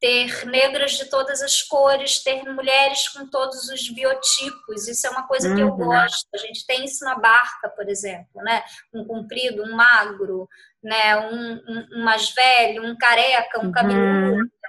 ter 0.00 0.46
negras 0.46 0.92
de 0.92 1.04
todas 1.10 1.42
as 1.42 1.60
cores, 1.60 2.22
ter 2.22 2.42
mulheres 2.44 3.06
com 3.08 3.26
todos 3.26 3.68
os 3.68 3.86
biotipos. 3.90 4.88
Isso 4.88 5.06
é 5.06 5.10
uma 5.10 5.26
coisa 5.26 5.50
uhum. 5.50 5.54
que 5.54 5.60
eu 5.60 5.68
uhum. 5.68 5.76
gosto. 5.76 6.26
A 6.34 6.38
gente 6.38 6.66
tem 6.66 6.86
isso 6.86 7.04
na 7.04 7.16
barca, 7.16 7.68
por 7.68 7.86
exemplo, 7.86 8.42
né? 8.42 8.64
Um 8.94 9.04
comprido, 9.04 9.62
um 9.62 9.76
magro, 9.76 10.48
né? 10.82 11.16
Um, 11.18 11.52
um, 11.52 11.88
um 11.96 12.02
mais 12.04 12.30
velho, 12.30 12.82
um 12.82 12.96
careca, 12.96 13.60
um 13.60 13.66
uhum. 13.66 13.72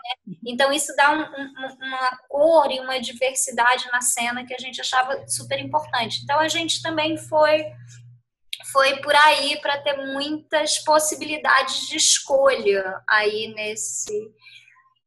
Né? 0.04 0.36
Então 0.46 0.72
isso 0.72 0.96
dá 0.96 1.12
um, 1.12 1.24
uma 1.76 2.18
cor 2.28 2.72
e 2.72 2.80
uma 2.80 3.00
diversidade 3.00 3.88
na 3.92 4.02
cena 4.02 4.46
que 4.46 4.54
a 4.54 4.60
gente 4.60 4.82
achava 4.82 5.28
super 5.28 5.60
importante. 5.60 6.22
Então 6.24 6.40
a 6.40 6.48
gente 6.48 6.82
também 6.82 7.18
foi 7.18 7.66
foi 8.72 8.98
por 8.98 9.14
aí 9.14 9.60
para 9.60 9.82
ter 9.82 9.98
muitas 10.14 10.78
possibilidades 10.80 11.88
de 11.88 11.98
escolha 11.98 13.02
aí 13.08 13.54
nesse 13.54 14.32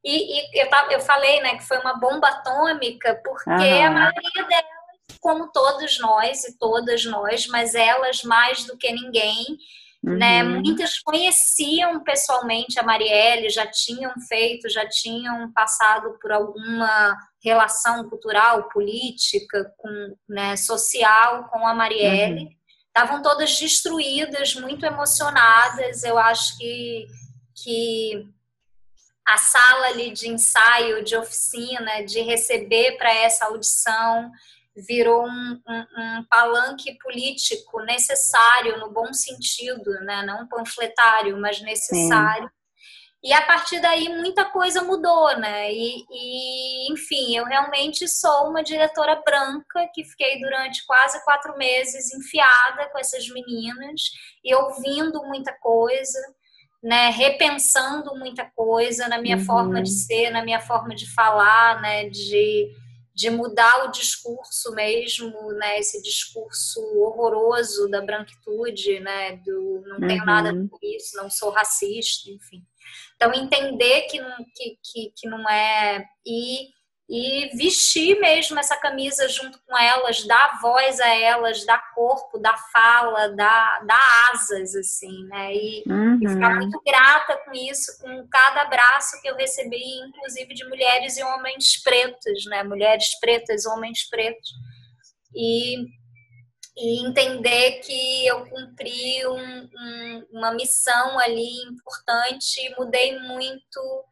e, 0.04 0.38
e 0.38 0.60
eu, 0.60 0.68
eu, 0.90 1.00
falei, 1.00 1.40
né, 1.40 1.56
que 1.56 1.64
foi 1.64 1.78
uma 1.78 1.94
bomba 1.94 2.28
atômica, 2.28 3.18
porque 3.24 3.48
uhum. 3.48 3.86
a 3.86 3.90
maioria 3.90 4.44
delas, 4.46 5.18
como 5.18 5.50
todos 5.50 5.98
nós 5.98 6.44
e 6.44 6.58
todas 6.58 7.06
nós, 7.06 7.46
mas 7.46 7.74
elas 7.74 8.22
mais 8.22 8.64
do 8.64 8.76
que 8.76 8.92
ninguém, 8.92 9.56
uhum. 10.06 10.18
né, 10.18 10.42
muitas 10.42 10.98
conheciam 11.00 12.02
pessoalmente 12.02 12.78
a 12.78 12.82
Marielle, 12.82 13.48
já 13.50 13.66
tinham 13.66 14.12
feito, 14.28 14.68
já 14.68 14.88
tinham 14.88 15.52
passado 15.52 16.18
por 16.20 16.32
alguma 16.32 17.16
relação 17.42 18.08
cultural, 18.08 18.68
política, 18.68 19.72
com, 19.76 20.16
né, 20.28 20.56
social 20.56 21.48
com 21.48 21.66
a 21.66 21.74
Marielle. 21.74 22.44
Uhum. 22.44 22.50
Estavam 22.86 23.22
todas 23.22 23.58
destruídas, 23.58 24.54
muito 24.54 24.86
emocionadas. 24.86 26.04
Eu 26.04 26.16
acho 26.16 26.56
que, 26.56 27.06
que 27.62 28.28
a 29.26 29.36
sala 29.36 29.86
ali 29.88 30.12
de 30.12 30.28
ensaio, 30.28 31.02
de 31.02 31.16
oficina, 31.16 32.04
de 32.04 32.20
receber 32.20 32.96
para 32.96 33.12
essa 33.12 33.46
audição, 33.46 34.30
virou 34.76 35.26
um, 35.26 35.60
um, 35.68 35.86
um, 35.98 36.24
palanque 36.28 36.96
político 36.98 37.80
necessário, 37.82 38.78
no 38.78 38.90
bom 38.90 39.12
sentido, 39.12 39.90
né? 40.00 40.22
não 40.22 40.48
panfletário, 40.48 41.40
mas 41.40 41.60
necessário. 41.60 42.48
Sim. 42.48 42.54
E 43.22 43.32
a 43.32 43.40
partir 43.40 43.80
daí 43.80 44.08
muita 44.10 44.44
coisa 44.44 44.82
mudou, 44.82 45.34
né? 45.38 45.72
E, 45.72 46.04
e, 46.10 46.92
enfim, 46.92 47.34
eu 47.34 47.46
realmente 47.46 48.06
sou 48.06 48.50
uma 48.50 48.62
diretora 48.62 49.22
branca 49.24 49.88
que 49.94 50.04
fiquei 50.04 50.38
durante 50.40 50.84
quase 50.84 51.24
quatro 51.24 51.56
meses 51.56 52.12
enfiada 52.12 52.90
com 52.90 52.98
essas 52.98 53.26
meninas 53.28 54.02
e 54.44 54.54
ouvindo 54.54 55.22
muita 55.24 55.54
coisa 55.58 56.18
né, 56.84 57.08
repensando 57.08 58.14
muita 58.14 58.44
coisa 58.54 59.08
na 59.08 59.18
minha 59.18 59.38
uhum. 59.38 59.44
forma 59.44 59.82
de 59.82 59.90
ser, 59.90 60.28
na 60.28 60.44
minha 60.44 60.60
forma 60.60 60.94
de 60.94 61.10
falar, 61.14 61.80
né, 61.80 62.10
de, 62.10 62.70
de 63.14 63.30
mudar 63.30 63.84
o 63.84 63.92
discurso 63.92 64.72
mesmo, 64.74 65.30
né, 65.52 65.78
esse 65.78 66.02
discurso 66.02 66.80
horroroso 66.98 67.88
da 67.88 68.00
branquitude, 68.00 68.98
né, 69.00 69.36
do 69.36 69.82
não 69.86 70.00
tenho 70.00 70.20
uhum. 70.20 70.26
nada 70.26 70.52
com 70.52 70.78
isso, 70.82 71.16
não 71.16 71.30
sou 71.30 71.50
racista, 71.50 72.28
enfim. 72.30 72.64
Então 73.14 73.32
entender 73.32 74.02
que 74.02 74.20
não, 74.20 74.36
que, 74.54 74.78
que, 74.82 75.12
que 75.16 75.28
não 75.28 75.48
é 75.48 76.04
e 76.26 76.70
e 77.16 77.56
vestir 77.56 78.18
mesmo 78.18 78.58
essa 78.58 78.76
camisa 78.76 79.28
junto 79.28 79.56
com 79.64 79.78
elas, 79.78 80.26
dar 80.26 80.58
voz 80.60 80.98
a 80.98 81.08
elas, 81.14 81.64
dar 81.64 81.94
corpo, 81.94 82.40
dar 82.40 82.56
fala, 82.72 83.28
dar, 83.28 83.86
dar 83.86 84.32
asas, 84.32 84.74
assim, 84.74 85.22
né? 85.28 85.54
E, 85.54 85.84
uhum. 85.86 86.18
e, 86.20 86.28
ficar 86.28 86.56
muito 86.56 86.82
grata 86.84 87.36
com 87.44 87.52
isso, 87.52 87.96
com 88.00 88.26
cada 88.26 88.62
abraço 88.62 89.22
que 89.22 89.30
eu 89.30 89.36
recebi, 89.36 89.80
inclusive 90.08 90.54
de 90.54 90.68
mulheres 90.68 91.16
e 91.16 91.22
homens 91.22 91.80
pretos, 91.84 92.46
né? 92.46 92.64
Mulheres 92.64 93.16
pretas, 93.20 93.64
homens 93.64 94.08
pretos. 94.10 94.50
E, 95.32 95.84
e 96.76 97.06
entender 97.06 97.78
que 97.78 98.26
eu 98.26 98.44
cumpri 98.46 99.24
um, 99.24 99.68
um, 99.72 100.26
uma 100.32 100.52
missão 100.52 101.16
ali 101.20 101.62
importante, 101.62 102.74
mudei 102.76 103.16
muito 103.20 104.04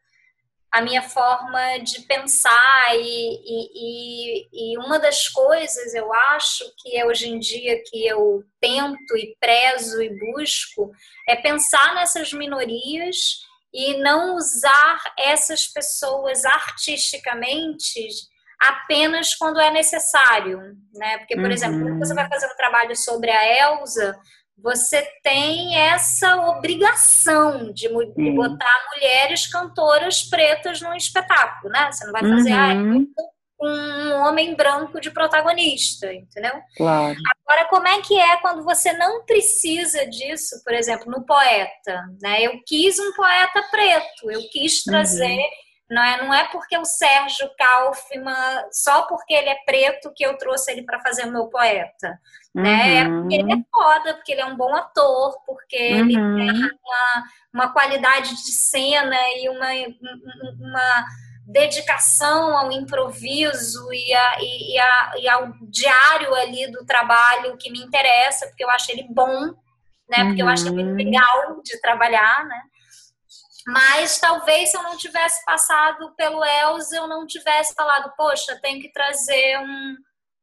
a 0.73 0.81
minha 0.81 1.03
forma 1.03 1.79
de 1.79 2.01
pensar 2.03 2.97
e, 2.97 3.43
e, 3.45 4.49
e, 4.53 4.79
uma 4.79 4.99
das 4.99 5.29
coisas 5.29 5.95
eu 5.95 6.11
acho 6.13 6.65
que 6.79 6.97
é 6.97 7.05
hoje 7.05 7.29
em 7.29 7.39
dia 7.39 7.83
que 7.85 8.07
eu 8.07 8.43
tento 8.59 9.17
e 9.17 9.37
prezo 9.39 10.03
e 10.03 10.09
busco 10.19 10.91
é 11.29 11.37
pensar 11.37 11.95
nessas 11.95 12.33
minorias 12.33 13.43
e 13.73 13.99
não 13.99 14.35
usar 14.35 14.99
essas 15.19 15.67
pessoas 15.67 16.45
artisticamente 16.45 18.09
apenas 18.59 19.35
quando 19.35 19.61
é 19.61 19.71
necessário, 19.71 20.77
né? 20.95 21.19
Porque, 21.19 21.35
por 21.35 21.47
uhum. 21.47 21.51
exemplo, 21.51 21.81
quando 21.81 21.99
você 21.99 22.15
vai 22.15 22.29
fazer 22.29 22.47
um 22.47 22.57
trabalho 22.57 22.95
sobre 22.97 23.31
a 23.31 23.71
Elsa, 23.71 24.17
você 24.63 25.03
tem 25.23 25.77
essa 25.77 26.37
obrigação 26.49 27.73
de, 27.73 27.89
de 27.89 28.31
botar 28.31 28.89
mulheres 28.95 29.47
cantoras 29.47 30.23
pretas 30.23 30.81
num 30.81 30.95
espetáculo, 30.95 31.73
né? 31.73 31.91
Você 31.91 32.05
não 32.05 32.13
vai 32.13 32.23
fazer 32.23 32.53
uhum. 32.53 33.07
ah, 33.19 33.67
um 33.67 34.13
homem 34.27 34.55
branco 34.55 35.01
de 35.01 35.11
protagonista, 35.11 36.13
entendeu? 36.13 36.53
Claro. 36.77 37.17
Agora, 37.47 37.69
como 37.69 37.87
é 37.87 38.01
que 38.01 38.19
é 38.19 38.37
quando 38.39 38.65
você 38.65 38.93
não 38.93 39.25
precisa 39.25 40.07
disso, 40.07 40.63
por 40.65 40.73
exemplo, 40.73 41.11
no 41.11 41.25
poeta, 41.25 42.03
né? 42.21 42.43
Eu 42.43 42.61
quis 42.67 42.99
um 42.99 43.13
poeta 43.13 43.63
preto, 43.71 44.31
eu 44.31 44.49
quis 44.51 44.83
trazer 44.83 45.37
uhum. 45.37 45.51
Não 45.93 46.03
é, 46.03 46.25
não 46.25 46.33
é 46.33 46.45
porque 46.45 46.79
o 46.79 46.87
Sérgio 46.87 47.51
Kaufmann, 47.55 48.65
só 48.71 49.03
porque 49.03 49.35
ele 49.35 49.51
é 49.51 49.57
preto, 49.67 50.11
que 50.17 50.25
eu 50.25 50.39
trouxe 50.39 50.73
ele 50.73 50.85
para 50.85 50.99
fazer 51.01 51.27
o 51.27 51.31
meu 51.31 51.49
poeta. 51.49 52.19
Uhum. 52.55 52.63
Né? 52.63 52.97
É 52.97 53.05
porque 53.05 53.35
ele 53.35 53.53
é 53.53 53.57
foda, 53.71 54.15
porque 54.15 54.33
ele 54.33 54.41
é 54.41 54.47
um 54.47 54.57
bom 54.57 54.75
ator, 54.75 55.37
porque 55.45 55.93
uhum. 55.93 55.99
ele 55.99 56.15
tem 56.15 56.63
uma, 56.63 57.25
uma 57.53 57.73
qualidade 57.75 58.31
de 58.31 58.53
cena 58.53 59.19
e 59.37 59.51
uma, 59.51 59.69
uma 60.59 61.05
dedicação 61.47 62.57
ao 62.57 62.73
improviso 62.73 63.93
e, 63.93 64.15
a, 64.15 64.39
e, 64.41 64.79
a, 64.79 65.13
e, 65.19 65.29
ao 65.29 65.53
diário 65.61 66.35
ali 66.37 66.73
do 66.73 66.87
trabalho 66.87 67.59
que 67.59 67.71
me 67.71 67.83
interessa, 67.83 68.47
porque 68.47 68.65
eu 68.65 68.71
acho 68.71 68.91
ele 68.91 69.07
bom, 69.11 69.53
né? 70.09 70.25
Porque 70.25 70.43
eu 70.43 70.49
acho 70.49 70.69
ele 70.69 70.85
uhum. 70.85 70.95
legal 70.95 71.61
de 71.63 71.79
trabalhar, 71.83 72.47
né? 72.47 72.63
Mas 73.67 74.19
talvez 74.19 74.71
se 74.71 74.77
eu 74.77 74.83
não 74.83 74.97
tivesse 74.97 75.45
passado 75.45 76.13
pelo 76.17 76.45
Elza, 76.45 76.97
eu 76.97 77.07
não 77.07 77.27
tivesse 77.27 77.75
falado, 77.75 78.13
poxa, 78.17 78.59
tem 78.61 78.81
que 78.81 78.91
trazer 78.93 79.59
um, 79.59 79.97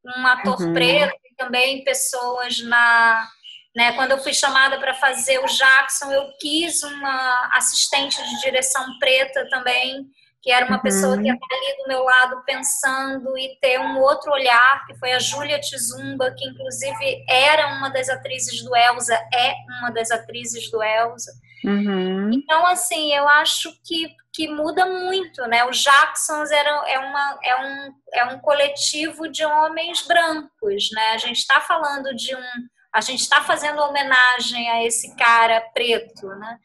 um 0.05 0.27
ator 0.27 0.61
uhum. 0.61 0.73
preto 0.73 1.15
e 1.25 1.35
também 1.35 1.83
pessoas 1.83 2.61
na. 2.61 3.27
Né, 3.75 3.93
quando 3.93 4.11
eu 4.11 4.17
fui 4.17 4.33
chamada 4.33 4.79
para 4.79 4.95
fazer 4.95 5.37
o 5.39 5.45
Jackson, 5.45 6.11
eu 6.11 6.27
quis 6.39 6.81
uma 6.81 7.49
assistente 7.53 8.21
de 8.21 8.41
direção 8.41 8.83
preta 8.97 9.47
também, 9.47 10.07
que 10.41 10.51
era 10.51 10.65
uma 10.65 10.77
uhum. 10.77 10.81
pessoa 10.81 11.15
que 11.15 11.29
estava 11.29 11.53
ali 11.53 11.77
do 11.77 11.87
meu 11.87 12.03
lado 12.03 12.43
pensando 12.45 13.37
e 13.37 13.57
ter 13.61 13.79
um 13.79 13.99
outro 13.99 14.31
olhar, 14.31 14.85
que 14.87 14.97
foi 14.97 15.11
a 15.11 15.19
Júlia 15.19 15.59
Tizumba, 15.59 16.33
que 16.35 16.47
inclusive 16.47 17.23
era 17.29 17.67
uma 17.75 17.89
das 17.89 18.09
atrizes 18.09 18.63
do 18.63 18.75
Elza, 18.75 19.15
é 19.33 19.53
uma 19.79 19.91
das 19.91 20.09
atrizes 20.09 20.69
do 20.71 20.81
Elza. 20.81 21.31
Uhum. 21.63 22.31
Então, 22.33 22.65
assim, 22.67 23.13
eu 23.13 23.27
acho 23.27 23.71
que, 23.83 24.15
que 24.33 24.47
muda 24.47 24.85
muito, 24.85 25.41
né? 25.47 25.65
O 25.65 25.71
Jacksons 25.71 26.51
era, 26.51 26.69
é, 26.87 26.99
uma, 26.99 27.39
é, 27.43 27.55
um, 27.61 27.93
é 28.13 28.25
um 28.25 28.39
coletivo 28.39 29.27
de 29.29 29.45
homens 29.45 30.05
brancos, 30.07 30.89
né? 30.93 31.11
A 31.11 31.17
gente 31.17 31.37
está 31.37 31.59
falando 31.59 32.15
de 32.15 32.35
um. 32.35 32.69
A 32.91 33.01
gente 33.01 33.21
está 33.21 33.43
fazendo 33.43 33.81
homenagem 33.81 34.67
a 34.69 34.83
esse 34.83 35.15
cara 35.15 35.61
preto, 35.73 36.27
né? 36.27 36.57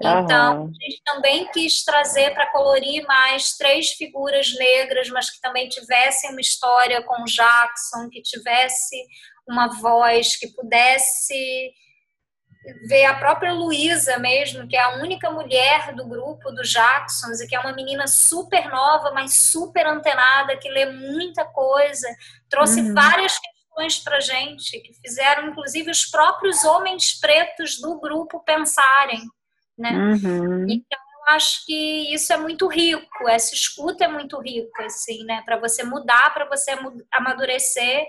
Então, 0.00 0.62
uhum. 0.62 0.70
a 0.70 0.84
gente 0.84 1.02
também 1.04 1.46
quis 1.52 1.84
trazer 1.84 2.34
para 2.34 2.50
colorir 2.50 3.06
mais 3.06 3.56
três 3.56 3.90
figuras 3.92 4.52
negras, 4.54 5.08
mas 5.08 5.30
que 5.30 5.40
também 5.40 5.68
tivessem 5.68 6.30
uma 6.30 6.40
história 6.40 7.02
com 7.02 7.22
o 7.22 7.26
Jackson, 7.26 8.08
que 8.10 8.20
tivesse 8.20 8.96
uma 9.48 9.68
voz, 9.80 10.36
que 10.36 10.48
pudesse 10.48 11.72
ver 12.86 13.04
a 13.04 13.14
própria 13.14 13.52
Luísa 13.52 14.18
mesmo, 14.18 14.66
que 14.66 14.76
é 14.76 14.82
a 14.82 14.96
única 14.96 15.30
mulher 15.30 15.94
do 15.94 16.06
grupo 16.06 16.50
do 16.50 16.62
Jacksons 16.62 17.40
e 17.40 17.46
que 17.46 17.54
é 17.54 17.60
uma 17.60 17.72
menina 17.72 18.06
super 18.06 18.68
nova, 18.68 19.12
mas 19.12 19.50
super 19.50 19.86
antenada, 19.86 20.56
que 20.56 20.68
lê 20.68 20.86
muita 20.86 21.44
coisa, 21.44 22.08
trouxe 22.48 22.80
uhum. 22.80 22.94
várias 22.94 23.38
questões 23.38 23.98
para 23.98 24.20
gente, 24.20 24.80
que 24.80 24.94
fizeram 24.94 25.48
inclusive 25.48 25.90
os 25.90 26.06
próprios 26.06 26.64
homens 26.64 27.18
pretos 27.20 27.80
do 27.80 28.00
grupo 28.00 28.40
pensarem, 28.44 29.22
né? 29.76 29.90
Uhum. 29.90 30.66
Então 30.68 30.98
eu 31.26 31.34
acho 31.34 31.64
que 31.66 32.14
isso 32.14 32.32
é 32.32 32.36
muito 32.36 32.66
rico, 32.68 33.28
essa 33.28 33.54
escuta 33.54 34.04
é 34.04 34.08
muito 34.08 34.38
rica, 34.40 34.84
assim, 34.84 35.24
né? 35.24 35.42
Para 35.44 35.58
você 35.58 35.82
mudar, 35.82 36.32
para 36.32 36.48
você 36.48 36.72
amadurecer 37.12 38.06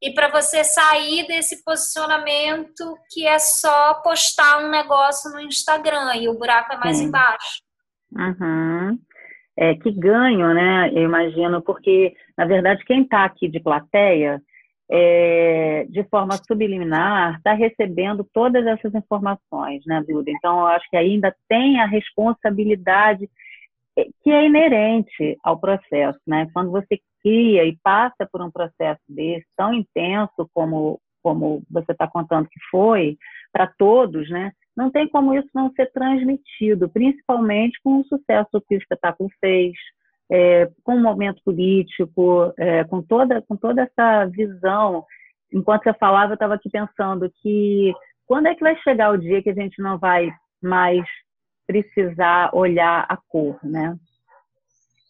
e 0.00 0.12
para 0.12 0.28
você 0.28 0.62
sair 0.62 1.26
desse 1.26 1.64
posicionamento 1.64 2.96
que 3.10 3.26
é 3.26 3.38
só 3.38 3.94
postar 4.02 4.64
um 4.64 4.70
negócio 4.70 5.30
no 5.32 5.40
Instagram 5.40 6.16
e 6.16 6.28
o 6.28 6.38
buraco 6.38 6.72
é 6.72 6.76
mais 6.76 6.98
Sim. 6.98 7.06
embaixo. 7.06 7.62
Uhum. 8.12 8.98
É, 9.56 9.74
que 9.74 9.90
ganho, 9.90 10.54
né? 10.54 10.90
Eu 10.94 11.02
imagino, 11.02 11.60
porque, 11.60 12.14
na 12.36 12.44
verdade, 12.44 12.84
quem 12.84 13.02
está 13.02 13.24
aqui 13.24 13.48
de 13.48 13.58
plateia, 13.58 14.40
é, 14.88 15.84
de 15.90 16.04
forma 16.04 16.38
subliminar, 16.46 17.36
está 17.36 17.52
recebendo 17.54 18.24
todas 18.32 18.64
essas 18.64 18.94
informações, 18.94 19.82
né, 19.84 20.02
Duda? 20.08 20.30
Então, 20.30 20.60
eu 20.60 20.66
acho 20.68 20.88
que 20.88 20.96
ainda 20.96 21.34
tem 21.48 21.80
a 21.80 21.86
responsabilidade 21.86 23.28
que 24.22 24.30
é 24.30 24.46
inerente 24.46 25.36
ao 25.42 25.58
processo, 25.58 26.20
né? 26.26 26.46
Quando 26.52 26.70
você 26.70 27.00
e 27.24 27.78
passa 27.82 28.28
por 28.30 28.40
um 28.42 28.50
processo 28.50 29.00
desse 29.08 29.46
tão 29.56 29.72
intenso 29.72 30.48
como 30.52 31.00
como 31.20 31.62
você 31.68 31.92
está 31.92 32.06
contando 32.06 32.48
que 32.48 32.60
foi 32.70 33.18
para 33.52 33.66
todos, 33.66 34.30
né? 34.30 34.52
Não 34.76 34.90
tem 34.90 35.08
como 35.08 35.34
isso 35.34 35.48
não 35.52 35.70
ser 35.72 35.90
transmitido, 35.92 36.88
principalmente 36.88 37.78
com 37.82 38.00
o 38.00 38.04
sucesso 38.04 38.62
que 38.66 38.76
o 38.76 38.78
espetáculo 38.78 39.28
fez, 39.40 39.72
é, 40.30 40.70
com 40.84 40.94
o 40.94 41.02
momento 41.02 41.42
político, 41.44 42.52
é, 42.56 42.84
com 42.84 43.02
toda 43.02 43.42
com 43.42 43.56
toda 43.56 43.82
essa 43.82 44.26
visão. 44.26 45.04
Enquanto 45.52 45.84
você 45.84 45.94
falava, 45.94 46.32
eu 46.32 46.34
estava 46.34 46.54
aqui 46.54 46.70
pensando 46.70 47.30
que 47.42 47.92
quando 48.26 48.46
é 48.46 48.54
que 48.54 48.62
vai 48.62 48.76
chegar 48.82 49.10
o 49.10 49.18
dia 49.18 49.42
que 49.42 49.50
a 49.50 49.54
gente 49.54 49.82
não 49.82 49.98
vai 49.98 50.30
mais 50.62 51.04
precisar 51.66 52.50
olhar 52.54 53.06
a 53.08 53.16
cor, 53.28 53.58
né? 53.62 53.96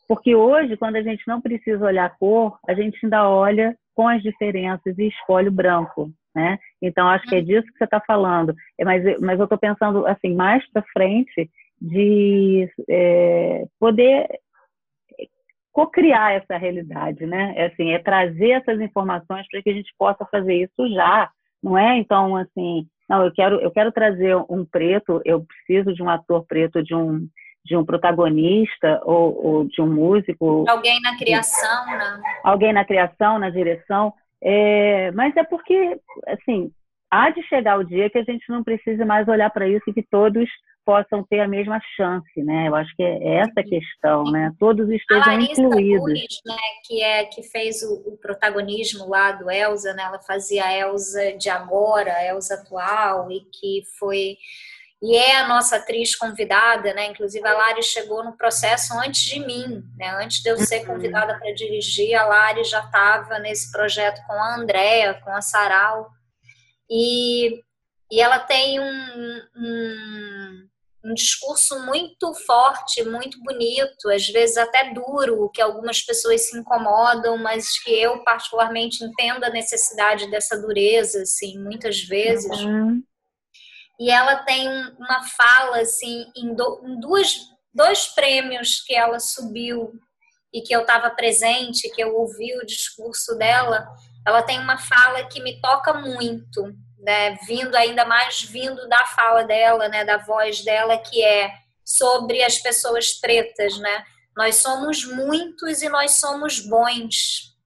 Porque 0.09 0.35
hoje, 0.35 0.75
quando 0.79 0.97
a 0.97 1.03
gente 1.03 1.23
não 1.29 1.39
precisa 1.39 1.85
olhar 1.85 2.07
a 2.07 2.11
cor, 2.11 2.59
a 2.67 2.73
gente 2.73 2.99
ainda 3.05 3.29
olha 3.29 3.77
com 3.95 4.09
as 4.09 4.23
diferenças 4.23 4.97
e 4.99 5.07
escolhe 5.07 5.49
o 5.49 5.53
branco, 5.53 6.11
né? 6.35 6.59
Então, 6.81 7.07
acho 7.07 7.27
que 7.27 7.35
é 7.35 7.43
disso 7.43 7.67
que 7.67 7.77
você 7.77 7.85
está 7.85 8.01
falando. 8.01 8.55
É, 8.79 8.85
mas, 8.85 9.05
mas 9.21 9.39
eu 9.39 9.45
estou 9.45 9.59
pensando, 9.59 10.07
assim, 10.07 10.35
mais 10.35 10.67
para 10.71 10.83
frente, 10.95 11.51
de 11.81 12.69
é, 12.89 13.67
poder 13.79 14.27
co-criar 15.73 16.33
essa 16.33 16.57
realidade, 16.57 17.27
né? 17.27 17.53
É, 17.57 17.67
assim, 17.67 17.91
é 17.91 17.99
trazer 17.99 18.51
essas 18.51 18.81
informações 18.81 19.47
para 19.49 19.63
que 19.63 19.71
a 19.71 19.75
gente 19.75 19.93
possa 19.99 20.25
fazer 20.31 20.55
isso 20.55 20.89
já, 20.95 21.31
não 21.63 21.77
é? 21.77 21.99
Então, 21.99 22.35
assim, 22.35 22.87
não, 23.09 23.25
eu 23.25 23.33
quero, 23.33 23.61
eu 23.61 23.71
quero 23.71 23.93
trazer 23.93 24.35
um 24.49 24.65
preto, 24.65 25.21
eu 25.25 25.45
preciso 25.45 25.95
de 25.95 26.03
um 26.03 26.09
ator 26.09 26.45
preto, 26.47 26.83
de 26.83 26.95
um, 26.95 27.29
de 27.69 27.77
um 27.77 27.85
protagonista 27.85 29.01
ou, 29.05 29.47
ou 29.47 29.65
de 29.65 29.81
um 29.83 29.87
músico. 29.87 30.65
Alguém 30.67 31.01
na 31.03 31.17
criação, 31.17 31.87
né? 31.87 32.21
Alguém 32.43 32.73
na 32.73 32.85
criação, 32.85 33.39
na 33.39 33.51
direção. 33.51 34.13
É, 34.43 35.11
mas 35.13 35.37
é 35.37 35.45
porque, 35.45 36.01
assim, 36.27 36.71
há 37.11 37.31
de 37.31 37.43
chegar 37.43 37.79
o 37.79 37.85
dia 37.85 38.09
que 38.09 38.19
a 38.19 38.25
gente 38.25 38.49
não 38.49 38.65
precise 38.65 39.05
mais 39.05 39.29
olhar 39.29 39.51
para 39.51 39.69
isso 39.69 39.85
e 39.89 39.93
que 39.93 40.03
todos 40.03 40.49
possam 40.85 41.23
ter 41.23 41.41
a 41.41 41.47
mesma 41.47 41.79
chance, 41.95 42.43
né? 42.43 42.69
Eu 42.69 42.75
acho 42.75 42.97
que 42.97 43.03
é 43.03 43.41
essa 43.41 43.61
a 43.61 43.63
questão, 43.63 44.25
né? 44.25 44.51
Todos 44.59 44.89
estejam 44.89 45.33
a 45.33 45.35
incluídos. 45.35 46.01
Nunes, 46.01 46.41
né, 46.47 46.57
que 46.87 47.03
é 47.03 47.25
que 47.27 47.43
fez 47.43 47.83
o, 47.83 48.15
o, 48.15 48.17
protagonismo 48.17 49.07
lá 49.07 49.33
do 49.33 49.51
Elsa, 49.51 49.93
né? 49.93 50.05
Ela 50.05 50.19
fazia 50.21 50.65
a 50.65 50.73
Elsa 50.73 51.37
de 51.37 51.51
agora, 51.51 52.15
a 52.15 52.25
Elsa 52.25 52.55
atual 52.55 53.31
e 53.31 53.41
que 53.41 53.83
foi 53.99 54.39
e 55.01 55.17
é 55.17 55.37
a 55.37 55.49
nossa 55.49 55.77
atriz 55.77 56.17
convidada, 56.17 56.93
né? 56.93 57.07
Inclusive 57.07 57.47
a 57.47 57.57
Lari 57.57 57.83
chegou 57.83 58.25
no 58.25 58.37
processo 58.37 58.95
antes 58.99 59.23
de 59.23 59.41
mim, 59.41 59.83
né? 59.97 60.11
Antes 60.23 60.43
de 60.43 60.51
eu 60.51 60.59
ser 60.59 60.81
uhum. 60.81 60.95
convidada 60.95 61.39
para 61.39 61.55
dirigir, 61.55 62.15
a 62.15 62.27
Lari 62.27 62.65
já 62.65 62.81
estava 62.81 63.39
nesse 63.39 63.71
projeto 63.71 64.21
com 64.27 64.33
a 64.33 64.57
Andrea, 64.57 65.15
com 65.23 65.31
a 65.31 65.41
Saral 65.41 66.11
e, 66.91 67.61
e 68.11 68.21
ela 68.21 68.41
tem 68.41 68.81
um, 68.81 69.43
um 69.57 70.69
um 71.05 71.15
discurso 71.15 71.79
muito 71.87 72.35
forte, 72.35 73.03
muito 73.05 73.41
bonito, 73.43 74.11
às 74.11 74.27
vezes 74.29 74.57
até 74.57 74.93
duro, 74.93 75.51
que 75.51 75.63
algumas 75.63 76.03
pessoas 76.03 76.49
se 76.49 76.59
incomodam, 76.59 77.39
mas 77.39 77.79
que 77.83 77.91
eu 77.91 78.23
particularmente 78.25 79.03
entendo 79.05 79.45
a 79.45 79.51
necessidade 79.51 80.31
dessa 80.31 80.61
dureza, 80.61 81.23
assim, 81.23 81.59
muitas 81.59 82.01
vezes. 82.01 82.61
Uhum. 82.61 83.03
E 83.99 84.11
ela 84.11 84.37
tem 84.37 84.69
uma 84.99 85.23
fala, 85.37 85.81
assim, 85.81 86.27
em, 86.37 86.55
do, 86.55 86.83
em 86.85 87.01
duas, 87.01 87.37
dois 87.75 88.07
prêmios 88.09 88.81
que 88.81 88.95
ela 88.95 89.19
subiu 89.19 89.93
e 90.55 90.63
que 90.63 90.75
eu 90.75 90.83
estava 90.83 91.11
presente, 91.11 91.91
que 91.91 92.03
eu 92.03 92.15
ouvi 92.15 92.57
o 92.57 92.67
discurso 92.67 93.37
dela, 93.37 93.87
ela 94.27 94.43
tem 94.43 94.59
uma 94.59 94.79
fala 94.79 95.25
que 95.25 95.43
me 95.43 95.61
toca 95.61 95.95
muito, 95.95 96.75
né, 96.99 97.37
vindo 97.47 97.75
ainda 97.77 98.05
mais 98.05 98.43
vindo 98.43 98.89
da 98.89 99.05
fala 99.07 99.45
dela, 99.45 99.89
né, 99.89 100.05
da 100.05 100.19
voz 100.19 100.63
dela, 100.63 100.99
que 100.99 101.23
é 101.23 101.53
sobre 101.85 102.43
as 102.43 102.59
pessoas 102.59 103.15
pretas, 103.15 103.79
né? 103.79 104.05
Nós 104.37 104.57
somos 104.57 105.05
muitos 105.05 105.81
e 105.83 105.89
nós 105.89 106.21
somos 106.21 106.61
bons, 106.61 107.57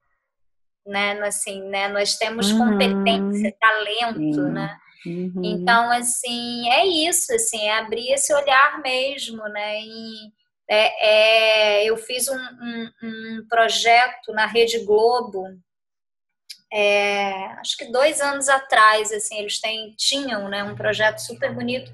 né? 0.87 1.19
Assim, 1.21 1.61
né? 1.69 1.89
Nós 1.89 2.15
temos 2.15 2.49
uhum. 2.49 2.57
competência, 2.57 3.55
talento, 3.59 4.39
uhum. 4.39 4.51
né? 4.53 4.77
Uhum. 5.05 5.41
Então, 5.43 5.91
assim, 5.91 6.69
é 6.69 6.85
isso, 6.85 7.33
assim, 7.33 7.61
é 7.61 7.77
abrir 7.77 8.11
esse 8.11 8.33
olhar 8.33 8.81
mesmo, 8.81 9.43
né? 9.49 9.81
E, 9.81 10.31
é, 10.69 11.81
é, 11.81 11.85
eu 11.85 11.97
fiz 11.97 12.27
um, 12.29 12.37
um, 12.37 12.91
um, 13.03 13.47
projeto 13.49 14.31
na 14.31 14.45
Rede 14.45 14.79
Globo, 14.85 15.43
é, 16.71 17.31
acho 17.59 17.77
que 17.77 17.91
dois 17.91 18.21
anos 18.21 18.49
atrás, 18.49 19.11
assim, 19.11 19.37
eles 19.37 19.59
têm, 19.59 19.93
tinham 19.97 20.49
né, 20.49 20.63
um 20.63 20.75
projeto 20.75 21.19
super 21.19 21.53
bonito, 21.53 21.91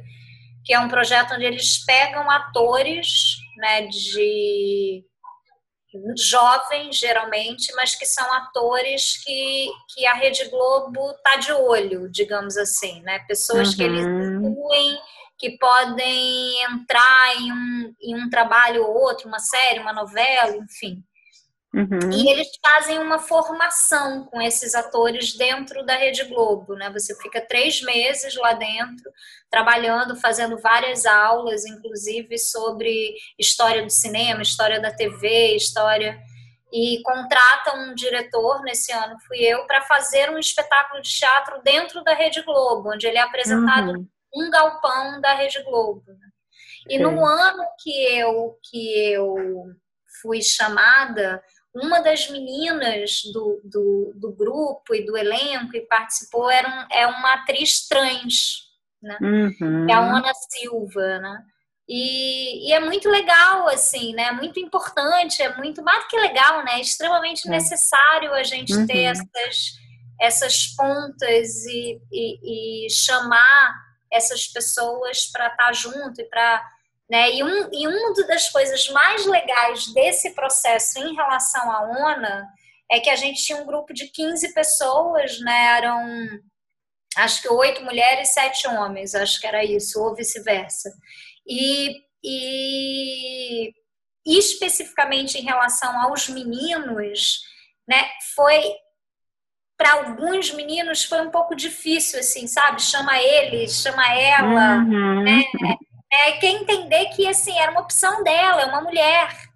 que 0.64 0.74
é 0.74 0.80
um 0.80 0.88
projeto 0.88 1.34
onde 1.34 1.46
eles 1.46 1.84
pegam 1.84 2.30
atores 2.30 3.38
né, 3.58 3.88
de 3.88 5.04
jovens, 6.18 6.98
geralmente, 6.98 7.74
mas 7.76 7.96
que 7.96 8.06
são 8.06 8.32
atores 8.34 9.24
que, 9.24 9.68
que 9.94 10.06
a 10.06 10.14
Rede 10.14 10.48
Globo 10.50 11.14
tá 11.24 11.38
de 11.38 11.52
olho, 11.52 12.10
digamos 12.10 12.58
assim, 12.58 13.02
né? 13.02 13.20
Pessoas 13.28 13.70
uhum. 13.70 13.76
que 13.76 13.84
eles 13.84 14.06
uhum. 14.06 14.50
incluem, 14.50 15.00
que 15.38 15.58
podem 15.58 16.64
entrar 16.64 17.36
em 17.38 17.52
um, 17.52 17.96
em 18.02 18.16
um 18.16 18.30
trabalho 18.30 18.84
ou 18.84 18.94
outro, 18.94 19.28
uma 19.28 19.40
série, 19.40 19.80
uma 19.80 19.94
novela, 19.94 20.56
enfim. 20.58 21.04
Uhum. 21.74 22.12
E 22.12 22.32
eles 22.32 22.48
fazem 22.66 22.98
uma 22.98 23.20
formação 23.20 24.26
com 24.26 24.42
esses 24.42 24.74
atores 24.74 25.38
dentro 25.38 25.86
da 25.86 25.96
Rede 25.96 26.24
Globo, 26.24 26.74
né? 26.74 26.90
Você 26.90 27.16
fica 27.22 27.40
três 27.40 27.82
meses 27.84 28.36
lá 28.36 28.54
dentro, 28.54 29.12
trabalhando, 29.52 30.16
fazendo 30.16 30.58
várias 30.58 31.06
aulas, 31.06 31.66
inclusive 31.66 32.40
sobre 32.40 33.14
história 33.38 33.84
do 33.84 33.92
cinema, 33.92 34.42
história 34.42 34.82
da 34.82 34.92
TV, 34.92 35.56
história. 35.56 36.20
E 36.74 37.02
contrata 37.04 37.76
um 37.76 37.94
diretor, 37.94 38.64
nesse 38.64 38.92
ano 38.92 39.16
fui 39.28 39.38
eu, 39.38 39.66
para 39.68 39.82
fazer 39.84 40.32
um 40.32 40.40
espetáculo 40.40 41.02
de 41.02 41.10
teatro 41.10 41.62
dentro 41.64 42.04
da 42.04 42.16
Rede 42.16 42.42
Globo, 42.42 42.92
onde 42.92 43.06
ele 43.06 43.18
é 43.18 43.22
apresentado 43.22 43.92
uhum. 43.92 44.08
um 44.36 44.50
galpão 44.50 45.22
da 45.22 45.36
Rede 45.36 45.62
Globo. 45.64 46.04
Né? 46.08 46.30
E 46.90 46.98
Sim. 46.98 47.04
no 47.04 47.24
ano 47.24 47.64
que 47.84 47.92
eu, 47.92 48.58
que 48.64 49.12
eu 49.12 49.36
fui 50.22 50.42
chamada, 50.42 51.42
uma 51.74 52.00
das 52.00 52.30
meninas 52.30 53.22
do, 53.32 53.62
do, 53.64 54.14
do, 54.16 54.32
grupo 54.32 54.96
e 54.96 55.06
do 55.06 55.16
elenco 55.16 55.76
e 55.76 55.82
participou 55.82 56.50
era 56.50 56.68
um, 56.68 56.96
é 56.96 57.08
uma 57.08 57.34
atriz 57.36 57.88
trans, 57.88 58.70
né? 59.02 59.18
Uhum. 59.22 59.88
É 59.90 59.94
a 59.94 60.00
Ana 60.00 60.32
Silva, 60.34 61.20
né? 61.20 61.44
E, 61.88 62.70
e, 62.70 62.74
é 62.74 62.80
muito 62.80 63.10
legal, 63.10 63.68
assim, 63.68 64.14
né? 64.14 64.32
Muito 64.32 64.60
importante, 64.60 65.42
é 65.42 65.56
muito 65.58 65.84
mais 65.84 66.04
do 66.04 66.08
que 66.08 66.18
legal, 66.18 66.64
né? 66.64 66.74
É 66.74 66.82
extremamente 66.82 67.48
é. 67.48 67.52
necessário 67.52 68.34
a 68.34 68.44
gente 68.44 68.74
uhum. 68.74 68.86
ter 68.86 69.04
essas, 69.04 69.74
essas 70.22 70.68
pontas 70.76 71.66
e, 71.66 72.00
e, 72.12 72.86
e 72.86 72.90
chamar 72.92 73.76
essas 74.12 74.48
pessoas 74.48 75.28
para 75.32 75.48
estar 75.48 75.66
tá 75.66 75.74
junto 75.74 76.20
e 76.22 76.26
para 76.26 76.64
né? 77.10 77.34
E, 77.34 77.44
um, 77.44 77.70
e 77.72 77.88
uma 77.88 78.14
das 78.28 78.50
coisas 78.50 78.88
mais 78.90 79.26
legais 79.26 79.88
desse 79.94 80.36
processo 80.36 81.00
em 81.00 81.16
relação 81.16 81.72
à 81.72 81.82
ONA 81.84 82.48
é 82.92 83.00
que 83.00 83.10
a 83.10 83.16
gente 83.16 83.44
tinha 83.44 83.62
um 83.62 83.66
grupo 83.66 83.94
de 83.94 84.08
15 84.08 84.54
pessoas, 84.54 85.40
né? 85.40 85.78
eram 85.78 86.40
acho 87.18 87.42
que 87.42 87.50
oito 87.50 87.84
mulheres 87.84 88.30
e 88.30 88.34
sete 88.34 88.68
homens, 88.68 89.16
acho 89.16 89.40
que 89.42 89.48
era 89.48 89.64
isso, 89.64 90.02
ou 90.02 90.16
vice-versa. 90.16 90.92
E, 91.46 92.04
e 92.24 93.74
especificamente 94.26 95.38
em 95.38 95.44
relação 95.44 96.00
aos 96.02 96.30
meninos, 96.30 97.40
né, 97.88 98.10
foi 98.36 98.62
para 99.76 99.94
alguns 99.94 100.52
meninos 100.52 101.06
foi 101.06 101.22
um 101.22 101.32
pouco 101.32 101.56
difícil, 101.56 102.20
assim, 102.20 102.46
sabe? 102.48 102.82
Chama 102.82 103.18
ele, 103.18 103.68
chama 103.70 104.14
ela, 104.14 104.78
uhum. 104.80 105.24
né? 105.24 105.42
É, 106.12 106.32
quer 106.34 106.52
entender 106.52 107.06
que 107.08 107.28
assim 107.28 107.58
era 107.58 107.72
uma 107.72 107.82
opção 107.82 108.24
dela, 108.24 108.62
é 108.62 108.66
uma 108.66 108.82
mulher, 108.82 109.50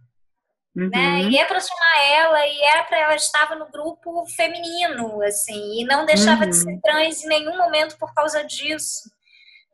né? 0.76 0.84
uhum. 0.84 0.90
né? 0.90 1.22
E 1.24 1.38
é 1.38 1.46
para 1.46 1.60
chamar 1.60 2.06
ela 2.06 2.48
e 2.48 2.62
era 2.62 2.84
para 2.84 3.00
ela 3.00 3.16
estava 3.16 3.56
no 3.56 3.70
grupo 3.70 4.26
feminino, 4.36 5.22
assim, 5.22 5.82
e 5.82 5.86
não 5.86 6.06
deixava 6.06 6.44
uhum. 6.44 6.50
de 6.50 6.56
ser 6.56 6.80
trans 6.82 7.24
em 7.24 7.28
nenhum 7.28 7.58
momento 7.58 7.98
por 7.98 8.14
causa 8.14 8.44
disso. 8.44 9.10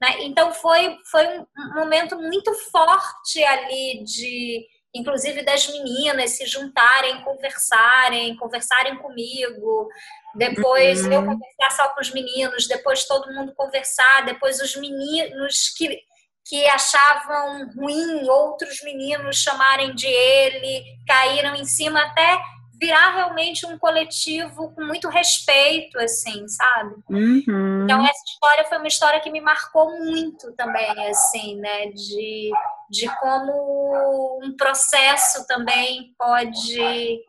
Né? 0.01 0.15
Então 0.21 0.53
foi 0.53 0.97
foi 1.11 1.27
um 1.39 1.75
momento 1.75 2.17
muito 2.17 2.53
forte 2.71 3.43
ali 3.43 4.03
de 4.03 4.65
inclusive 4.93 5.43
das 5.43 5.67
meninas 5.67 6.31
se 6.31 6.47
juntarem, 6.47 7.21
conversarem, 7.21 8.35
conversarem 8.37 8.97
comigo, 8.97 9.87
depois 10.35 11.05
uhum. 11.05 11.13
eu 11.13 11.25
conversar 11.25 11.71
só 11.71 11.89
com 11.89 12.01
os 12.01 12.11
meninos, 12.11 12.67
depois 12.67 13.05
todo 13.05 13.31
mundo 13.33 13.53
conversar, 13.55 14.25
depois 14.25 14.59
os 14.59 14.75
meninos 14.75 15.69
que 15.77 16.01
que 16.49 16.65
achavam 16.67 17.69
ruim 17.75 18.27
outros 18.27 18.81
meninos 18.83 19.37
chamarem 19.37 19.93
de 19.93 20.07
ele, 20.07 20.83
caíram 21.07 21.53
em 21.53 21.63
cima 21.63 22.01
até 22.01 22.41
virar 22.81 23.13
realmente 23.13 23.67
um 23.67 23.77
coletivo 23.77 24.73
com 24.73 24.83
muito 24.83 25.09
respeito, 25.09 25.99
assim, 25.99 26.47
sabe? 26.47 26.95
Uhum. 27.09 27.83
Então 27.83 28.01
essa 28.01 28.23
história 28.25 28.65
foi 28.65 28.77
uma 28.77 28.87
história 28.87 29.19
que 29.19 29.29
me 29.29 29.41
marcou 29.41 29.91
muito 29.99 30.51
também, 30.53 31.07
assim, 31.07 31.57
né? 31.57 31.87
De, 31.87 32.51
de 32.89 33.15
como 33.19 34.39
um 34.41 34.55
processo 34.55 35.45
também 35.45 36.15
pode, 36.17 37.21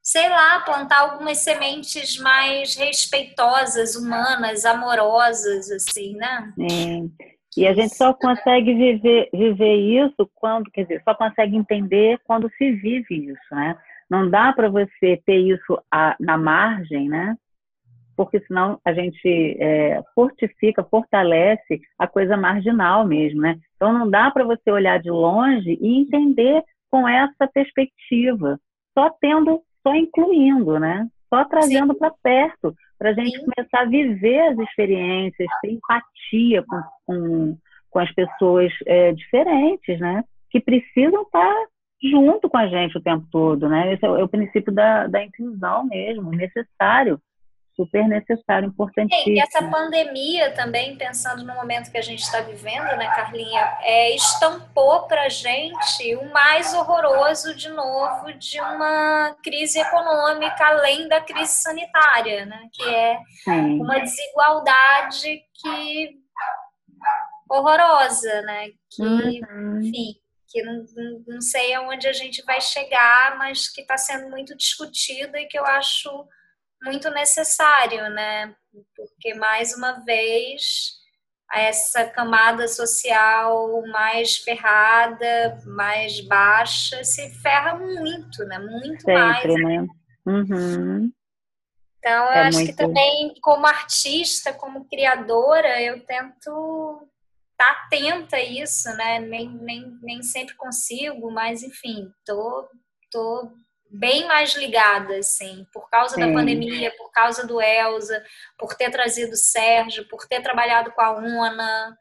sei 0.00 0.28
lá, 0.30 0.60
plantar 0.60 1.00
algumas 1.00 1.38
sementes 1.38 2.16
mais 2.16 2.74
respeitosas, 2.76 3.96
humanas, 3.96 4.64
amorosas, 4.64 5.68
assim, 5.70 6.14
né? 6.14 6.54
É. 6.60 7.28
E 7.56 7.66
a 7.66 7.72
gente 7.72 7.94
só 7.94 8.12
consegue 8.12 8.74
viver, 8.74 9.28
viver 9.32 9.76
isso 9.76 10.30
quando, 10.34 10.70
quer 10.70 10.82
dizer, 10.82 11.02
só 11.02 11.14
consegue 11.14 11.56
entender 11.56 12.20
quando 12.24 12.50
se 12.56 12.72
vive 12.72 13.30
isso, 13.30 13.54
né? 13.54 13.76
Não 14.08 14.28
dá 14.28 14.52
para 14.52 14.68
você 14.68 15.20
ter 15.24 15.38
isso 15.38 15.78
a, 15.90 16.16
na 16.20 16.36
margem, 16.36 17.08
né? 17.08 17.36
Porque 18.16 18.40
senão 18.40 18.80
a 18.84 18.92
gente 18.92 19.56
é, 19.60 20.02
fortifica, 20.14 20.84
fortalece 20.84 21.80
a 21.98 22.06
coisa 22.06 22.36
marginal 22.36 23.06
mesmo, 23.06 23.40
né? 23.40 23.58
Então 23.76 23.92
não 23.92 24.08
dá 24.08 24.30
para 24.30 24.44
você 24.44 24.70
olhar 24.70 24.98
de 25.00 25.10
longe 25.10 25.78
e 25.80 26.00
entender 26.00 26.62
com 26.90 27.08
essa 27.08 27.46
perspectiva, 27.52 28.58
só 28.96 29.10
tendo, 29.20 29.62
só 29.82 29.94
incluindo, 29.94 30.78
né? 30.78 31.06
Só 31.28 31.44
trazendo 31.44 31.94
para 31.94 32.12
perto 32.22 32.74
para 32.98 33.10
a 33.10 33.12
gente 33.14 33.38
começar 33.40 33.82
a 33.82 33.88
viver 33.88 34.40
as 34.40 34.58
experiências, 34.58 35.48
ter 35.62 35.72
empatia 35.72 36.64
com, 36.64 36.82
com, 37.06 37.58
com 37.90 37.98
as 37.98 38.12
pessoas 38.12 38.72
é, 38.86 39.12
diferentes, 39.12 39.98
né? 40.00 40.24
Que 40.50 40.60
precisam 40.60 41.22
estar 41.22 41.54
junto 42.02 42.48
com 42.48 42.58
a 42.58 42.66
gente 42.66 42.96
o 42.96 43.02
tempo 43.02 43.26
todo, 43.30 43.68
né? 43.68 43.92
Esse 43.92 44.04
é 44.04 44.10
o, 44.10 44.16
é 44.16 44.24
o 44.24 44.28
princípio 44.28 44.72
da, 44.72 45.06
da 45.06 45.22
inclusão 45.22 45.84
mesmo, 45.86 46.30
necessário 46.30 47.20
super 47.78 48.08
necessário, 48.08 48.68
importantíssimo. 48.68 49.36
E 49.36 49.40
essa 49.40 49.62
pandemia 49.70 50.50
também, 50.52 50.96
pensando 50.96 51.44
no 51.44 51.54
momento 51.54 51.92
que 51.92 51.98
a 51.98 52.02
gente 52.02 52.20
está 52.20 52.40
vivendo, 52.40 52.96
né, 52.96 53.06
Carlinha, 53.14 53.78
é, 53.82 54.16
estampou 54.16 55.06
para 55.06 55.22
a 55.22 55.28
gente 55.28 56.16
o 56.16 56.32
mais 56.32 56.74
horroroso, 56.74 57.54
de 57.54 57.68
novo, 57.68 58.32
de 58.32 58.60
uma 58.60 59.36
crise 59.44 59.78
econômica, 59.78 60.66
além 60.66 61.06
da 61.06 61.20
crise 61.20 61.52
sanitária, 61.52 62.44
né, 62.46 62.68
que 62.72 62.82
é 62.82 63.18
Sim. 63.44 63.80
uma 63.80 64.00
desigualdade 64.00 65.40
que 65.54 66.18
horrorosa, 67.48 68.42
né, 68.42 68.70
que, 68.90 69.02
uhum. 69.02 69.80
enfim, 69.80 70.14
que 70.48 70.62
não, 70.62 70.84
não 71.28 71.40
sei 71.40 71.74
aonde 71.74 72.08
a 72.08 72.12
gente 72.12 72.42
vai 72.44 72.60
chegar, 72.60 73.38
mas 73.38 73.68
que 73.68 73.82
está 73.82 73.96
sendo 73.96 74.28
muito 74.30 74.56
discutida 74.56 75.38
e 75.40 75.46
que 75.46 75.58
eu 75.58 75.64
acho 75.64 76.26
muito 76.82 77.10
necessário, 77.10 78.10
né? 78.10 78.54
Porque, 78.96 79.34
mais 79.34 79.74
uma 79.74 80.04
vez, 80.04 80.98
essa 81.52 82.04
camada 82.04 82.68
social 82.68 83.82
mais 83.88 84.36
ferrada, 84.38 85.60
mais 85.66 86.20
baixa, 86.20 87.02
se 87.04 87.30
ferra 87.40 87.74
muito, 87.76 88.44
né? 88.44 88.58
Muito 88.58 89.02
Sempre, 89.02 89.62
mais. 89.62 89.62
Né? 89.62 89.86
Uhum. 90.26 91.12
Então, 91.98 92.24
eu 92.26 92.32
é 92.32 92.40
acho 92.46 92.58
muito... 92.58 92.70
que 92.70 92.76
também, 92.76 93.34
como 93.40 93.66
artista, 93.66 94.52
como 94.52 94.88
criadora, 94.88 95.82
eu 95.82 96.04
tento 96.04 97.08
estar 97.52 97.74
tá 97.74 97.82
atenta 97.86 98.36
a 98.36 98.42
isso, 98.42 98.88
né? 98.96 99.18
Nem, 99.18 99.48
nem, 99.48 99.98
nem 100.02 100.22
sempre 100.22 100.54
consigo, 100.54 101.30
mas 101.30 101.62
enfim, 101.62 102.10
tô, 102.24 102.68
tô 103.10 103.52
bem 103.90 104.26
mais 104.26 104.54
ligada, 104.54 105.16
assim, 105.16 105.66
por 105.72 105.88
causa 105.88 106.14
Sim. 106.14 106.20
da 106.20 106.32
pandemia, 106.32 106.92
por 106.96 107.10
causa 107.10 107.46
do 107.46 107.60
Elza, 107.60 108.22
por 108.58 108.74
ter 108.74 108.90
trazido 108.90 109.32
o 109.32 109.36
Sérgio, 109.36 110.08
por 110.08 110.26
ter 110.26 110.42
trabalhado 110.42 110.92
com 110.92 111.00
a 111.00 111.12
UNA. 111.12 111.98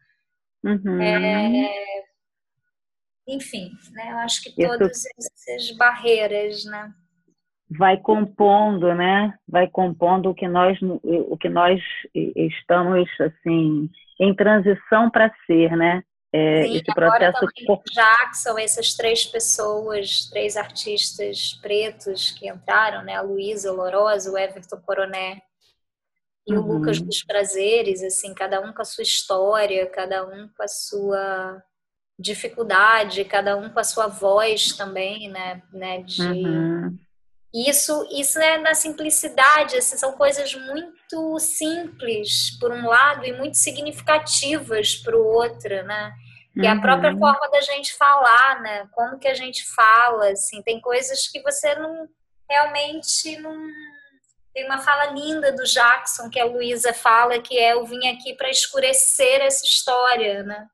Uhum. 0.63 1.01
É, 1.01 2.03
enfim, 3.27 3.71
né? 3.91 4.11
Eu 4.11 4.17
acho 4.19 4.41
que 4.41 4.55
todas 4.55 5.03
essas 5.17 5.71
barreiras, 5.77 6.65
né? 6.65 6.91
Vai 7.69 7.97
compondo, 7.97 8.93
né? 8.95 9.33
Vai 9.47 9.67
compondo 9.67 10.29
o 10.29 10.33
que 10.33 10.47
nós, 10.47 10.77
o 10.81 11.37
que 11.37 11.49
nós 11.49 11.81
estamos 12.13 13.07
assim 13.19 13.89
em 14.19 14.33
transição 14.33 15.09
para 15.09 15.33
ser, 15.45 15.75
né? 15.75 16.01
É, 16.33 16.63
Sim, 16.63 16.75
esse 16.75 16.93
processo 16.93 17.47
também 17.55 17.81
Jackson, 17.93 18.57
essas 18.57 18.93
três 18.93 19.25
pessoas, 19.25 20.25
três 20.29 20.57
artistas 20.57 21.53
pretos 21.61 22.31
que 22.31 22.49
entraram, 22.49 23.03
né? 23.03 23.15
A 23.15 23.21
Luísa 23.21 23.71
Olorosa, 23.71 24.31
o 24.31 24.37
Everton 24.37 24.77
Coroné 24.81 25.41
e 26.45 26.53
uhum. 26.53 26.59
o 26.59 26.73
Lucas 26.73 26.99
dos 26.99 27.23
Prazeres, 27.23 28.03
assim, 28.03 28.33
cada 28.33 28.61
um 28.61 28.73
com 28.73 28.81
a 28.81 28.85
sua 28.85 29.03
história, 29.03 29.85
cada 29.87 30.25
um 30.25 30.49
com 30.49 30.63
a 30.63 30.67
sua 30.67 31.63
dificuldade, 32.19 33.23
cada 33.25 33.55
um 33.55 33.69
com 33.69 33.79
a 33.79 33.83
sua 33.83 34.07
voz 34.07 34.75
também, 34.75 35.29
né? 35.29 35.61
né 35.71 36.01
de... 36.01 36.21
Uhum. 36.21 36.97
Isso, 37.65 38.07
isso 38.11 38.37
é 38.39 38.57
na 38.57 38.75
simplicidade, 38.75 39.77
assim, 39.77 39.97
são 39.97 40.11
coisas 40.11 40.53
muito 40.53 41.39
simples 41.39 42.57
por 42.59 42.71
um 42.71 42.87
lado 42.87 43.25
e 43.25 43.33
muito 43.33 43.57
significativas 43.57 44.95
para 44.95 45.17
o 45.17 45.25
outro, 45.25 45.83
né? 45.83 46.13
E 46.55 46.61
uhum. 46.61 46.71
a 46.71 46.81
própria 46.81 47.13
uhum. 47.13 47.19
forma 47.19 47.49
da 47.49 47.61
gente 47.61 47.95
falar, 47.95 48.61
né? 48.61 48.87
Como 48.91 49.17
que 49.17 49.27
a 49.27 49.33
gente 49.33 49.65
fala, 49.73 50.29
assim, 50.29 50.61
tem 50.61 50.79
coisas 50.81 51.27
que 51.27 51.41
você 51.41 51.73
não 51.75 52.07
realmente 52.49 53.37
não 53.39 53.53
tem 54.53 54.65
uma 54.65 54.77
fala 54.77 55.07
linda 55.07 55.51
do 55.51 55.63
Jackson 55.63 56.29
que 56.29 56.39
a 56.39 56.45
Luísa 56.45 56.93
fala 56.93 57.41
que 57.41 57.59
é 57.59 57.73
eu 57.73 57.85
vim 57.85 58.07
aqui 58.07 58.33
para 58.33 58.49
escurecer 58.49 59.41
essa 59.41 59.65
história, 59.65 60.43
né? 60.43 60.67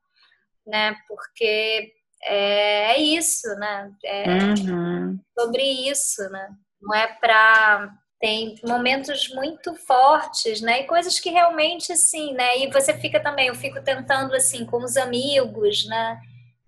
né? 0.66 0.96
Porque 1.06 1.92
é, 2.22 2.92
é 2.92 2.98
isso, 2.98 3.48
né? 3.56 3.90
É 4.04 4.24
uhum. 4.26 5.18
sobre 5.38 5.62
isso, 5.62 6.22
né? 6.30 6.48
Não 6.84 6.94
é 6.94 7.06
para 7.06 7.92
tem 8.20 8.54
momentos 8.66 9.28
muito 9.34 9.74
fortes, 9.74 10.62
né? 10.62 10.80
E 10.80 10.86
coisas 10.86 11.20
que 11.20 11.28
realmente 11.28 11.92
assim, 11.92 12.32
né? 12.32 12.58
E 12.58 12.70
você 12.70 12.94
fica 12.94 13.20
também, 13.20 13.48
eu 13.48 13.54
fico 13.54 13.82
tentando 13.82 14.34
assim 14.34 14.64
com 14.64 14.78
os 14.78 14.96
amigos, 14.96 15.84
né? 15.86 16.18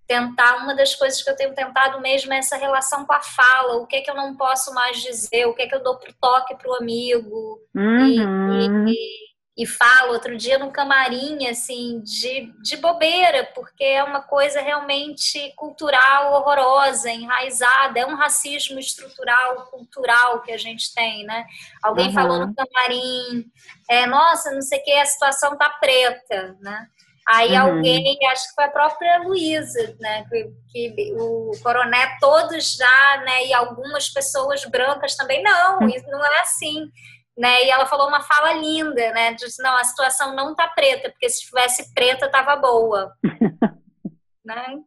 Tentar 0.06 0.56
uma 0.56 0.74
das 0.74 0.94
coisas 0.94 1.22
que 1.22 1.30
eu 1.30 1.34
tenho 1.34 1.54
tentado 1.54 1.98
mesmo 2.00 2.32
é 2.34 2.38
essa 2.38 2.58
relação 2.58 3.06
com 3.06 3.12
a 3.14 3.22
fala, 3.22 3.76
o 3.76 3.86
que 3.86 3.96
é 3.96 4.00
que 4.02 4.10
eu 4.10 4.14
não 4.14 4.36
posso 4.36 4.74
mais 4.74 4.98
dizer, 5.02 5.46
o 5.46 5.54
que 5.54 5.62
é 5.62 5.66
que 5.66 5.74
eu 5.74 5.82
dou 5.82 5.96
pro 5.96 6.12
toque 6.20 6.54
pro 6.56 6.74
amigo 6.74 7.58
uhum. 7.74 8.06
e, 8.06 8.18
e, 8.18 8.92
e 8.92 9.26
falo 9.64 10.12
outro 10.12 10.36
dia 10.36 10.58
no 10.58 10.70
camarim, 10.70 11.46
assim, 11.46 12.00
de, 12.00 12.52
de 12.60 12.76
bobeira, 12.76 13.50
porque 13.54 13.84
é 13.84 14.04
uma 14.04 14.20
coisa 14.20 14.60
realmente 14.60 15.50
cultural 15.56 16.34
horrorosa, 16.34 17.10
enraizada, 17.10 17.98
é 17.98 18.04
um 18.04 18.16
racismo 18.16 18.78
estrutural, 18.78 19.66
cultural 19.70 20.42
que 20.42 20.52
a 20.52 20.58
gente 20.58 20.94
tem, 20.94 21.24
né? 21.24 21.46
Alguém 21.82 22.08
uhum. 22.08 22.12
falou 22.12 22.46
no 22.46 22.54
camarim, 22.54 23.50
é, 23.88 24.06
nossa, 24.06 24.50
não 24.50 24.60
sei 24.60 24.78
o 24.78 24.84
que, 24.84 24.92
a 24.92 25.06
situação 25.06 25.56
tá 25.56 25.70
preta, 25.70 26.54
né? 26.60 26.86
Aí 27.26 27.52
uhum. 27.52 27.76
alguém, 27.76 28.18
acho 28.30 28.48
que 28.48 28.54
foi 28.54 28.64
a 28.64 28.70
própria 28.70 29.18
Luísa, 29.18 29.96
né? 29.98 30.26
Que, 30.28 30.52
que, 30.70 31.14
o 31.18 31.52
coroné 31.62 32.18
todos 32.20 32.76
já, 32.76 33.22
né? 33.24 33.46
E 33.46 33.54
algumas 33.54 34.10
pessoas 34.10 34.66
brancas 34.66 35.16
também, 35.16 35.42
não, 35.42 35.78
uhum. 35.78 35.88
isso 35.88 36.06
não 36.10 36.22
é 36.22 36.40
assim 36.40 36.90
né? 37.36 37.64
E 37.64 37.70
ela 37.70 37.86
falou 37.86 38.08
uma 38.08 38.22
fala 38.22 38.54
linda, 38.54 39.12
né? 39.12 39.34
Disse, 39.34 39.62
não, 39.62 39.76
a 39.76 39.84
situação 39.84 40.34
não 40.34 40.54
tá 40.54 40.68
preta, 40.68 41.10
porque 41.10 41.28
se 41.28 41.40
estivesse 41.40 41.92
preta 41.92 42.30
tava 42.30 42.56
boa. 42.56 43.12
né? 44.44 44.78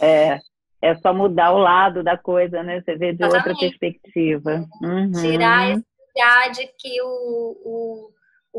É, 0.00 0.40
é 0.80 0.94
só 0.96 1.12
mudar 1.12 1.52
o 1.52 1.58
lado 1.58 2.02
da 2.02 2.16
coisa, 2.16 2.62
né? 2.62 2.80
Você 2.80 2.96
vê 2.96 3.12
de 3.12 3.22
Exatamente. 3.22 3.48
outra 3.48 3.54
perspectiva. 3.60 4.64
Uhum. 4.82 5.12
Tirar 5.12 5.70
essa 5.70 5.84
ideia 6.10 6.52
de 6.52 6.66
que 6.78 7.02
o, 7.02 7.60
o, 7.64 8.10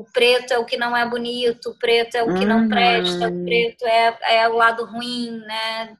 o 0.02 0.06
preto 0.14 0.54
é 0.54 0.60
o 0.60 0.66
que 0.66 0.78
não 0.78 0.96
é 0.96 1.08
bonito, 1.10 1.72
o 1.72 1.80
preto 1.80 2.16
é 2.16 2.24
o 2.24 2.34
que 2.36 2.42
uhum. 2.42 2.48
não 2.48 2.70
presta, 2.70 3.28
o 3.28 3.44
preto 3.44 3.86
é, 3.86 4.18
é 4.36 4.50
o 4.50 4.56
lado 4.56 4.86
ruim, 4.86 5.32
né? 5.48 5.98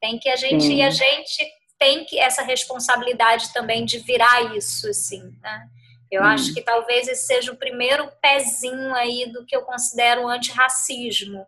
Tem 0.00 0.18
que 0.18 0.28
a 0.28 0.36
gente, 0.36 0.64
Sim. 0.64 0.76
e 0.76 0.82
a 0.82 0.90
gente 0.90 1.46
tem 1.78 2.04
que 2.04 2.18
essa 2.18 2.42
responsabilidade 2.42 3.52
também 3.52 3.84
de 3.84 3.98
virar 3.98 4.56
isso, 4.56 4.88
assim, 4.88 5.22
né? 5.40 5.68
Eu 6.10 6.22
hum. 6.22 6.26
acho 6.26 6.54
que 6.54 6.62
talvez 6.62 7.08
esse 7.08 7.26
seja 7.26 7.52
o 7.52 7.56
primeiro 7.56 8.08
pezinho 8.20 8.94
aí 8.94 9.30
do 9.32 9.44
que 9.44 9.56
eu 9.56 9.62
considero 9.62 10.28
antirracismo. 10.28 11.46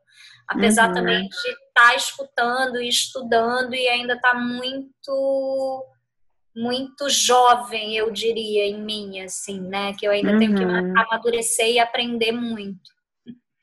Apesar 0.49 0.89
uhum. 0.89 0.95
também 0.95 1.29
de 1.29 1.37
estar 1.37 1.91
tá 1.91 1.95
escutando 1.97 2.81
e 2.81 2.89
estudando 2.89 3.75
e 3.75 3.89
ainda 3.89 4.15
estar 4.15 4.31
tá 4.31 4.39
muito 4.39 5.85
muito 6.55 7.11
jovem, 7.11 7.95
eu 7.95 8.11
diria, 8.11 8.65
em 8.65 8.83
mim, 8.83 9.21
assim, 9.21 9.61
né? 9.61 9.93
Que 9.93 10.07
eu 10.07 10.11
ainda 10.11 10.33
uhum. 10.33 10.39
tenho 10.39 10.55
que 10.55 10.65
uhum. 10.65 10.95
amadurecer 10.99 11.69
e 11.69 11.79
aprender 11.79 12.33
muito. 12.33 12.97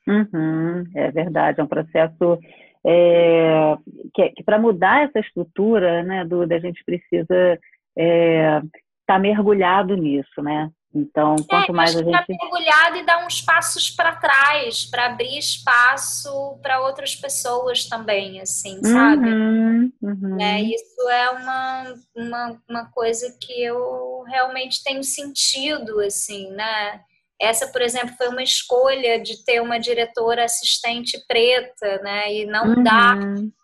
Uhum. 0.06 0.84
É 0.94 1.10
verdade, 1.10 1.60
é 1.60 1.64
um 1.64 1.66
processo 1.66 2.38
é, 2.86 3.76
que, 4.14 4.28
que 4.30 4.44
para 4.44 4.58
mudar 4.58 5.04
essa 5.04 5.18
estrutura, 5.18 6.02
né, 6.02 6.24
Duda, 6.24 6.54
a 6.54 6.60
gente 6.60 6.84
precisa 6.84 7.54
estar 7.54 7.58
é, 7.96 8.60
tá 9.06 9.18
mergulhado 9.18 9.96
nisso, 9.96 10.42
né? 10.42 10.70
Então, 10.94 11.34
quanto 11.48 11.70
é, 11.70 11.74
mais 11.74 11.96
a 11.96 11.98
gente. 11.98 12.24
mergulhado 12.28 12.98
e 12.98 13.04
dar 13.04 13.26
uns 13.26 13.40
passos 13.40 13.90
para 13.90 14.14
trás, 14.14 14.84
para 14.84 15.06
abrir 15.06 15.36
espaço 15.36 16.56
para 16.62 16.80
outras 16.80 17.16
pessoas 17.16 17.86
também, 17.86 18.40
assim, 18.40 18.80
sabe? 18.84 19.28
Uhum, 19.28 19.92
uhum. 20.00 20.40
É, 20.40 20.62
isso 20.62 21.08
é 21.08 21.30
uma, 21.30 21.94
uma, 22.14 22.62
uma 22.68 22.84
coisa 22.92 23.36
que 23.40 23.60
eu 23.60 24.22
realmente 24.28 24.84
tenho 24.84 25.02
sentido, 25.02 25.98
assim, 26.00 26.50
né? 26.52 27.00
Essa, 27.40 27.66
por 27.66 27.82
exemplo, 27.82 28.14
foi 28.16 28.28
uma 28.28 28.42
escolha 28.42 29.20
de 29.20 29.44
ter 29.44 29.60
uma 29.60 29.78
diretora 29.78 30.44
assistente 30.44 31.18
preta, 31.26 32.00
né? 32.02 32.32
E 32.32 32.46
não 32.46 32.68
uhum. 32.68 32.82
dar 32.84 33.18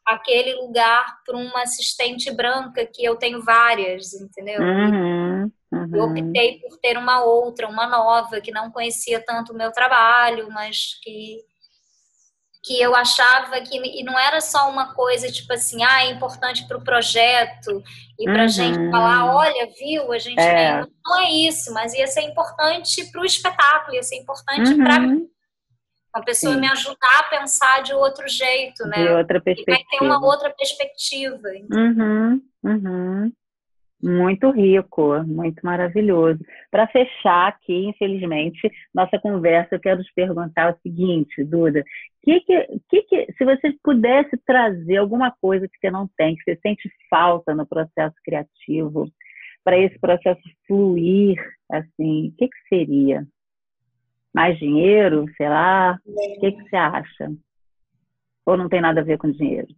aquele 0.04 0.54
lugar 0.54 1.20
para 1.24 1.36
uma 1.36 1.62
assistente 1.62 2.30
branca, 2.32 2.84
que 2.84 3.04
eu 3.04 3.14
tenho 3.14 3.40
várias, 3.42 4.12
entendeu? 4.14 4.60
Uhum. 4.60 5.29
Uhum. 5.72 5.90
Eu 5.92 6.04
optei 6.04 6.58
por 6.60 6.76
ter 6.78 6.98
uma 6.98 7.22
outra, 7.22 7.68
uma 7.68 7.86
nova, 7.86 8.40
que 8.40 8.50
não 8.50 8.70
conhecia 8.70 9.24
tanto 9.24 9.52
o 9.52 9.56
meu 9.56 9.70
trabalho, 9.72 10.50
mas 10.50 10.98
que 11.02 11.38
que 12.62 12.78
eu 12.78 12.94
achava 12.94 13.58
que 13.62 13.76
e 13.76 14.04
não 14.04 14.18
era 14.18 14.40
só 14.40 14.70
uma 14.70 14.92
coisa 14.92 15.32
tipo 15.32 15.52
assim, 15.52 15.82
ah, 15.82 16.04
é 16.04 16.10
importante 16.10 16.66
para 16.68 16.76
o 16.76 16.84
projeto 16.84 17.82
e 18.18 18.24
para 18.24 18.40
a 18.40 18.42
uhum. 18.42 18.48
gente 18.48 18.90
falar, 18.90 19.34
olha, 19.34 19.66
viu, 19.78 20.12
a 20.12 20.18
gente 20.18 20.38
é. 20.38 20.84
não 21.04 21.20
é 21.20 21.30
isso, 21.30 21.72
mas 21.72 21.94
ia 21.94 22.06
ser 22.06 22.20
importante 22.22 23.10
para 23.10 23.22
o 23.22 23.24
espetáculo, 23.24 23.94
ia 23.94 24.02
ser 24.02 24.16
importante 24.16 24.72
uhum. 24.72 24.84
para 24.84 25.00
mim. 25.00 25.26
Uma 26.14 26.24
pessoa 26.24 26.54
Sim. 26.54 26.60
me 26.60 26.66
ajudar 26.66 27.20
a 27.20 27.22
pensar 27.22 27.82
de 27.82 27.94
outro 27.94 28.28
jeito, 28.28 28.84
né? 28.84 29.04
De 29.04 29.08
outra 29.10 29.40
perspectiva. 29.40 29.78
E 29.78 29.84
vai 29.84 29.98
ter 29.98 30.04
uma 30.04 30.26
outra 30.26 30.50
perspectiva. 30.50 31.48
Uhum, 31.72 32.42
uhum. 32.64 33.32
Muito 34.02 34.50
rico, 34.50 35.22
muito 35.24 35.60
maravilhoso. 35.62 36.40
Para 36.70 36.86
fechar 36.86 37.48
aqui, 37.48 37.86
infelizmente, 37.86 38.70
nossa 38.94 39.18
conversa, 39.18 39.74
eu 39.74 39.80
quero 39.80 40.02
te 40.02 40.10
perguntar 40.14 40.72
o 40.72 40.78
seguinte, 40.80 41.44
Duda: 41.44 41.84
que 42.22 42.40
que, 42.40 42.66
que, 42.88 43.02
que, 43.02 43.32
se 43.32 43.44
você 43.44 43.74
pudesse 43.84 44.38
trazer 44.46 44.96
alguma 44.96 45.30
coisa 45.40 45.68
que 45.68 45.78
você 45.78 45.90
não 45.90 46.08
tem, 46.16 46.34
que 46.34 46.42
você 46.44 46.58
sente 46.62 46.90
falta 47.10 47.54
no 47.54 47.66
processo 47.66 48.16
criativo, 48.24 49.06
para 49.62 49.78
esse 49.78 49.98
processo 49.98 50.40
fluir, 50.66 51.36
assim, 51.70 52.28
o 52.28 52.32
que, 52.36 52.48
que 52.48 52.68
seria? 52.68 53.26
Mais 54.32 54.58
dinheiro, 54.58 55.26
sei 55.36 55.48
lá? 55.48 55.98
O 56.06 56.40
que, 56.40 56.52
que 56.52 56.68
você 56.70 56.76
acha? 56.76 57.32
Ou 58.46 58.56
não 58.56 58.68
tem 58.68 58.80
nada 58.80 59.00
a 59.00 59.04
ver 59.04 59.18
com 59.18 59.30
dinheiro? 59.30 59.68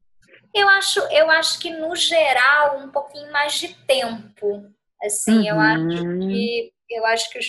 Eu 0.55 0.69
acho, 0.69 1.01
eu 1.11 1.31
acho 1.31 1.59
que 1.59 1.71
no 1.71 1.95
geral 1.97 2.79
um 2.79 2.91
pouquinho 2.91 3.31
mais 3.33 3.55
de 3.55 3.75
tempo. 3.87 4.71
Assim, 5.03 5.51
uhum. 5.51 5.57
eu 5.57 5.61
acho 5.61 6.19
que 6.19 6.73
eu 6.91 7.07
acho 7.07 7.31
que 7.31 7.39
os 7.39 7.47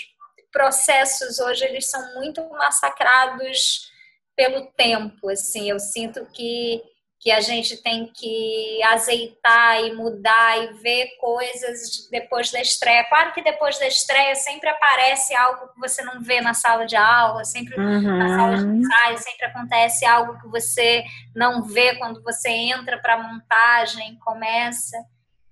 processos 0.51 1.39
hoje 1.39 1.65
eles 1.65 1.89
são 1.89 2.15
muito 2.15 2.47
massacrados 2.49 3.91
pelo 4.35 4.67
tempo. 4.71 5.29
Assim, 5.29 5.69
eu 5.69 5.79
sinto 5.79 6.25
que 6.27 6.81
que 7.23 7.31
a 7.31 7.39
gente 7.39 7.77
tem 7.77 8.11
que 8.13 8.83
azeitar 8.83 9.81
e 9.81 9.93
mudar 9.93 10.61
e 10.61 10.73
ver 10.73 11.15
coisas 11.21 12.09
depois 12.11 12.51
da 12.51 12.59
estreia. 12.59 13.05
Claro 13.05 13.31
que 13.31 13.41
depois 13.41 13.79
da 13.79 13.87
estreia 13.87 14.35
sempre 14.35 14.67
aparece 14.67 15.33
algo 15.33 15.69
que 15.69 15.79
você 15.79 16.01
não 16.03 16.21
vê 16.21 16.41
na 16.41 16.53
sala 16.53 16.85
de 16.85 16.97
aula, 16.97 17.45
sempre 17.45 17.79
uhum. 17.79 18.17
na 18.17 18.35
sala 18.35 18.57
de 18.57 18.65
ensaio, 18.65 19.17
sempre 19.19 19.45
acontece 19.45 20.05
algo 20.05 20.37
que 20.41 20.49
você 20.49 21.05
não 21.33 21.63
vê 21.63 21.95
quando 21.95 22.21
você 22.21 22.49
entra 22.49 22.99
para 22.99 23.13
a 23.13 23.23
montagem, 23.23 24.19
começa. 24.19 24.97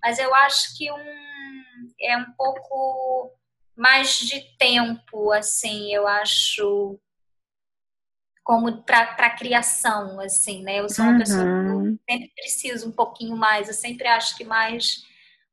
Mas 0.04 0.20
eu 0.20 0.36
acho 0.36 0.78
que 0.78 0.92
um, 0.92 0.98
é 2.02 2.18
um 2.18 2.34
pouco 2.38 3.32
mais 3.78 4.20
de 4.20 4.42
tempo, 4.58 5.32
assim, 5.32 5.94
eu 5.94 6.06
acho 6.06 7.00
como 8.44 8.84
para 8.84 9.30
criação, 9.32 10.20
assim, 10.20 10.64
né? 10.64 10.80
Eu 10.80 10.90
sou 10.90 11.06
uma 11.06 11.14
uhum. 11.14 11.20
pessoa 11.20 11.44
que 11.44 12.12
sempre 12.12 12.32
preciso 12.36 12.90
um 12.90 12.92
pouquinho 12.92 13.36
mais, 13.36 13.68
eu 13.68 13.74
sempre 13.74 14.08
acho 14.08 14.36
que 14.36 14.44
mais 14.44 15.04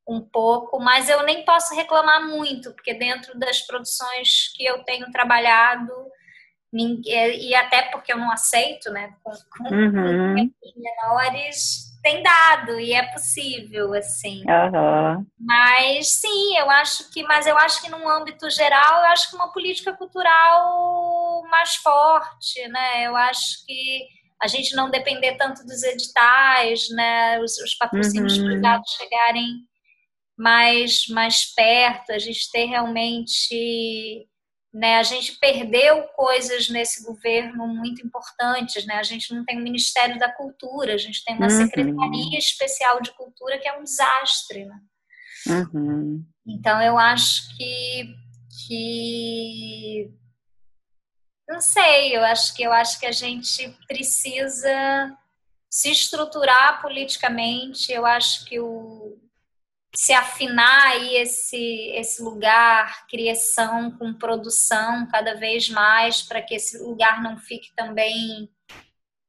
um 0.07 0.20
pouco, 0.20 0.80
mas 0.80 1.09
eu 1.09 1.22
nem 1.24 1.45
posso 1.45 1.74
reclamar 1.74 2.26
muito, 2.26 2.72
porque 2.72 2.95
dentro 2.95 3.39
das 3.39 3.61
produções 3.61 4.51
que 4.57 4.64
eu 4.64 4.82
tenho 4.84 5.11
trabalhado, 5.12 5.93
e 6.72 7.55
até 7.55 7.82
porque 7.82 8.12
eu 8.12 8.16
não 8.16 8.30
aceito, 8.30 8.91
né, 8.91 9.14
com, 9.22 9.32
com 9.32 9.74
uhum. 9.74 10.51
menores, 10.76 11.88
tem 12.03 12.22
dado 12.22 12.78
e 12.78 12.92
é 12.92 13.03
possível, 13.12 13.94
assim. 13.94 14.42
Uhum. 14.42 15.26
Mas 15.38 16.09
sim, 16.09 16.57
eu 16.57 16.70
acho 16.70 17.11
que, 17.11 17.22
mas 17.24 17.46
eu 17.46 17.57
acho 17.59 17.80
que 17.80 17.90
num 17.90 18.09
âmbito 18.09 18.49
geral, 18.51 19.01
eu 19.01 19.07
acho 19.07 19.30
que 19.30 19.36
uma 19.36 19.53
política 19.53 19.92
cultural 19.96 21.42
mais 21.51 21.74
forte, 21.76 22.66
né? 22.68 23.07
Eu 23.07 23.16
acho 23.16 23.64
que 23.66 24.07
a 24.40 24.46
gente 24.46 24.74
não 24.76 24.90
depender 24.90 25.36
tanto 25.36 25.64
dos 25.64 25.82
editais, 25.82 26.88
né? 26.90 27.40
Os, 27.40 27.59
os 27.59 27.74
patrocínios 27.74 28.38
uhum. 28.38 28.46
privados 28.46 28.90
chegarem 28.92 29.46
mais, 30.36 31.09
mais 31.09 31.53
perto, 31.53 32.12
a 32.12 32.18
gente 32.18 32.51
ter 32.53 32.66
realmente 32.66 34.28
né? 34.79 34.97
A 34.97 35.03
gente 35.03 35.39
perdeu 35.39 36.05
coisas 36.14 36.68
nesse 36.68 37.05
governo 37.05 37.66
muito 37.66 38.05
importantes, 38.07 38.87
né? 38.87 38.95
A 38.95 39.03
gente 39.03 39.35
não 39.35 39.45
tem 39.45 39.59
o 39.59 39.62
Ministério 39.62 40.18
da 40.18 40.31
Cultura, 40.31 40.95
a 40.95 40.99
gente 40.99 41.24
tem 41.24 41.35
uma 41.37 41.47
uhum. 41.47 41.51
Secretaria 41.51 42.39
Especial 42.39 43.01
de 43.03 43.11
Cultura 43.12 43.59
que 43.59 43.66
é 43.66 43.76
um 43.76 43.83
desastre, 43.83 44.64
né? 44.64 44.79
Uhum. 45.49 46.24
Então 46.47 46.81
eu 46.81 46.97
acho 46.97 47.57
que, 47.57 48.14
que 48.66 50.11
não 51.49 51.61
sei, 51.61 52.16
eu 52.16 52.22
acho 52.22 52.55
que 52.55 52.62
eu 52.62 52.72
acho 52.72 53.01
que 53.01 53.07
a 53.07 53.12
gente 53.12 53.76
precisa 53.89 55.18
se 55.68 55.91
estruturar 55.91 56.81
politicamente. 56.81 57.91
Eu 57.91 58.07
acho 58.07 58.45
que 58.45 58.61
o 58.61 59.18
se 59.95 60.12
afinar 60.12 60.89
aí 60.89 61.16
esse, 61.16 61.93
esse 61.95 62.22
lugar, 62.22 63.07
criação 63.09 63.91
com 63.93 64.12
produção 64.12 65.07
cada 65.11 65.34
vez 65.34 65.68
mais, 65.68 66.22
para 66.22 66.43
que 66.43 66.55
esse 66.55 66.78
lugar 66.78 67.22
não 67.22 67.39
fique 67.39 67.70
também 67.74 68.49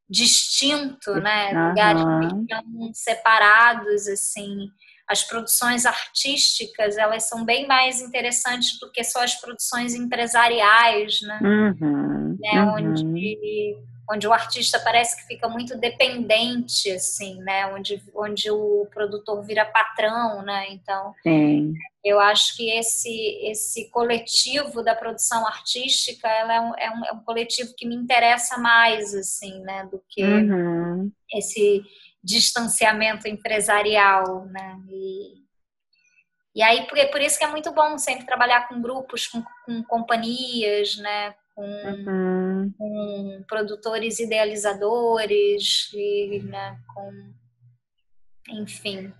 distinto, 0.09 1.15
né? 1.15 1.53
Uhum. 1.53 1.69
Lugares 1.69 2.01
ficam 2.01 2.93
separados, 2.93 4.07
assim. 4.07 4.69
As 5.07 5.23
produções 5.23 5.85
artísticas, 5.85 6.97
elas 6.97 7.27
são 7.27 7.43
bem 7.43 7.65
mais 7.67 8.01
interessantes 8.01 8.79
do 8.79 8.91
que 8.91 9.03
só 9.03 9.23
as 9.23 9.35
produções 9.35 9.95
empresariais, 9.95 11.19
né? 11.21 11.39
Uhum. 11.41 12.37
né? 12.39 12.63
Uhum. 12.63 12.73
Onde 12.73 13.75
onde 14.09 14.27
o 14.27 14.33
artista 14.33 14.79
parece 14.79 15.17
que 15.17 15.27
fica 15.27 15.47
muito 15.47 15.77
dependente, 15.77 16.89
assim, 16.89 17.39
né? 17.41 17.67
Onde, 17.67 18.03
onde 18.15 18.49
o 18.49 18.87
produtor 18.91 19.43
vira 19.43 19.63
patrão, 19.65 20.41
né? 20.41 20.67
Então, 20.71 21.13
Sim. 21.21 21.73
eu 22.03 22.19
acho 22.19 22.57
que 22.57 22.71
esse 22.71 23.09
esse 23.43 23.89
coletivo 23.91 24.83
da 24.83 24.95
produção 24.95 25.45
artística, 25.45 26.27
ela 26.27 26.53
é 26.53 26.59
um, 26.59 26.73
é 26.75 26.89
um, 26.89 27.05
é 27.05 27.13
um 27.13 27.19
coletivo 27.19 27.73
que 27.77 27.87
me 27.87 27.95
interessa 27.95 28.57
mais, 28.57 29.13
assim, 29.13 29.59
né? 29.61 29.87
Do 29.91 30.01
que 30.09 30.23
uhum. 30.23 31.11
esse 31.31 31.83
distanciamento 32.23 33.27
empresarial, 33.27 34.45
né? 34.47 34.75
E, 34.89 35.39
e 36.55 36.63
aí, 36.63 36.87
por, 36.87 36.97
por 37.11 37.21
isso 37.21 37.37
que 37.37 37.45
é 37.45 37.51
muito 37.51 37.71
bom 37.71 37.95
sempre 37.99 38.25
trabalhar 38.25 38.67
com 38.67 38.81
grupos, 38.81 39.27
com, 39.27 39.43
com 39.65 39.83
companhias, 39.83 40.97
né? 40.97 41.35
Com, 41.59 42.09
uhum. 42.09 42.73
com 42.77 43.43
produtores 43.47 44.19
idealizadores 44.19 45.91
e 45.93 46.41
né, 46.45 46.77
com 46.93 47.11
enfim. 48.61 49.11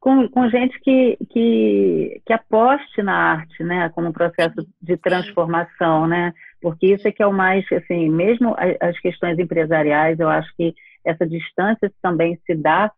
Com, 0.00 0.28
com 0.28 0.48
gente 0.50 0.78
que, 0.80 1.16
que, 1.30 2.20
que 2.26 2.32
aposte 2.32 3.02
na 3.02 3.14
arte, 3.14 3.62
né, 3.64 3.88
como 3.90 4.12
processo 4.12 4.66
de 4.80 4.96
transformação, 4.96 6.06
né, 6.06 6.32
porque 6.60 6.94
isso 6.94 7.06
é 7.08 7.12
que 7.12 7.22
é 7.22 7.26
o 7.26 7.32
mais, 7.32 7.64
assim, 7.72 8.08
mesmo 8.08 8.54
as 8.80 8.98
questões 9.00 9.38
empresariais, 9.38 10.18
eu 10.20 10.28
acho 10.28 10.52
que 10.56 10.74
essa 11.04 11.26
distância 11.26 11.90
também 12.02 12.38
se 12.44 12.54
dá 12.54 12.92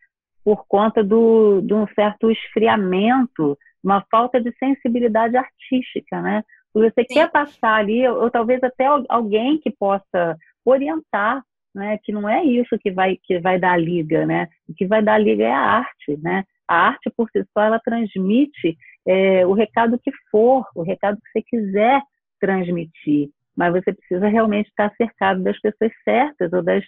por 0.45 0.67
conta 0.67 1.05
do, 1.05 1.61
de 1.61 1.75
um 1.75 1.87
certo 1.95 2.31
esfriamento, 2.31 3.57
uma 3.83 4.05
falta 4.11 4.41
de 4.41 4.53
sensibilidade 4.59 5.37
artística, 5.37 6.21
né, 6.21 6.43
você 6.79 7.05
Sim. 7.05 7.15
quer 7.15 7.31
passar 7.31 7.75
ali, 7.75 8.07
ou, 8.07 8.23
ou, 8.23 8.31
talvez 8.31 8.63
até 8.63 8.87
alguém 9.09 9.59
que 9.59 9.71
possa 9.71 10.37
orientar, 10.65 11.43
né? 11.75 11.99
Que 12.03 12.13
não 12.13 12.29
é 12.29 12.45
isso 12.45 12.79
que 12.79 12.91
vai 12.91 13.19
que 13.23 13.39
vai 13.39 13.59
dar 13.59 13.77
liga, 13.81 14.27
né? 14.27 14.49
O 14.69 14.75
que 14.75 14.87
vai 14.87 15.03
dar 15.03 15.19
liga 15.19 15.45
é 15.45 15.53
a 15.53 15.61
arte, 15.61 16.17
né? 16.23 16.45
A 16.67 16.89
arte 16.89 17.11
por 17.17 17.29
si 17.31 17.45
só 17.53 17.63
ela 17.63 17.81
transmite 17.81 18.77
é, 19.07 19.47
o 19.47 19.53
recado 19.53 19.99
que 19.99 20.11
for, 20.31 20.67
o 20.75 20.83
recado 20.83 21.17
que 21.17 21.31
você 21.31 21.43
quiser 21.43 22.03
transmitir, 22.41 23.31
mas 23.59 23.73
você 23.73 23.93
precisa 23.93 24.29
realmente 24.29 24.69
estar 24.69 24.95
cercado 24.97 25.43
das 25.43 25.61
pessoas 25.61 25.91
certas 26.05 26.53
ou 26.53 26.63
das 26.63 26.85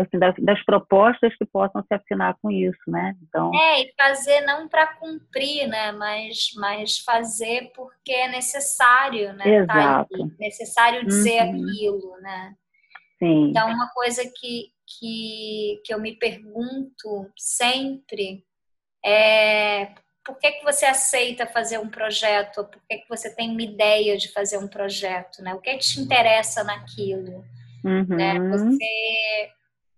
assim, 0.00 0.18
das, 0.18 0.34
das, 0.38 0.64
propostas 0.64 1.36
que 1.36 1.44
possam 1.44 1.82
se 1.82 1.92
afinar 1.92 2.34
com 2.40 2.50
isso, 2.50 2.80
né? 2.86 3.14
Então 3.22 3.54
é 3.54 3.82
e 3.82 3.92
fazer 3.94 4.40
não 4.46 4.66
para 4.66 4.86
cumprir, 4.94 5.68
né? 5.68 5.92
Mas 5.92 6.52
mas 6.56 6.98
fazer 7.00 7.70
porque 7.76 8.12
é 8.12 8.28
necessário, 8.28 9.34
né? 9.34 9.66
Tá 9.66 9.76
Exato. 9.76 10.18
Tá 10.18 10.34
necessário 10.40 11.04
dizer 11.04 11.42
uhum. 11.42 11.50
aquilo, 11.50 12.20
né? 12.22 12.54
Sim. 13.18 13.50
Então 13.50 13.68
uma 13.68 13.90
coisa 13.90 14.22
que 14.24 14.72
que 14.98 15.82
que 15.84 15.92
eu 15.92 16.00
me 16.00 16.16
pergunto 16.16 17.30
sempre 17.36 18.42
é 19.04 19.92
por 20.24 20.38
que, 20.38 20.52
que 20.52 20.64
você 20.64 20.86
aceita 20.86 21.46
fazer 21.46 21.78
um 21.78 21.88
projeto? 21.88 22.64
Por 22.64 22.80
que, 22.88 22.98
que 22.98 23.08
você 23.08 23.34
tem 23.34 23.50
uma 23.50 23.62
ideia 23.62 24.16
de 24.16 24.32
fazer 24.32 24.58
um 24.58 24.68
projeto? 24.68 25.42
Né? 25.42 25.54
O 25.54 25.60
que, 25.60 25.76
te 25.78 26.00
interessa 26.00 26.62
naquilo? 26.62 27.44
Uhum. 27.84 28.04
Né? 28.04 28.38
Você, 28.38 29.50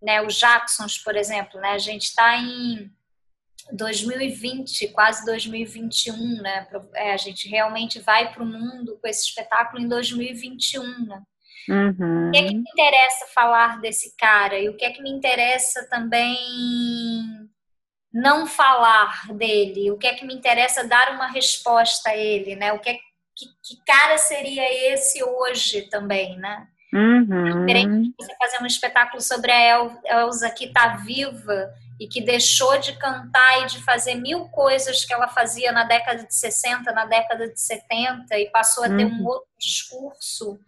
né, 0.03 0.23
os 0.23 0.39
Jacksons, 0.39 0.99
por 0.99 1.17
exemplo, 1.17 1.61
né? 1.61 1.71
a 1.71 1.79
gente 1.79 2.05
está 2.05 2.37
em 2.39 2.91
2020, 3.73 4.89
quase 4.89 5.25
2021, 5.25 6.43
né? 6.43 6.67
É, 6.95 7.13
a 7.13 7.17
gente 7.17 7.49
realmente 7.49 7.99
vai 8.01 8.33
para 8.33 8.43
o 8.43 8.47
mundo 8.47 8.99
com 9.01 9.09
esse 9.09 9.27
espetáculo 9.27 9.83
em 9.83 9.89
2021, 9.89 11.07
né? 11.07 11.23
Uhum. 11.69 12.29
O 12.29 12.33
que 12.33 12.39
é 12.39 12.43
que 12.47 12.55
me 12.55 12.61
interessa 12.61 13.27
falar 13.35 13.81
desse 13.81 14.15
cara? 14.17 14.59
E 14.59 14.69
o 14.69 14.77
que 14.77 14.85
é 14.85 14.91
que 14.91 15.03
me 15.03 15.11
interessa 15.11 15.87
também 15.89 17.44
não 18.15 18.47
falar 18.47 19.27
dele? 19.35 19.91
O 19.91 19.99
que 19.99 20.07
é 20.07 20.15
que 20.15 20.25
me 20.25 20.33
interessa 20.33 20.87
dar 20.87 21.13
uma 21.15 21.27
resposta 21.27 22.11
a 22.11 22.17
ele, 22.17 22.55
né? 22.55 22.73
O 22.73 22.79
que, 22.79 22.91
é, 22.91 22.95
que, 22.95 23.47
que 23.61 23.85
cara 23.85 24.17
seria 24.17 24.93
esse 24.93 25.23
hoje 25.25 25.83
também, 25.91 26.39
né? 26.39 26.69
Uhum. 26.93 27.65
Diferente 27.67 28.15
você 28.17 28.37
fazer 28.37 28.63
um 28.63 28.67
espetáculo 28.67 29.21
sobre 29.21 29.51
a 29.51 29.91
Elsa 30.21 30.49
que 30.51 30.67
está 30.67 30.97
viva 30.99 31.75
e 31.99 32.07
que 32.07 32.21
deixou 32.21 32.79
de 32.79 32.97
cantar 32.97 33.63
e 33.63 33.67
de 33.67 33.83
fazer 33.83 34.15
mil 34.15 34.45
coisas 34.51 35.05
que 35.05 35.13
ela 35.13 35.27
fazia 35.27 35.73
na 35.73 35.83
década 35.83 36.25
de 36.25 36.35
60, 36.35 36.93
na 36.93 37.07
década 37.07 37.49
de 37.49 37.61
70 37.61 38.39
e 38.39 38.49
passou 38.51 38.85
a 38.85 38.89
ter 38.89 39.07
uhum. 39.07 39.23
um 39.23 39.27
outro 39.27 39.49
discurso, 39.59 40.59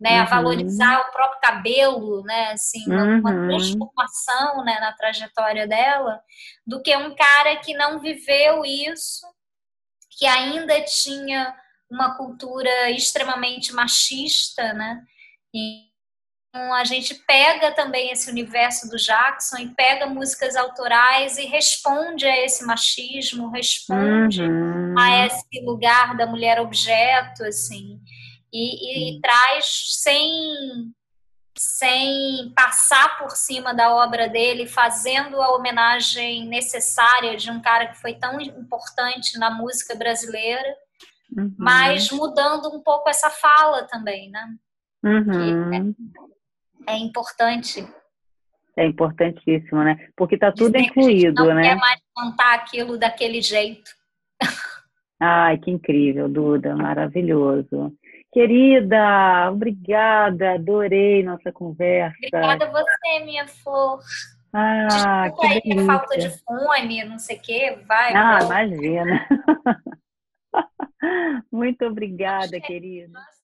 né, 0.00 0.16
uhum. 0.16 0.22
a 0.22 0.24
valorizar 0.24 1.00
o 1.00 1.12
próprio 1.12 1.40
cabelo, 1.40 2.22
né, 2.22 2.52
assim, 2.52 2.84
uma, 2.86 3.04
uma 3.04 3.30
uhum. 3.30 3.48
transformação, 3.48 4.64
né, 4.64 4.78
na 4.80 4.92
trajetória 4.92 5.66
dela, 5.66 6.20
do 6.66 6.82
que 6.82 6.94
um 6.96 7.14
cara 7.14 7.56
que 7.56 7.74
não 7.74 7.98
viveu 7.98 8.64
isso, 8.64 9.26
que 10.18 10.26
ainda 10.26 10.82
tinha 10.82 11.54
uma 11.90 12.16
cultura 12.16 12.90
extremamente 12.90 13.72
machista, 13.72 14.72
né, 14.74 15.02
então, 16.56 16.72
a 16.72 16.84
gente 16.84 17.14
pega 17.26 17.72
também 17.72 18.10
esse 18.10 18.30
universo 18.30 18.88
do 18.88 18.96
Jackson 18.96 19.58
e 19.58 19.74
pega 19.74 20.06
músicas 20.06 20.56
autorais 20.56 21.36
e 21.36 21.44
responde 21.44 22.26
a 22.26 22.44
esse 22.44 22.64
machismo, 22.64 23.50
responde 23.50 24.42
uhum. 24.42 24.94
a 24.98 25.26
esse 25.26 25.60
lugar 25.62 26.16
da 26.16 26.26
mulher 26.26 26.58
objeto, 26.58 27.44
assim, 27.44 28.00
e, 28.56 29.10
e 29.10 29.14
uhum. 29.14 29.20
traz 29.20 29.66
sem 30.02 30.92
sem 31.58 32.52
passar 32.54 33.16
por 33.18 33.30
cima 33.30 33.72
da 33.72 33.90
obra 33.94 34.28
dele, 34.28 34.66
fazendo 34.66 35.40
a 35.40 35.54
homenagem 35.54 36.46
necessária 36.46 37.34
de 37.34 37.50
um 37.50 37.62
cara 37.62 37.86
que 37.86 37.98
foi 37.98 38.12
tão 38.14 38.38
importante 38.38 39.38
na 39.38 39.50
música 39.50 39.94
brasileira, 39.94 40.68
uhum. 41.34 41.54
mas 41.58 42.10
mudando 42.10 42.68
um 42.68 42.82
pouco 42.82 43.08
essa 43.08 43.30
fala 43.30 43.84
também, 43.84 44.30
né? 44.30 44.54
Uhum. 45.02 45.94
É, 46.86 46.92
é, 46.92 46.98
importante. 46.98 47.88
É 48.76 48.86
importantíssimo, 48.86 49.82
né? 49.82 50.10
Porque 50.14 50.34
está 50.34 50.52
tudo 50.52 50.76
incluído, 50.76 51.42
não 51.42 51.54
né? 51.54 51.54
Não 51.54 51.62
quer 51.62 51.76
mais 51.76 52.00
contar 52.14 52.54
aquilo 52.54 52.98
daquele 52.98 53.40
jeito. 53.40 53.90
Ai, 55.18 55.56
que 55.56 55.70
incrível, 55.70 56.28
Duda, 56.28 56.76
maravilhoso. 56.76 57.96
Querida, 58.36 59.50
obrigada, 59.50 60.56
adorei 60.56 61.22
nossa 61.22 61.50
conversa. 61.50 62.14
Obrigada 62.18 62.66
a 62.66 62.70
você, 62.70 63.24
minha 63.24 63.48
flor. 63.48 63.98
Ah, 64.52 65.22
Desculpa 65.30 65.60
que 65.62 65.68
delícia. 65.70 65.86
falta 65.86 66.18
de 66.18 66.28
fone, 66.44 67.04
não 67.04 67.18
sei 67.18 67.38
o 67.38 67.40
quê, 67.40 67.78
vai. 67.88 68.12
Ah, 68.14 68.44
vai. 68.44 68.68
imagina. 68.68 69.26
Muito 71.50 71.86
obrigada, 71.86 72.60
querida. 72.60 73.18